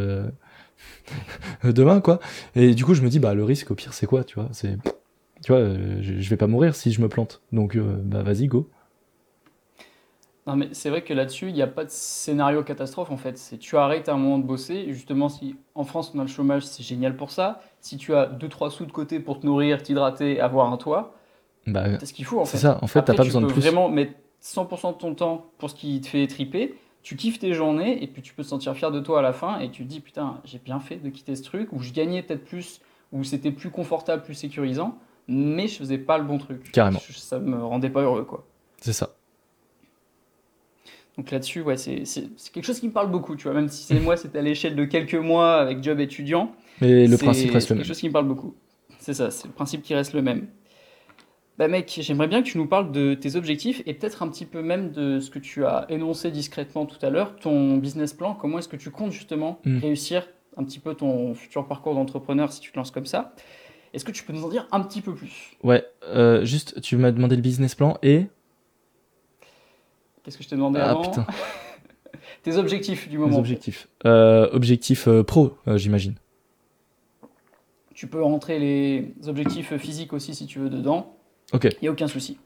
demain, 1.65 2.01
quoi. 2.01 2.21
Et 2.55 2.75
du 2.75 2.85
coup, 2.85 2.95
je 2.95 3.03
me 3.03 3.09
dis, 3.09 3.19
bah, 3.19 3.35
le 3.35 3.45
risque, 3.45 3.71
au 3.71 3.75
pire, 3.75 3.93
c'est 3.93 4.07
quoi, 4.07 4.25
tu 4.25 4.37
vois? 4.37 4.49
C'est, 4.53 4.77
tu 5.45 5.53
vois, 5.53 5.63
je, 6.01 6.21
je 6.21 6.31
vais 6.31 6.37
pas 6.37 6.47
mourir 6.47 6.75
si 6.75 6.93
je 6.93 7.01
me 7.01 7.09
plante. 7.09 7.43
Donc, 7.53 7.77
bah, 7.79 8.23
vas-y, 8.23 8.47
go. 8.47 8.69
Non 10.47 10.55
mais 10.55 10.69
c'est 10.73 10.91
vrai 10.91 11.03
que 11.03 11.13
là-dessus, 11.13 11.49
il 11.49 11.55
n'y 11.55 11.63
a 11.63 11.67
pas 11.67 11.85
de 11.85 11.91
scénario 11.91 12.63
catastrophe 12.63 13.11
en 13.11 13.17
fait. 13.17 13.37
C'est 13.37 13.59
tu 13.59 13.77
arrêtes 13.77 14.09
à 14.09 14.13
un 14.15 14.17
moment 14.17 14.39
de 14.39 14.45
bosser. 14.45 14.75
Et 14.75 14.93
justement, 14.93 15.29
si 15.29 15.57
en 15.75 15.85
France 15.85 16.13
on 16.15 16.19
a 16.21 16.23
le 16.23 16.29
chômage, 16.29 16.65
c'est 16.65 16.83
génial 16.85 17.17
pour 17.17 17.31
ça. 17.31 17.61
Si 17.81 17.97
tu 17.97 18.15
as 18.15 18.27
2-3 18.27 18.71
sous 18.71 18.87
de 18.87 18.93
côté 18.93 19.19
pour 19.19 19.41
te 19.41 19.47
nourrir, 19.47 19.83
t'hydrater, 19.83 20.41
avoir 20.41 20.73
un 20.73 20.77
toit, 20.77 21.15
Bah, 21.67 21.99
c'est 21.99 22.07
ce 22.07 22.13
qu'il 22.15 22.25
faut 22.25 22.41
en 22.41 22.45
c'est 22.45 22.53
fait. 22.59 22.63
ça. 22.63 22.79
En 22.81 22.87
fait, 22.87 23.03
t'as 23.03 23.15
pas 23.15 23.23
tu 23.25 23.29
besoin 23.29 23.43
de 23.43 23.47
peux 23.47 23.55
plus. 23.55 23.63
vraiment 23.63 23.89
mettre 23.89 24.13
100% 24.41 24.93
de 24.93 24.99
ton 24.99 25.15
temps 25.17 25.47
pour 25.59 25.69
ce 25.69 25.75
qui 25.75 26.01
te 26.01 26.07
fait 26.07 26.27
triper. 26.29 26.77
Tu 27.03 27.17
kiffes 27.17 27.39
tes 27.41 27.53
journées 27.53 28.03
et 28.03 28.07
puis 28.07 28.23
tu 28.23 28.33
peux 28.35 28.43
te 28.45 28.49
sentir 28.49 28.75
fier 28.77 28.91
de 28.93 29.01
toi 29.01 29.19
à 29.21 29.23
la 29.23 29.33
fin 29.33 29.59
et 29.61 29.71
tu 29.71 29.83
te 29.85 29.89
dis 29.89 30.01
putain, 30.01 30.41
j'ai 30.45 30.59
bien 30.59 30.79
fait 30.79 30.97
de 30.97 31.09
quitter 31.11 31.35
ce 31.35 31.43
truc 31.43 31.73
où 31.73 31.81
je 31.81 31.93
gagnais 31.93 32.23
peut-être 32.23 32.45
plus, 32.45 32.81
où 33.13 33.25
c'était 33.25 33.51
plus 33.53 33.71
confortable, 33.71 34.23
plus 34.23 34.35
sécurisant, 34.35 34.97
mais 35.29 35.67
je 35.69 35.77
faisais 35.79 35.99
pas 35.99 36.19
le 36.19 36.25
bon 36.25 36.39
truc. 36.39 36.71
Carrément. 36.73 37.01
Ça 37.11 37.39
me 37.41 37.65
rendait 37.65 37.91
pas 37.91 38.03
heureux 38.03 38.25
quoi. 38.25 38.45
C'est 38.81 38.93
ça. 38.93 39.16
Donc 41.19 41.31
là-dessus, 41.31 41.63
ouais, 41.63 41.77
c'est 41.79 42.05
c'est- 42.05 42.29
c'est 42.37 42.53
quelque 42.53 42.65
chose 42.65 42.79
qui 42.81 42.89
me 42.89 42.93
parle 42.93 43.11
beaucoup, 43.11 43.37
tu 43.37 43.45
vois, 43.45 43.55
même 43.55 43.69
si 43.69 43.85
c'est 43.85 44.01
moi, 44.01 44.17
c'était 44.17 44.39
à 44.39 44.43
l'échelle 44.43 44.77
de 44.77 44.85
quelques 44.85 45.15
mois 45.15 45.57
avec 45.57 45.83
job 45.83 45.99
étudiant. 46.01 46.53
Mais 46.81 47.07
le 47.07 47.17
c'est- 47.17 47.25
principe 47.25 47.51
reste 47.53 47.69
c'est 47.69 47.75
le 47.75 47.79
quelque 47.79 47.87
même. 47.87 47.95
chose 47.95 48.01
qui 48.01 48.09
me 48.09 48.13
parle 48.13 48.29
beaucoup. 48.29 48.55
C'est 48.99 49.15
ça, 49.15 49.31
c'est 49.31 49.47
le 49.49 49.53
principe 49.55 49.83
qui 49.83 49.95
reste 49.95 50.13
le 50.13 50.21
même. 50.23 50.49
Bah 51.59 51.69
mec, 51.69 51.99
j'aimerais 52.03 52.29
bien 52.29 52.43
que 52.43 52.49
tu 52.49 52.59
nous 52.59 52.67
parles 52.67 52.93
de 52.93 53.15
tes 53.15 53.35
objectifs 53.35 53.83
et 53.87 53.95
peut-être 53.95 54.23
un 54.23 54.29
petit 54.29 54.45
peu 54.45 54.61
même 54.61 54.91
de 54.93 55.21
ce 55.21 55.31
que 55.31 55.39
tu 55.39 55.65
as 55.65 55.87
énoncé 55.89 56.31
discrètement 56.31 56.85
tout 56.85 56.99
à 57.05 57.09
l'heure, 57.09 57.35
ton 57.37 57.79
business 57.79 58.13
plan, 58.13 58.35
comment 58.35 58.59
est-ce 58.59 58.69
que 58.69 58.77
tu 58.77 58.91
comptes 58.91 59.13
justement 59.13 59.59
Mm. 59.65 59.79
réussir 59.79 60.29
un 60.59 60.65
petit 60.65 60.79
peu 60.81 60.95
ton 60.95 61.33
futur 61.35 61.67
parcours 61.67 61.95
d'entrepreneur 61.95 62.53
si 62.53 62.61
tu 62.61 62.73
te 62.73 62.77
lances 62.77 62.91
comme 62.91 63.07
ça? 63.07 63.35
Est-ce 63.95 64.05
que 64.05 64.13
tu 64.13 64.23
peux 64.25 64.35
nous 64.35 64.45
en 64.45 64.51
dire 64.51 64.69
un 64.71 64.81
petit 64.81 65.01
peu 65.01 65.15
plus? 65.15 65.57
Ouais, 65.63 65.83
euh, 66.05 66.45
juste, 66.45 66.83
tu 66.83 66.97
m'as 66.99 67.11
demandé 67.11 67.37
le 67.37 67.43
business 67.43 67.75
plan 67.75 67.97
et. 68.03 68.27
Qu'est-ce 70.27 70.39
que 70.39 70.43
je 70.43 70.49
t'ai 70.49 70.57
demandé 70.57 70.81
Ah 70.83 70.91
avant 70.91 71.03
putain, 71.03 71.25
Tes 72.43 72.57
objectifs 72.57 73.09
du 73.09 73.17
moment. 73.17 73.39
objectifs. 73.39 73.87
Euh, 74.05 74.49
objectif 74.51 75.07
euh, 75.07 75.23
pro, 75.23 75.57
euh, 75.69 75.79
j'imagine. 75.79 76.17
Tu 77.95 78.09
peux 78.09 78.21
rentrer 78.21 78.59
les 78.59 79.15
objectifs 79.29 79.77
physiques 79.77 80.13
aussi 80.13 80.35
si 80.35 80.47
tu 80.47 80.59
veux 80.59 80.69
dedans. 80.69 81.17
Ok. 81.53 81.67
Il 81.67 81.79
n'y 81.83 81.87
a 81.87 81.93
aucun 81.93 82.09
souci. 82.09 82.39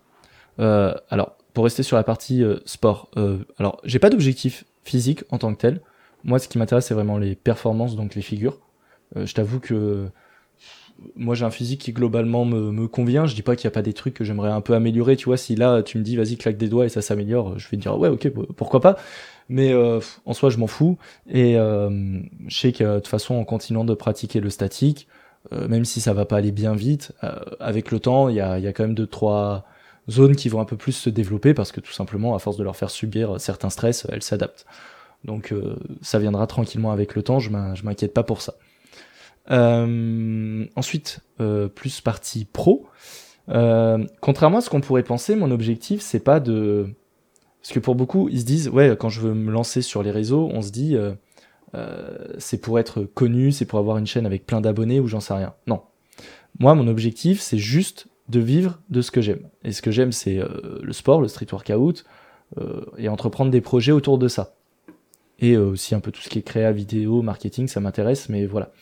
Alors, 0.58 1.38
pour 1.54 1.64
rester 1.64 1.82
sur 1.82 1.96
la 1.96 2.02
partie 2.02 2.44
sport, 2.66 3.10
alors 3.56 3.80
j'ai 3.82 3.98
pas 3.98 4.10
d'objectif 4.10 4.66
physique 4.84 5.24
en 5.30 5.38
tant 5.38 5.54
que 5.54 5.58
tel. 5.58 5.80
Moi, 6.22 6.38
ce 6.38 6.48
qui 6.48 6.58
m'intéresse, 6.58 6.86
c'est 6.86 6.94
vraiment 6.94 7.16
les 7.16 7.34
performances, 7.34 7.96
donc 7.96 8.14
les 8.14 8.20
figures. 8.20 8.58
Je 9.16 9.32
t'avoue 9.32 9.58
que 9.58 10.10
moi, 11.16 11.34
j'ai 11.34 11.44
un 11.44 11.50
physique 11.50 11.80
qui 11.80 11.92
globalement 11.92 12.44
me, 12.44 12.86
convient. 12.88 13.26
Je 13.26 13.34
dis 13.34 13.42
pas 13.42 13.56
qu'il 13.56 13.64
y 13.64 13.68
a 13.68 13.70
pas 13.70 13.82
des 13.82 13.92
trucs 13.92 14.14
que 14.14 14.24
j'aimerais 14.24 14.50
un 14.50 14.60
peu 14.60 14.74
améliorer. 14.74 15.16
Tu 15.16 15.26
vois, 15.26 15.36
si 15.36 15.56
là, 15.56 15.82
tu 15.82 15.98
me 15.98 16.02
dis, 16.02 16.16
vas-y, 16.16 16.36
claque 16.36 16.56
des 16.56 16.68
doigts 16.68 16.86
et 16.86 16.88
ça 16.88 17.02
s'améliore, 17.02 17.58
je 17.58 17.68
vais 17.68 17.76
te 17.76 17.82
dire, 17.82 17.98
ouais, 17.98 18.08
ok, 18.08 18.28
pourquoi 18.56 18.80
pas. 18.80 18.96
Mais 19.48 19.72
euh, 19.72 20.00
en 20.26 20.32
soi, 20.32 20.50
je 20.50 20.58
m'en 20.58 20.66
fous. 20.66 20.98
Et 21.28 21.56
euh, 21.58 22.20
je 22.46 22.58
sais 22.58 22.72
que 22.72 22.84
de 22.84 22.94
toute 22.96 23.08
façon, 23.08 23.34
en 23.34 23.44
continuant 23.44 23.84
de 23.84 23.94
pratiquer 23.94 24.40
le 24.40 24.50
statique, 24.50 25.08
euh, 25.52 25.68
même 25.68 25.84
si 25.84 26.00
ça 26.00 26.12
va 26.12 26.24
pas 26.24 26.36
aller 26.36 26.52
bien 26.52 26.74
vite, 26.74 27.12
avec 27.60 27.90
le 27.90 27.98
temps, 27.98 28.28
il 28.28 28.36
y 28.36 28.40
a, 28.40 28.58
y 28.58 28.66
a 28.66 28.72
quand 28.72 28.84
même 28.84 28.94
deux, 28.94 29.06
trois 29.06 29.64
zones 30.08 30.36
qui 30.36 30.48
vont 30.48 30.60
un 30.60 30.64
peu 30.64 30.76
plus 30.76 30.92
se 30.92 31.10
développer 31.10 31.54
parce 31.54 31.72
que 31.72 31.80
tout 31.80 31.92
simplement, 31.92 32.34
à 32.34 32.38
force 32.38 32.56
de 32.56 32.64
leur 32.64 32.76
faire 32.76 32.90
subir 32.90 33.40
certains 33.40 33.70
stress, 33.70 34.06
elles 34.10 34.22
s'adaptent. 34.22 34.66
Donc 35.24 35.52
ça 36.00 36.18
viendra 36.18 36.46
tranquillement 36.46 36.92
avec 36.92 37.14
le 37.14 37.22
temps, 37.22 37.38
je 37.40 37.50
m'inquiète 37.50 38.14
pas 38.14 38.22
pour 38.22 38.40
ça. 38.40 38.54
Euh, 39.50 40.64
ensuite, 40.76 41.20
euh, 41.40 41.68
plus 41.68 42.00
partie 42.00 42.44
pro. 42.44 42.86
Euh, 43.48 44.04
contrairement 44.20 44.58
à 44.58 44.60
ce 44.60 44.70
qu'on 44.70 44.80
pourrait 44.80 45.02
penser, 45.02 45.34
mon 45.36 45.50
objectif, 45.50 46.00
c'est 46.00 46.20
pas 46.20 46.40
de... 46.40 46.88
Parce 47.60 47.72
que 47.72 47.80
pour 47.80 47.94
beaucoup, 47.94 48.28
ils 48.28 48.40
se 48.40 48.44
disent, 48.44 48.68
ouais, 48.68 48.96
quand 48.98 49.08
je 49.08 49.20
veux 49.20 49.34
me 49.34 49.50
lancer 49.50 49.82
sur 49.82 50.02
les 50.02 50.10
réseaux, 50.10 50.48
on 50.52 50.62
se 50.62 50.70
dit, 50.70 50.96
c'est 52.38 52.58
pour 52.58 52.78
être 52.78 53.02
connu, 53.02 53.52
c'est 53.52 53.66
pour 53.66 53.78
avoir 53.78 53.98
une 53.98 54.06
chaîne 54.06 54.24
avec 54.24 54.46
plein 54.46 54.62
d'abonnés 54.62 54.98
ou 54.98 55.08
j'en 55.08 55.20
sais 55.20 55.34
rien. 55.34 55.52
Non. 55.66 55.82
Moi, 56.58 56.74
mon 56.74 56.88
objectif, 56.88 57.40
c'est 57.40 57.58
juste 57.58 58.06
de 58.30 58.40
vivre 58.40 58.80
de 58.88 59.02
ce 59.02 59.10
que 59.10 59.20
j'aime. 59.20 59.46
Et 59.62 59.72
ce 59.72 59.82
que 59.82 59.90
j'aime, 59.90 60.10
c'est 60.10 60.40
le 60.80 60.92
sport, 60.94 61.20
le 61.20 61.28
street 61.28 61.48
workout, 61.52 62.06
euh, 62.58 62.80
et 62.98 63.08
entreprendre 63.08 63.50
des 63.50 63.60
projets 63.60 63.92
autour 63.92 64.18
de 64.18 64.26
ça. 64.26 64.56
Et 65.38 65.56
aussi 65.56 65.94
un 65.94 66.00
peu 66.00 66.10
tout 66.10 66.20
ce 66.20 66.28
qui 66.28 66.38
est 66.38 66.42
créa, 66.42 66.72
vidéo, 66.72 67.22
marketing, 67.22 67.68
ça 67.68 67.80
m'intéresse, 67.80 68.28
mais 68.28 68.44
voilà. 68.44 68.72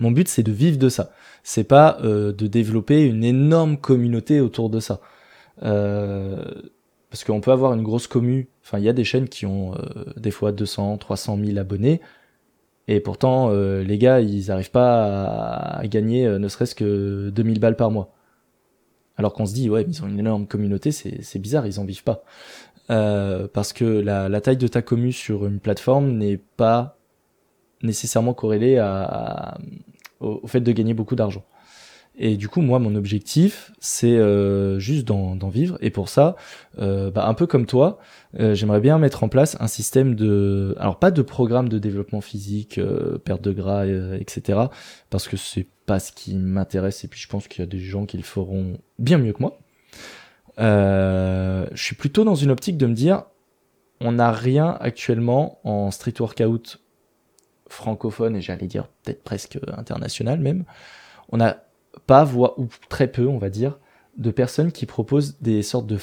Mon 0.00 0.10
but, 0.10 0.28
c'est 0.28 0.42
de 0.42 0.52
vivre 0.52 0.78
de 0.78 0.88
ça. 0.88 1.12
C'est 1.42 1.64
pas 1.64 1.98
euh, 2.02 2.32
de 2.32 2.46
développer 2.46 3.04
une 3.04 3.24
énorme 3.24 3.76
communauté 3.76 4.40
autour 4.40 4.70
de 4.70 4.80
ça. 4.80 5.00
Euh, 5.62 6.44
parce 7.10 7.24
qu'on 7.24 7.40
peut 7.40 7.52
avoir 7.52 7.72
une 7.74 7.82
grosse 7.82 8.06
commu. 8.06 8.48
Enfin, 8.64 8.78
il 8.78 8.84
y 8.84 8.88
a 8.88 8.92
des 8.92 9.04
chaînes 9.04 9.28
qui 9.28 9.46
ont 9.46 9.74
euh, 9.74 10.04
des 10.16 10.30
fois 10.30 10.52
200, 10.52 10.98
300 10.98 11.38
000 11.44 11.58
abonnés. 11.58 12.00
Et 12.88 13.00
pourtant, 13.00 13.50
euh, 13.50 13.82
les 13.82 13.98
gars, 13.98 14.20
ils 14.20 14.48
n'arrivent 14.48 14.70
pas 14.70 15.76
à, 15.78 15.86
gagner 15.86 16.28
ne 16.28 16.48
serait-ce 16.48 16.74
que 16.74 17.30
2000 17.30 17.60
balles 17.60 17.76
par 17.76 17.90
mois. 17.90 18.12
Alors 19.16 19.32
qu'on 19.32 19.46
se 19.46 19.54
dit, 19.54 19.70
ouais, 19.70 19.84
mais 19.86 19.92
ils 19.94 20.02
ont 20.02 20.08
une 20.08 20.18
énorme 20.18 20.46
communauté, 20.46 20.90
c'est 20.90 21.38
bizarre, 21.38 21.66
ils 21.66 21.78
en 21.78 21.84
vivent 21.84 22.02
pas. 22.02 22.24
Parce 22.88 23.72
que 23.72 23.84
la, 23.84 24.28
la 24.28 24.40
taille 24.40 24.56
de 24.56 24.66
ta 24.66 24.82
commu 24.82 25.12
sur 25.12 25.46
une 25.46 25.60
plateforme 25.60 26.10
n'est 26.18 26.36
pas 26.36 26.93
nécessairement 27.84 28.34
au, 28.40 30.26
au 30.42 30.46
fait 30.46 30.60
de 30.60 30.72
gagner 30.72 30.94
beaucoup 30.94 31.14
d'argent. 31.14 31.44
Et 32.16 32.36
du 32.36 32.48
coup, 32.48 32.60
moi, 32.60 32.78
mon 32.78 32.94
objectif, 32.94 33.72
c'est 33.80 34.16
euh, 34.16 34.78
juste 34.78 35.04
d'en 35.04 35.48
vivre. 35.48 35.76
Et 35.80 35.90
pour 35.90 36.08
ça, 36.08 36.36
euh, 36.78 37.10
bah, 37.10 37.26
un 37.26 37.34
peu 37.34 37.46
comme 37.46 37.66
toi, 37.66 37.98
euh, 38.38 38.54
j'aimerais 38.54 38.80
bien 38.80 38.98
mettre 38.98 39.24
en 39.24 39.28
place 39.28 39.56
un 39.58 39.66
système 39.66 40.14
de, 40.14 40.76
alors 40.78 41.00
pas 41.00 41.10
de 41.10 41.22
programme 41.22 41.68
de 41.68 41.78
développement 41.78 42.20
physique, 42.20 42.80
perte 43.24 43.42
de 43.42 43.52
gras, 43.52 43.86
etc. 43.86 44.60
Parce 45.10 45.26
que 45.26 45.36
c'est 45.36 45.66
pas 45.86 45.98
ce 45.98 46.12
qui 46.12 46.36
m'intéresse. 46.36 47.02
Et 47.04 47.08
puis 47.08 47.20
je 47.20 47.28
pense 47.28 47.48
qu'il 47.48 47.60
y 47.60 47.64
a 47.64 47.70
des 47.70 47.80
gens 47.80 48.06
qui 48.06 48.16
le 48.16 48.22
feront 48.22 48.78
bien 49.00 49.18
mieux 49.18 49.32
que 49.32 49.42
moi. 49.42 49.58
je 50.58 51.82
suis 51.82 51.96
plutôt 51.96 52.22
dans 52.22 52.36
une 52.36 52.52
optique 52.52 52.78
de 52.78 52.86
me 52.86 52.94
dire, 52.94 53.24
on 54.00 54.12
n'a 54.12 54.30
rien 54.30 54.76
actuellement 54.80 55.58
en 55.64 55.90
street 55.90 56.14
workout 56.20 56.80
francophone 57.74 58.36
et 58.36 58.40
j'allais 58.40 58.66
dire 58.66 58.88
peut-être 59.02 59.22
presque 59.22 59.58
international 59.76 60.40
même. 60.40 60.64
On 61.30 61.40
a 61.40 61.58
pas, 62.06 62.24
voire, 62.24 62.58
ou 62.58 62.68
très 62.88 63.08
peu, 63.08 63.26
on 63.26 63.38
va 63.38 63.50
dire, 63.50 63.78
de 64.16 64.30
personnes 64.30 64.72
qui 64.72 64.86
proposent 64.86 65.38
des 65.40 65.62
sortes 65.62 65.86
de, 65.86 65.98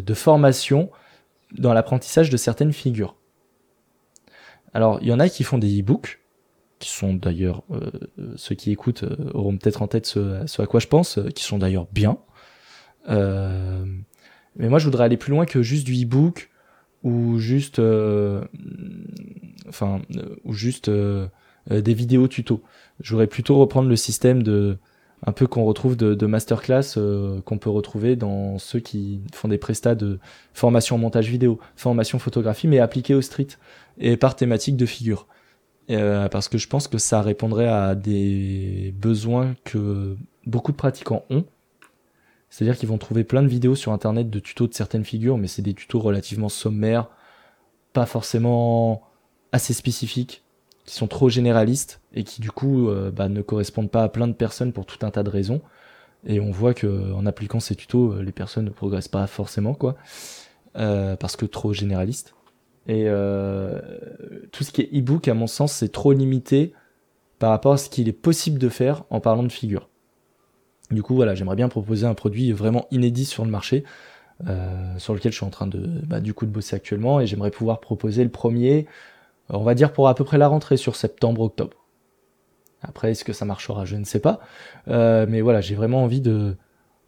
de, 0.00 0.14
formations 0.14 0.90
dans 1.52 1.72
l'apprentissage 1.72 2.30
de 2.30 2.36
certaines 2.36 2.72
figures. 2.72 3.16
Alors, 4.74 4.98
il 5.02 5.08
y 5.08 5.12
en 5.12 5.20
a 5.20 5.28
qui 5.28 5.42
font 5.42 5.58
des 5.58 5.80
e-books, 5.80 6.20
qui 6.78 6.90
sont 6.90 7.14
d'ailleurs, 7.14 7.62
euh, 7.70 7.90
ceux 8.36 8.54
qui 8.54 8.70
écoutent 8.70 9.04
euh, 9.04 9.30
auront 9.32 9.56
peut-être 9.56 9.82
en 9.82 9.88
tête 9.88 10.06
ce, 10.06 10.60
à 10.60 10.66
quoi 10.66 10.80
je 10.80 10.86
pense, 10.86 11.18
euh, 11.18 11.30
qui 11.30 11.44
sont 11.44 11.58
d'ailleurs 11.58 11.86
bien. 11.92 12.18
mais 13.08 14.68
moi, 14.68 14.78
je 14.78 14.84
voudrais 14.84 15.04
aller 15.04 15.16
plus 15.16 15.30
loin 15.30 15.46
que 15.46 15.62
juste 15.62 15.86
du 15.86 16.04
e-book 16.04 16.50
ou 17.02 17.38
juste, 17.38 17.80
enfin, 19.68 20.00
ou 20.44 20.52
juste 20.52 20.90
des 20.90 21.94
vidéos 21.94 22.28
tuto. 22.28 22.62
Je 23.00 23.10
voudrais 23.10 23.26
plutôt 23.26 23.58
reprendre 23.58 23.88
le 23.88 23.96
système 23.96 24.42
de 24.42 24.78
un 25.24 25.32
peu 25.32 25.46
qu'on 25.46 25.64
retrouve 25.64 25.96
de, 25.96 26.26
masterclass 26.26 26.96
euh, 26.96 27.40
qu'on 27.42 27.58
peut 27.58 27.70
retrouver 27.70 28.16
dans 28.16 28.58
ceux 28.58 28.80
qui 28.80 29.20
font 29.32 29.48
des 29.48 29.58
prestats 29.58 29.94
de 29.94 30.18
formation 30.52 30.98
montage 30.98 31.28
vidéo, 31.28 31.58
formation 31.76 32.18
photographie, 32.18 32.68
mais 32.68 32.78
appliquée 32.78 33.14
au 33.14 33.22
street 33.22 33.48
et 33.98 34.16
par 34.16 34.36
thématique 34.36 34.76
de 34.76 34.86
figure. 34.86 35.26
Euh, 35.90 36.28
parce 36.28 36.48
que 36.48 36.58
je 36.58 36.66
pense 36.66 36.88
que 36.88 36.98
ça 36.98 37.22
répondrait 37.22 37.68
à 37.68 37.94
des 37.94 38.92
besoins 38.98 39.54
que 39.64 40.16
beaucoup 40.44 40.72
de 40.72 40.76
pratiquants 40.76 41.24
ont. 41.30 41.44
C'est-à-dire 42.50 42.76
qu'ils 42.76 42.88
vont 42.88 42.98
trouver 42.98 43.24
plein 43.24 43.42
de 43.42 43.48
vidéos 43.48 43.74
sur 43.74 43.92
internet 43.92 44.28
de 44.28 44.38
tutos 44.38 44.66
de 44.66 44.74
certaines 44.74 45.04
figures, 45.04 45.38
mais 45.38 45.46
c'est 45.46 45.62
des 45.62 45.74
tutos 45.74 46.00
relativement 46.00 46.48
sommaires, 46.48 47.08
pas 47.92 48.06
forcément 48.06 49.02
assez 49.56 49.72
spécifiques 49.74 50.44
qui 50.84 50.94
sont 50.94 51.08
trop 51.08 51.28
généralistes 51.28 52.00
et 52.14 52.22
qui 52.22 52.40
du 52.40 52.50
coup 52.50 52.88
euh, 52.88 53.10
bah, 53.10 53.28
ne 53.28 53.42
correspondent 53.42 53.90
pas 53.90 54.04
à 54.04 54.08
plein 54.08 54.28
de 54.28 54.32
personnes 54.32 54.72
pour 54.72 54.86
tout 54.86 55.04
un 55.04 55.10
tas 55.10 55.24
de 55.24 55.30
raisons. 55.30 55.60
Et 56.24 56.40
on 56.40 56.50
voit 56.50 56.74
que 56.74 57.12
en 57.12 57.26
appliquant 57.26 57.60
ces 57.60 57.74
tutos, 57.74 58.12
euh, 58.12 58.22
les 58.22 58.32
personnes 58.32 58.64
ne 58.64 58.70
progressent 58.70 59.08
pas 59.08 59.26
forcément, 59.26 59.74
quoi, 59.74 59.96
euh, 60.76 61.16
parce 61.16 61.36
que 61.36 61.44
trop 61.44 61.72
généraliste. 61.72 62.34
Et 62.88 63.06
tout 64.52 64.62
ce 64.62 64.70
qui 64.70 64.82
est 64.82 64.96
e-book, 64.96 65.26
à 65.26 65.34
mon 65.34 65.48
sens, 65.48 65.72
c'est 65.72 65.90
trop 65.90 66.12
limité 66.12 66.72
par 67.40 67.50
rapport 67.50 67.72
à 67.72 67.78
ce 67.78 67.90
qu'il 67.90 68.08
est 68.08 68.12
possible 68.12 68.60
de 68.60 68.68
faire 68.68 69.02
en 69.10 69.18
parlant 69.18 69.42
de 69.42 69.50
figures. 69.50 69.88
Du 70.92 71.02
coup, 71.02 71.16
voilà, 71.16 71.34
j'aimerais 71.34 71.56
bien 71.56 71.68
proposer 71.68 72.06
un 72.06 72.14
produit 72.14 72.52
vraiment 72.52 72.86
inédit 72.92 73.24
sur 73.24 73.44
le 73.44 73.50
marché, 73.50 73.82
sur 74.98 75.14
lequel 75.14 75.32
je 75.32 75.36
suis 75.36 75.44
en 75.44 75.50
train 75.50 75.66
de, 75.66 75.80
bah, 76.06 76.20
du 76.20 76.32
coup, 76.32 76.46
de 76.46 76.52
bosser 76.52 76.76
actuellement, 76.76 77.18
et 77.18 77.26
j'aimerais 77.26 77.50
pouvoir 77.50 77.80
proposer 77.80 78.22
le 78.22 78.30
premier 78.30 78.86
on 79.48 79.62
va 79.62 79.74
dire 79.74 79.92
pour 79.92 80.08
à 80.08 80.14
peu 80.14 80.24
près 80.24 80.38
la 80.38 80.48
rentrée 80.48 80.76
sur 80.76 80.96
septembre-octobre. 80.96 81.86
Après, 82.82 83.10
est-ce 83.12 83.24
que 83.24 83.32
ça 83.32 83.44
marchera? 83.44 83.84
Je 83.84 83.96
ne 83.96 84.04
sais 84.04 84.20
pas. 84.20 84.40
Euh, 84.88 85.26
mais 85.28 85.40
voilà, 85.40 85.60
j'ai 85.60 85.74
vraiment 85.74 86.02
envie 86.02 86.20
de 86.20 86.56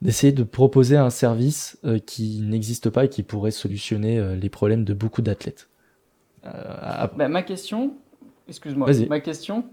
d'essayer 0.01 0.32
de 0.32 0.45
proposer 0.45 0.97
un 0.97 1.11
service 1.11 1.76
euh, 1.84 1.99
qui 1.99 2.41
n'existe 2.43 2.89
pas 2.89 3.07
et 3.07 3.09
qui 3.09 3.24
pourrait 3.24 3.51
solutionner 3.51 4.16
euh, 4.18 4.36
les 4.36 4.49
problèmes 4.49 4.84
de 4.84 4.95
beaucoup 4.95 5.22
d'athlètes. 5.22 5.68
Bah, 6.45 7.28
ma 7.28 7.43
question, 7.43 7.95
excuse-moi, 8.49 8.89
ma 9.09 9.18
question, 9.18 9.64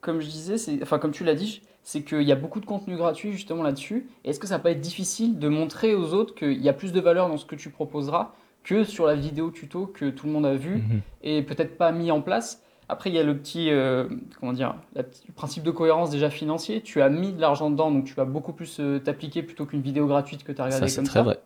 comme 0.00 0.20
je 0.20 0.28
disais, 0.28 0.56
c'est, 0.56 0.80
enfin 0.82 1.00
comme 1.00 1.10
tu 1.10 1.24
l'as 1.24 1.34
dit, 1.34 1.62
c'est 1.82 2.02
qu'il 2.02 2.22
y 2.22 2.32
a 2.32 2.36
beaucoup 2.36 2.60
de 2.60 2.64
contenu 2.64 2.96
gratuit 2.96 3.32
justement 3.32 3.64
là-dessus. 3.64 4.06
Est-ce 4.24 4.38
que 4.38 4.46
ça 4.46 4.56
va 4.56 4.62
pas 4.62 4.70
être 4.70 4.80
difficile 4.80 5.38
de 5.38 5.48
montrer 5.48 5.94
aux 5.94 6.14
autres 6.14 6.34
qu'il 6.34 6.62
y 6.62 6.68
a 6.68 6.72
plus 6.72 6.92
de 6.92 7.00
valeur 7.00 7.28
dans 7.28 7.36
ce 7.36 7.44
que 7.44 7.56
tu 7.56 7.70
proposeras? 7.70 8.32
Que 8.64 8.84
sur 8.84 9.06
la 9.06 9.14
vidéo 9.14 9.50
tuto 9.50 9.86
que 9.86 10.10
tout 10.10 10.26
le 10.26 10.32
monde 10.32 10.46
a 10.46 10.54
vu 10.54 10.76
mhm. 10.76 11.00
et 11.22 11.42
peut-être 11.42 11.76
pas 11.76 11.92
mis 11.92 12.10
en 12.10 12.20
place. 12.20 12.62
Après, 12.88 13.10
il 13.10 13.16
y 13.16 13.18
a 13.18 13.22
le 13.22 13.36
petit, 13.36 13.70
euh, 13.70 14.06
comment 14.38 14.52
dire, 14.52 14.74
le 14.94 15.02
principe 15.34 15.62
de 15.62 15.70
cohérence 15.70 16.10
déjà 16.10 16.30
financier. 16.30 16.82
Tu 16.82 17.00
as 17.00 17.08
mis 17.08 17.32
de 17.32 17.40
l'argent 17.40 17.70
dedans, 17.70 17.90
donc 17.90 18.04
tu 18.04 18.14
vas 18.14 18.24
beaucoup 18.24 18.52
plus 18.52 18.78
euh, 18.80 18.98
t'appliquer 18.98 19.42
plutôt 19.42 19.64
qu'une 19.64 19.80
vidéo 19.80 20.06
gratuite 20.06 20.44
que 20.44 20.52
tu 20.52 20.60
as 20.60 20.64
regardée 20.64 20.88
ça, 20.88 20.96
comme 20.96 21.06
très 21.06 21.22
Vrai. 21.22 21.38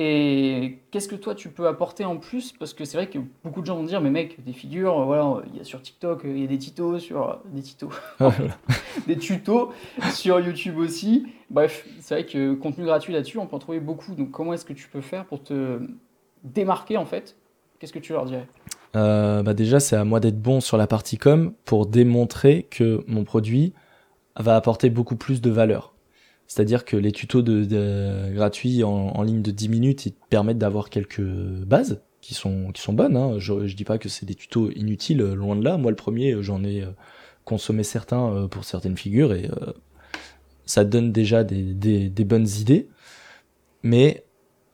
Et 0.00 0.78
qu'est-ce 0.92 1.08
que 1.08 1.16
toi 1.16 1.34
tu 1.34 1.48
peux 1.48 1.66
apporter 1.66 2.04
en 2.04 2.18
plus? 2.18 2.52
Parce 2.52 2.72
que 2.72 2.84
c'est 2.84 2.96
vrai 2.96 3.08
que 3.08 3.18
beaucoup 3.42 3.60
de 3.60 3.66
gens 3.66 3.74
vont 3.74 3.82
dire, 3.82 4.00
mais 4.00 4.10
mec, 4.10 4.42
des 4.44 4.52
figures, 4.52 5.04
voilà, 5.04 5.42
il 5.52 5.58
y 5.58 5.60
a 5.60 5.64
sur 5.64 5.82
TikTok, 5.82 6.20
il 6.24 6.38
y 6.38 6.44
a 6.44 6.46
des 6.46 6.58
tutos 6.58 7.00
sur 7.00 7.40
des 7.46 7.62
tutos, 7.62 7.90
des 9.08 9.18
tutos 9.18 9.72
sur 10.12 10.38
YouTube 10.38 10.78
aussi. 10.78 11.26
Bref, 11.50 11.84
c'est 11.98 12.14
vrai 12.14 12.26
que 12.26 12.54
contenu 12.54 12.84
gratuit 12.84 13.12
là-dessus, 13.12 13.38
on 13.38 13.46
peut 13.46 13.56
en 13.56 13.58
trouver 13.58 13.80
beaucoup. 13.80 14.14
Donc 14.14 14.30
comment 14.30 14.52
est-ce 14.52 14.64
que 14.64 14.72
tu 14.72 14.88
peux 14.88 15.00
faire 15.00 15.24
pour 15.24 15.42
te 15.42 15.80
démarquer 16.44 16.96
en 16.96 17.04
fait? 17.04 17.34
Qu'est-ce 17.80 17.92
que 17.92 17.98
tu 17.98 18.12
leur 18.12 18.24
dirais? 18.24 18.46
Euh, 18.94 19.42
bah 19.42 19.52
déjà, 19.52 19.80
c'est 19.80 19.96
à 19.96 20.04
moi 20.04 20.20
d'être 20.20 20.40
bon 20.40 20.60
sur 20.60 20.76
la 20.76 20.86
partie 20.86 21.18
com 21.18 21.54
pour 21.64 21.86
démontrer 21.86 22.68
que 22.70 23.02
mon 23.08 23.24
produit 23.24 23.72
va 24.36 24.54
apporter 24.54 24.90
beaucoup 24.90 25.16
plus 25.16 25.40
de 25.40 25.50
valeur. 25.50 25.92
C'est-à-dire 26.48 26.86
que 26.86 26.96
les 26.96 27.12
tutos 27.12 27.42
de, 27.42 28.32
gratuits 28.32 28.82
en, 28.82 29.22
ligne 29.22 29.42
de 29.42 29.50
10 29.50 29.68
minutes, 29.68 30.06
ils 30.06 30.12
te 30.12 30.26
permettent 30.30 30.58
d'avoir 30.58 30.88
quelques 30.88 31.20
bases 31.20 32.00
qui 32.22 32.32
sont, 32.32 32.72
qui 32.72 32.80
sont 32.80 32.94
bonnes. 32.94 33.16
Hein. 33.18 33.34
Je, 33.38 33.74
dis 33.74 33.84
pas 33.84 33.98
que 33.98 34.08
c'est 34.08 34.24
des 34.24 34.34
tutos 34.34 34.70
inutiles, 34.70 35.22
loin 35.22 35.56
de 35.56 35.62
là. 35.62 35.76
Moi, 35.76 35.90
le 35.90 35.96
premier, 35.96 36.42
j'en 36.42 36.64
ai 36.64 36.82
euh, 36.82 36.90
consommé 37.44 37.82
certains 37.82 38.32
euh, 38.32 38.48
pour 38.48 38.64
certaines 38.64 38.96
figures 38.96 39.34
et 39.34 39.50
euh, 39.50 39.72
ça 40.64 40.84
donne 40.84 41.12
déjà 41.12 41.44
des, 41.44 41.74
des, 42.08 42.24
bonnes 42.24 42.48
idées, 42.48 42.88
mais 43.82 44.24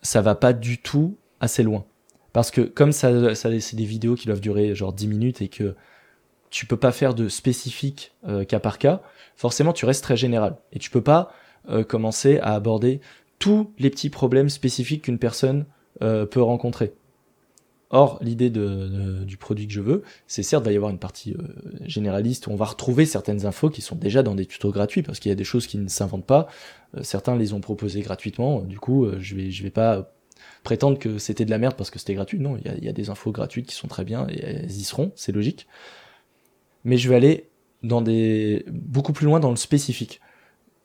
ça 0.01 0.23
va 0.23 0.37
pas 0.37 0.53
du 0.53 0.79
tout 0.79 1.17
assez 1.41 1.65
loin. 1.65 1.85
Parce 2.33 2.53
que 2.53 2.61
comme 2.61 2.93
ça, 2.93 3.35
ça 3.35 3.61
c'est 3.61 3.77
des 3.77 3.85
vidéos 3.85 4.15
qui 4.15 4.27
doivent 4.27 4.41
durer 4.41 4.77
genre 4.77 4.93
10 4.93 5.09
minutes 5.09 5.43
et 5.43 5.49
que 5.49 5.75
tu 6.51 6.67
peux 6.67 6.77
pas 6.77 6.93
faire 6.93 7.15
de 7.15 7.29
spécifique 7.29 8.13
cas 8.49 8.59
par 8.59 8.79
cas, 8.79 9.03
forcément 9.37 9.73
tu 9.73 9.87
restes 9.87 10.03
très 10.03 10.17
général. 10.17 10.57
Et 10.73 10.81
tu 10.81 10.91
peux 10.91 11.01
pas 11.01 11.33
euh, 11.33 11.44
commencer 11.89 12.39
à 12.41 12.55
aborder 12.55 13.01
tous 13.39 13.71
les 13.79 13.91
petits 13.91 14.11
problèmes 14.11 14.49
spécifiques 14.49 15.03
qu'une 15.03 15.19
personne 15.19 15.67
euh, 16.03 16.27
peut 16.27 16.43
rencontrer. 16.43 16.95
Or, 17.91 18.19
l'idée 18.23 18.51
du 18.51 19.37
produit 19.37 19.69
que 19.69 19.73
je 19.73 19.81
veux, 19.81 20.03
c'est 20.27 20.43
certes, 20.43 20.65
il 20.65 20.67
va 20.67 20.73
y 20.73 20.77
avoir 20.77 20.91
une 20.91 20.99
partie 20.99 21.33
euh, 21.33 21.43
généraliste 21.83 22.47
où 22.47 22.51
on 22.51 22.57
va 22.57 22.65
retrouver 22.65 23.07
certaines 23.07 23.47
infos 23.47 23.71
qui 23.71 23.83
sont 23.83 23.95
déjà 23.95 24.23
dans 24.23 24.35
des 24.35 24.47
tutos 24.47 24.73
gratuits, 24.73 25.03
parce 25.03 25.21
qu'il 25.21 25.29
y 25.29 25.33
a 25.33 25.37
des 25.37 25.45
choses 25.45 25.67
qui 25.67 25.79
ne 25.79 25.89
s'inventent 25.89 26.27
pas. 26.27 26.49
certains 27.03 27.37
les 27.37 27.53
ont 27.53 27.61
proposés 27.61 28.01
gratuitement, 28.01 28.63
du 28.63 28.81
coup, 28.81 29.07
je 29.19 29.37
vais, 29.37 29.49
vais 29.51 29.71
pas 29.71 30.11
prétendre 30.65 30.99
que 30.99 31.19
c'était 31.19 31.45
de 31.45 31.51
la 31.51 31.59
merde 31.59 31.75
parce 31.77 31.91
que 31.91 31.99
c'était 31.99 32.15
gratuit. 32.15 32.41
Non, 32.41 32.57
il 32.57 32.85
y 32.85 32.89
a, 32.89 32.93
des 32.93 33.11
infos 33.11 33.31
gratuites 33.31 33.67
qui 33.67 33.75
sont 33.75 33.89
très 33.89 34.05
bien 34.05 34.27
et 34.29 34.41
elles 34.43 34.71
y 34.71 34.85
seront, 34.85 35.13
c'est 35.15 35.33
logique. 35.33 35.69
Mais 36.83 36.97
je 36.97 37.09
vais 37.09 37.15
aller 37.15 37.51
dans 37.83 38.03
beaucoup 38.73 39.13
plus 39.13 39.27
loin 39.27 39.39
dans 39.39 39.51
le 39.51 39.57
spécifique. 39.57 40.21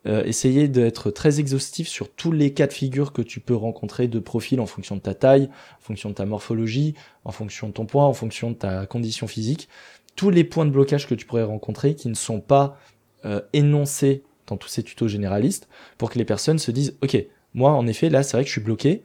Euh, 0.08 0.24
essayer 0.24 0.70
d'être 0.70 1.12
très 1.12 1.42
exhaustif 1.42 1.90
sur 1.90 2.10
tous 2.10 2.32
les 2.32 2.54
cas 2.54 2.68
de 2.68 2.74
figure 2.74 3.12
que 3.12 3.22
tu 3.22 3.42
peux 3.42 3.56
rencontrer 3.56 4.08
de 4.08 4.20
profil 4.20 4.62
en 4.62 4.66
fonction 4.66 4.96
de 4.96 5.02
ta 5.02 5.14
taille, 5.14 5.50
en 5.78 5.82
fonction 5.82 6.10
de 6.10 6.16
ta 6.16 6.26
morphologie, 6.26 6.94
en 7.26 7.32
fonction 7.32 7.68
de 7.68 7.74
ton 7.74 7.86
poids, 7.86 8.06
en 8.06 8.14
fonction 8.14 8.52
de 8.52 8.56
ta 8.56 8.86
condition 8.86 9.28
physique, 9.28 9.68
tous 10.16 10.30
les 10.30 10.46
points 10.46 10.66
de 10.66 10.72
blocage 10.72 11.06
que 11.06 11.16
tu 11.16 11.26
pourrais 11.26 11.44
rencontrer 11.44 11.96
qui 11.96 12.08
ne 12.08 12.14
sont 12.14 12.40
pas 12.40 12.80
euh, 13.26 13.42
énoncés 13.52 14.24
dans 14.48 14.56
tous 14.56 14.70
ces 14.70 14.84
tutos 14.84 15.10
généralistes 15.10 15.68
pour 15.98 16.10
que 16.10 16.18
les 16.18 16.26
personnes 16.26 16.60
se 16.60 16.72
disent 16.72 16.96
ok 17.04 17.18
moi 17.54 17.72
en 17.74 17.86
effet 17.86 18.10
là 18.10 18.24
c'est 18.24 18.38
vrai 18.38 18.44
que 18.44 18.48
je 18.48 18.54
suis 18.54 18.62
bloqué 18.62 19.04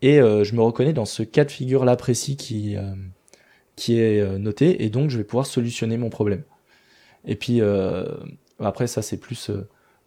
et 0.00 0.20
euh, 0.20 0.44
je 0.44 0.54
me 0.54 0.62
reconnais 0.62 0.92
dans 0.92 1.04
ce 1.06 1.24
cas 1.24 1.44
de 1.44 1.50
figure 1.50 1.84
là 1.84 1.96
précis 1.96 2.36
qui 2.36 2.76
qui 3.74 3.98
est 3.98 4.38
noté 4.38 4.84
et 4.84 4.90
donc 4.90 5.10
je 5.10 5.18
vais 5.18 5.24
pouvoir 5.24 5.46
solutionner 5.46 5.96
mon 5.98 6.08
problème. 6.08 6.44
Et 7.26 7.34
puis 7.34 7.60
après 8.60 8.86
ça 8.86 9.02
c'est 9.02 9.18
plus 9.18 9.50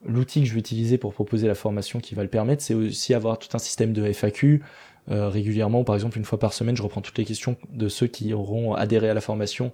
l'outil 0.05 0.41
que 0.41 0.47
je 0.47 0.53
vais 0.53 0.59
utiliser 0.59 0.97
pour 0.97 1.13
proposer 1.13 1.47
la 1.47 1.55
formation 1.55 1.99
qui 1.99 2.15
va 2.15 2.23
le 2.23 2.29
permettre, 2.29 2.63
c'est 2.63 2.73
aussi 2.73 3.13
avoir 3.13 3.39
tout 3.39 3.49
un 3.53 3.59
système 3.59 3.93
de 3.93 4.03
FAQ. 4.11 4.61
Euh, 5.11 5.29
régulièrement, 5.29 5.83
par 5.83 5.95
exemple, 5.95 6.17
une 6.17 6.25
fois 6.25 6.39
par 6.39 6.53
semaine, 6.53 6.75
je 6.75 6.83
reprends 6.83 7.01
toutes 7.01 7.17
les 7.17 7.25
questions 7.25 7.57
de 7.71 7.87
ceux 7.87 8.07
qui 8.07 8.33
auront 8.33 8.73
adhéré 8.73 9.09
à 9.09 9.13
la 9.13 9.21
formation 9.21 9.71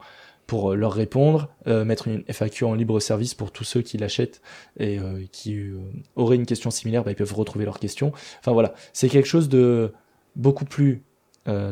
pour 0.48 0.72
euh, 0.72 0.76
leur 0.76 0.94
répondre, 0.94 1.50
euh, 1.68 1.84
mettre 1.84 2.08
une 2.08 2.24
FAQ 2.28 2.66
en 2.66 2.74
libre 2.74 3.00
service 3.00 3.34
pour 3.34 3.52
tous 3.52 3.64
ceux 3.64 3.82
qui 3.82 3.98
l'achètent 3.98 4.42
et 4.80 5.00
qui 5.32 5.72
auraient 6.16 6.36
une 6.36 6.46
question 6.46 6.72
similaire, 6.72 7.04
bah, 7.04 7.12
ils 7.12 7.16
peuvent 7.16 7.34
retrouver 7.34 7.66
leurs 7.66 7.80
questions. 7.80 8.12
Enfin 8.40 8.54
voilà, 8.54 8.74
c'est 8.94 9.10
quelque 9.10 9.28
chose 9.28 9.50
de 9.50 9.92
beaucoup 10.36 10.66
plus 10.66 11.04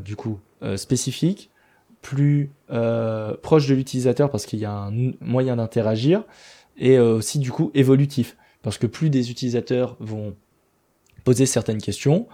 du 0.04 0.16
coup 0.16 0.40
spécifique, 0.76 1.50
plus 2.02 2.52
proche 2.68 3.68
de 3.68 3.74
l'utilisateur 3.74 4.30
parce 4.30 4.46
qu'il 4.46 4.60
y 4.60 4.66
a 4.66 4.72
un 4.72 5.12
moyen 5.22 5.56
d'interagir 5.56 6.24
et 6.78 7.00
aussi 7.00 7.40
du 7.40 7.52
coup 7.52 7.72
évolutif 7.74 8.36
Parce 8.64 8.78
que 8.78 8.88
plus 8.88 9.10
des 9.10 9.30
utilisateurs 9.30 9.96
vont 10.00 10.36
poser 11.24 11.46
certaines 11.46 11.82
questions, 11.82 12.28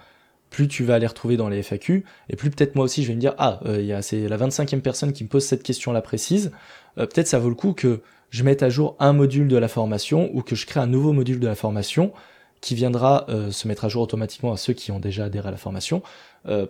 plus 0.50 0.68
tu 0.68 0.84
vas 0.84 1.00
les 1.00 1.08
retrouver 1.08 1.38
dans 1.38 1.50
les 1.50 1.62
FAQ, 1.62 2.06
et 2.30 2.36
plus 2.36 2.50
peut-être 2.50 2.76
moi 2.76 2.86
aussi 2.86 3.04
je 3.04 3.10
vais 3.10 3.16
me 3.16 3.20
dire, 3.20 3.36
ah, 3.38 3.60
euh, 3.66 4.00
c'est 4.02 4.28
la 4.28 4.38
25e 4.38 4.82
personne 4.82 5.14
qui 5.14 5.24
me 5.24 5.30
pose 5.30 5.44
cette 5.44 5.64
question-là 5.64 6.02
précise, 6.02 6.52
euh, 6.98 7.06
peut-être 7.06 7.28
ça 7.28 7.40
vaut 7.40 7.50
le 7.50 7.56
coup 7.56 7.74
que 7.74 8.02
je 8.30 8.44
mette 8.44 8.64
à 8.64 8.70
jour 8.70 8.96
un 9.00 9.14
module 9.14 9.48
de 9.48 9.58
la 9.58 9.68
formation, 9.68 10.30
ou 10.34 10.42
que 10.42 10.56
je 10.56 10.66
crée 10.66 10.80
un 10.80 10.88
nouveau 10.88 11.14
module 11.14 11.40
de 11.40 11.48
la 11.48 11.56
formation, 11.56 12.14
qui 12.62 12.76
viendra 12.76 13.26
euh, 13.30 13.52
se 13.52 13.68
mettre 13.68 13.86
à 13.86 13.90
jour 13.90 14.02
automatiquement 14.04 14.52
à 14.52 14.58
ceux 14.58 14.74
qui 14.74 14.92
ont 14.92 15.00
déjà 15.00 15.26
adhéré 15.26 15.48
à 15.48 15.52
la 15.52 15.58
formation, 15.58 16.02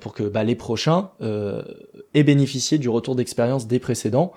pour 0.01 0.15
que 0.15 0.23
bah, 0.23 0.43
les 0.43 0.55
prochains 0.55 1.11
aient 2.15 2.23
bénéficié 2.23 2.79
du 2.79 2.89
retour 2.89 3.15
d'expérience 3.15 3.67
des 3.67 3.77
précédents, 3.77 4.33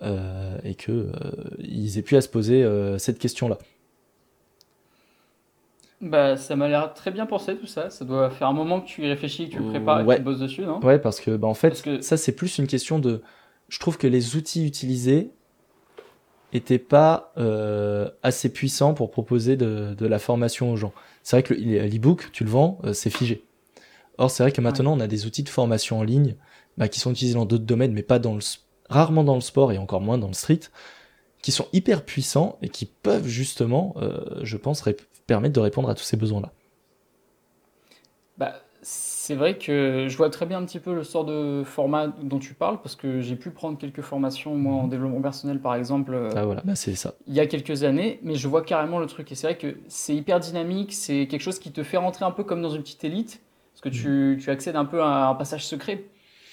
et 0.00 0.76
qu'ils 0.76 1.98
aient 1.98 2.02
pu 2.02 2.16
à 2.16 2.20
se 2.20 2.28
poser 2.28 2.64
cette 2.96 3.18
question-là. 3.18 3.58
Bah, 6.00 6.36
ça 6.36 6.56
m'a 6.56 6.68
l'air 6.68 6.92
très 6.92 7.10
bien 7.10 7.26
pensé 7.26 7.56
tout 7.56 7.66
ça. 7.66 7.88
Ça 7.90 8.04
doit 8.04 8.30
faire 8.30 8.48
un 8.48 8.52
moment 8.52 8.80
que 8.80 8.86
tu 8.86 9.02
y 9.04 9.08
réfléchis, 9.08 9.48
que 9.48 9.54
tu 9.54 9.58
le 9.58 9.70
prépares 9.70 10.00
et 10.00 10.06
que 10.06 10.16
tu 10.16 10.22
bosses 10.22 10.40
dessus, 10.40 10.62
non? 10.62 10.80
Ouais, 10.80 10.98
parce 10.98 11.20
que 11.20 11.36
bah, 11.36 11.48
en 11.48 11.54
fait, 11.54 12.02
ça 12.02 12.16
c'est 12.16 12.32
plus 12.32 12.58
une 12.58 12.66
question 12.66 12.98
de. 12.98 13.22
Je 13.68 13.78
trouve 13.80 13.98
que 13.98 14.06
les 14.06 14.36
outils 14.36 14.66
utilisés 14.66 15.30
étaient 16.52 16.78
pas 16.78 17.32
euh, 17.38 18.08
assez 18.22 18.52
puissants 18.52 18.94
pour 18.94 19.10
proposer 19.10 19.56
de, 19.56 19.94
de, 19.94 20.06
la 20.06 20.18
formation 20.18 20.70
aux 20.70 20.76
gens. 20.76 20.92
C'est 21.22 21.36
vrai 21.36 21.42
que 21.42 21.54
l'e-book, 21.54 22.30
tu 22.32 22.44
le 22.44 22.50
vends, 22.50 22.78
euh, 22.84 22.92
c'est 22.92 23.10
figé. 23.10 23.44
Or, 24.18 24.30
c'est 24.30 24.42
vrai 24.42 24.52
que 24.52 24.60
maintenant, 24.60 24.96
on 24.96 25.00
a 25.00 25.06
des 25.06 25.26
outils 25.26 25.42
de 25.42 25.48
formation 25.48 25.98
en 25.98 26.02
ligne 26.02 26.36
bah, 26.78 26.88
qui 26.88 27.00
sont 27.00 27.10
utilisés 27.10 27.34
dans 27.34 27.44
d'autres 27.44 27.64
domaines, 27.64 27.92
mais 27.92 28.02
pas 28.02 28.18
dans 28.18 28.34
le, 28.34 28.40
rarement 28.88 29.24
dans 29.24 29.34
le 29.34 29.40
sport 29.40 29.72
et 29.72 29.78
encore 29.78 30.00
moins 30.00 30.18
dans 30.18 30.28
le 30.28 30.34
street, 30.34 30.60
qui 31.42 31.52
sont 31.52 31.66
hyper 31.72 32.04
puissants 32.04 32.58
et 32.62 32.68
qui 32.68 32.86
peuvent 32.86 33.26
justement, 33.26 33.94
euh, 33.98 34.40
je 34.42 34.56
pense, 34.56 34.82
permettre 35.26 35.54
de 35.54 35.60
répondre 35.60 35.88
à 35.88 35.94
tous 35.94 36.04
ces 36.04 36.16
besoins-là. 36.16 36.52
Bah, 38.38 38.54
c'est 38.82 39.34
vrai 39.34 39.58
que 39.58 40.06
je 40.08 40.16
vois 40.16 40.30
très 40.30 40.46
bien 40.46 40.58
un 40.58 40.64
petit 40.64 40.78
peu 40.78 40.94
le 40.94 41.02
sort 41.02 41.24
de 41.24 41.64
format 41.64 42.06
dont 42.06 42.38
tu 42.38 42.54
parles, 42.54 42.80
parce 42.80 42.94
que 42.94 43.20
j'ai 43.20 43.34
pu 43.34 43.50
prendre 43.50 43.76
quelques 43.78 44.02
formations, 44.02 44.54
moi, 44.54 44.74
en 44.74 44.84
mhm. 44.84 44.90
développement 44.90 45.20
personnel, 45.20 45.60
par 45.60 45.74
exemple, 45.74 46.14
euh, 46.14 46.30
ah, 46.36 46.44
voilà. 46.44 46.62
Bah, 46.64 46.76
c'est 46.76 46.94
ça. 46.94 47.14
il 47.26 47.34
y 47.34 47.40
a 47.40 47.46
quelques 47.46 47.82
années, 47.82 48.20
mais 48.22 48.36
je 48.36 48.46
vois 48.46 48.62
carrément 48.62 49.00
le 49.00 49.06
truc. 49.06 49.32
Et 49.32 49.34
c'est 49.34 49.48
vrai 49.48 49.58
que 49.58 49.78
c'est 49.88 50.14
hyper 50.14 50.38
dynamique, 50.38 50.92
c'est 50.92 51.26
quelque 51.26 51.40
chose 51.40 51.58
qui 51.58 51.72
te 51.72 51.82
fait 51.82 51.96
rentrer 51.96 52.24
un 52.24 52.30
peu 52.30 52.44
comme 52.44 52.62
dans 52.62 52.70
une 52.70 52.82
petite 52.82 53.02
élite, 53.02 53.40
parce 53.72 53.80
que 53.80 53.88
tu, 53.88 54.08
mhm. 54.08 54.36
tu 54.38 54.50
accèdes 54.50 54.76
un 54.76 54.84
peu 54.84 55.02
à 55.02 55.28
un 55.28 55.34
passage 55.34 55.66
secret. 55.66 56.04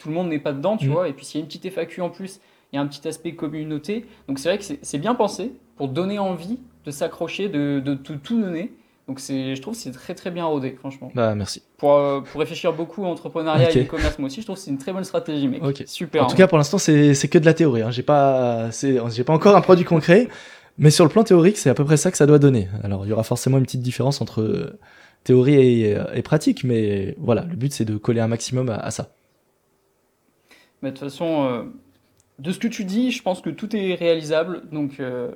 Tout 0.02 0.10
le 0.10 0.16
monde 0.16 0.30
n'est 0.30 0.40
pas 0.40 0.54
dedans, 0.54 0.76
tu 0.76 0.88
mhm. 0.88 0.94
vois, 0.94 1.10
et 1.10 1.14
puis 1.14 1.26
s'il 1.26 1.40
y 1.40 1.42
a 1.42 1.44
une 1.44 1.48
petite 1.48 1.70
FAQ 1.70 2.02
en 2.02 2.10
plus, 2.10 2.40
il 2.72 2.78
y 2.78 2.80
a 2.80 2.82
un 2.82 2.88
petit 2.88 3.08
aspect 3.08 3.36
communauté. 3.36 4.08
Donc 4.28 4.40
c'est 4.40 4.50
vrai 4.50 4.58
que 4.58 4.64
c'est 4.82 4.98
bien 4.98 5.14
pensé 5.14 5.52
pour 5.76 5.88
donner 5.88 6.20
envie 6.20 6.60
de 6.86 6.92
s'accrocher, 6.92 7.50
de, 7.50 7.80
de 7.80 7.94
tout, 7.94 8.18
tout, 8.18 8.42
donner. 8.42 8.72
Donc 9.08 9.20
je 9.20 9.60
trouve 9.62 9.74
que 9.74 9.80
c'est 9.80 9.92
très 9.92 10.16
très 10.16 10.32
bien 10.32 10.46
rodé, 10.46 10.76
franchement. 10.80 11.12
Bah 11.14 11.36
merci. 11.36 11.62
Pour, 11.78 11.94
euh, 11.96 12.22
pour 12.22 12.40
réfléchir 12.40 12.72
beaucoup 12.74 13.06
à 13.06 13.10
entrepreneuriat 13.10 13.72
et 13.76 13.84
e-commerce, 13.84 14.18
moi 14.18 14.28
aussi, 14.28 14.42
je 14.42 14.46
trouve 14.46 14.56
que 14.56 14.62
c'est 14.62 14.72
une 14.72 14.78
très 14.78 14.94
bonne 14.94 15.04
stratégie, 15.04 15.48
mec. 15.48 15.62
Super. 15.86 16.24
En 16.24 16.28
tout 16.28 16.38
cas, 16.38 16.48
pour 16.48 16.58
l'instant, 16.58 16.78
c'est 16.78 17.28
que 17.30 17.38
de 17.38 17.46
la 17.46 17.54
théorie. 17.54 17.82
Hein. 17.82 17.92
J'ai 17.92 18.04
pas, 18.04 18.70
pas 18.72 19.34
encore 19.34 19.56
un 19.56 19.62
produit 19.62 19.86
concret, 19.86 20.30
mais 20.78 20.90
sur 20.90 21.04
le 21.04 21.10
plan 21.10 21.24
théorique, 21.24 21.58
c'est 21.58 21.70
à 21.70 21.74
peu 21.74 21.84
près 21.84 21.98
ça 21.98 22.12
que 22.12 22.18
ça 22.18 22.26
doit 22.26 22.40
donner. 22.40 22.70
Alors, 22.84 23.06
il 23.06 23.10
y 23.10 23.12
aura 23.12 23.24
forcément 23.24 23.58
une 23.58 23.66
petite 23.66 23.82
différence 23.82 24.22
entre 24.22 24.42
euh, 24.42 24.80
théorie 25.26 25.56
et, 25.56 25.98
et, 26.14 26.22
pratique, 26.22 26.64
mais 26.64 27.16
voilà, 27.20 27.46
le 27.50 27.56
but 27.56 27.74
c'est 27.74 27.86
de 27.86 27.98
coller 27.98 28.22
un 28.22 28.28
maximum 28.28 28.70
à, 28.70 28.90
ça. 28.92 29.10
Mais 30.82 30.92
de 30.92 30.98
toute 30.98 31.10
façon, 31.10 31.46
euh, 31.46 31.64
de 32.40 32.52
ce 32.52 32.60
que 32.60 32.68
tu 32.68 32.84
dis, 32.84 33.12
je 33.12 33.24
pense 33.24 33.42
que 33.42 33.50
tout 33.50 33.76
est 33.76 33.96
réalisable. 33.96 34.64
Donc, 34.72 35.00
euh, 35.00 35.32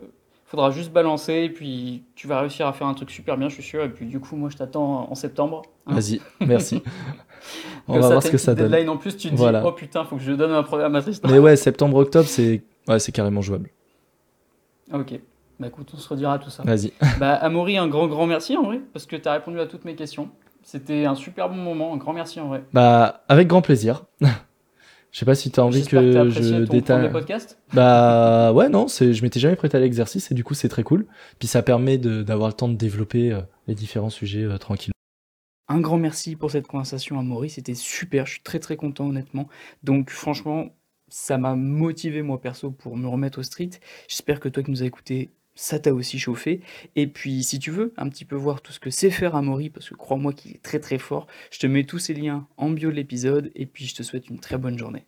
faudra 0.47 0.71
juste 0.71 0.91
balancer. 0.91 1.33
Et 1.33 1.49
puis, 1.49 2.03
tu 2.15 2.27
vas 2.27 2.41
réussir 2.41 2.65
à 2.65 2.73
faire 2.73 2.87
un 2.87 2.93
truc 2.95 3.11
super 3.11 3.37
bien, 3.37 3.49
je 3.49 3.53
suis 3.53 3.63
sûr. 3.63 3.83
Et 3.83 3.89
puis, 3.89 4.07
du 4.07 4.19
coup, 4.19 4.35
moi, 4.35 4.49
je 4.49 4.57
t'attends 4.57 5.11
en 5.11 5.15
septembre. 5.15 5.61
Hein. 5.85 5.93
Vas-y, 5.93 6.19
merci. 6.39 6.81
On 7.87 7.99
va 7.99 8.07
voir 8.07 8.23
ce 8.23 8.31
que 8.31 8.37
ça 8.37 8.55
donne. 8.55 8.69
Deadline 8.69 8.89
en 8.89 8.97
plus, 8.97 9.15
tu 9.15 9.29
te 9.29 9.35
dis, 9.35 9.43
oh 9.63 9.71
putain, 9.71 10.03
faut 10.03 10.17
que 10.17 10.23
je 10.23 10.33
donne 10.33 10.51
ma 10.51 10.63
programmatrice. 10.63 11.21
Mais 11.23 11.39
ouais, 11.39 11.55
septembre-octobre, 11.55 12.27
c'est 12.27 12.63
ouais, 12.87 12.97
carrément 13.13 13.41
jouable. 13.41 13.69
Ok. 14.93 15.19
Bah 15.59 15.67
écoute, 15.67 15.89
on 15.93 15.97
se 15.97 16.07
redira 16.07 16.37
tout 16.39 16.49
ça. 16.49 16.63
Vas-y. 16.63 16.93
Bah, 17.19 17.33
Amaury, 17.33 17.77
un 17.77 17.87
grand, 17.87 18.07
grand 18.07 18.27
merci 18.27 18.55
en 18.57 18.63
vrai, 18.63 18.81
parce 18.93 19.05
que 19.05 19.15
tu 19.15 19.27
as 19.27 19.33
répondu 19.33 19.59
à 19.59 19.65
toutes 19.65 19.85
mes 19.85 19.95
questions. 19.95 20.29
C'était 20.63 21.05
un 21.05 21.15
super 21.15 21.49
bon 21.49 21.55
moment, 21.55 21.93
un 21.93 21.97
grand 21.97 22.13
merci 22.13 22.39
en 22.39 22.49
vrai. 22.49 22.63
Bah, 22.73 23.23
avec 23.27 23.47
grand 23.47 23.61
plaisir. 23.61 24.03
Je 25.17 25.21
sais 25.21 25.25
pas 25.25 25.33
si 25.33 25.49
tu 25.49 25.59
as 25.59 25.65
envie 25.65 25.83
que, 25.83 26.29
je 26.29 26.65
détaille. 26.65 27.11
bah 27.73 28.53
ouais, 28.53 28.69
non, 28.69 28.85
je 28.87 29.19
m'étais 29.23 29.39
jamais 29.39 29.55
prêté 29.55 29.75
à 29.75 29.79
l'exercice 29.79 30.29
et 30.29 30.35
du 30.35 30.43
coup 30.43 30.53
c'est 30.53 30.69
très 30.69 30.83
cool. 30.83 31.07
Puis 31.39 31.47
ça 31.47 31.63
permet 31.63 31.97
d'avoir 31.97 32.49
le 32.49 32.53
temps 32.53 32.67
de 32.67 32.75
développer 32.75 33.31
euh, 33.31 33.41
les 33.65 33.73
différents 33.73 34.11
sujets 34.11 34.43
euh, 34.43 34.59
tranquillement. 34.59 34.93
Un 35.69 35.79
grand 35.79 35.97
merci 35.97 36.35
pour 36.35 36.51
cette 36.51 36.67
conversation 36.67 37.17
à 37.17 37.23
Maurice, 37.23 37.55
c'était 37.55 37.73
super, 37.73 38.27
je 38.27 38.33
suis 38.33 38.43
très 38.43 38.59
très 38.59 38.75
content 38.75 39.07
honnêtement. 39.07 39.49
Donc 39.81 40.11
franchement, 40.11 40.67
ça 41.07 41.39
m'a 41.39 41.55
motivé 41.55 42.21
moi 42.21 42.39
perso 42.39 42.69
pour 42.69 42.95
me 42.95 43.07
remettre 43.07 43.39
au 43.39 43.43
street. 43.43 43.71
J'espère 44.07 44.39
que 44.39 44.49
toi 44.49 44.61
qui 44.61 44.69
nous 44.69 44.83
as 44.83 44.85
écouté, 44.85 45.31
ça 45.55 45.79
t'a 45.79 45.95
aussi 45.95 46.19
chauffé. 46.19 46.61
Et 46.95 47.07
puis, 47.07 47.43
si 47.43 47.57
tu 47.57 47.71
veux 47.71 47.91
un 47.97 48.07
petit 48.07 48.23
peu 48.23 48.35
voir 48.35 48.61
tout 48.61 48.71
ce 48.71 48.79
que 48.79 48.91
sait 48.91 49.09
faire 49.09 49.35
Amaury, 49.35 49.71
parce 49.71 49.89
que 49.89 49.95
crois-moi 49.95 50.31
qu'il 50.33 50.51
est 50.51 50.61
très 50.61 50.79
très 50.79 50.99
fort, 50.99 51.25
je 51.49 51.57
te 51.57 51.65
mets 51.65 51.85
tous 51.85 51.97
ces 51.97 52.13
liens 52.13 52.47
en 52.57 52.69
bio 52.69 52.91
de 52.91 52.95
l'épisode, 52.95 53.51
et 53.55 53.65
puis 53.65 53.87
je 53.87 53.95
te 53.95 54.03
souhaite 54.03 54.29
une 54.29 54.39
très 54.39 54.59
bonne 54.59 54.77
journée. 54.77 55.05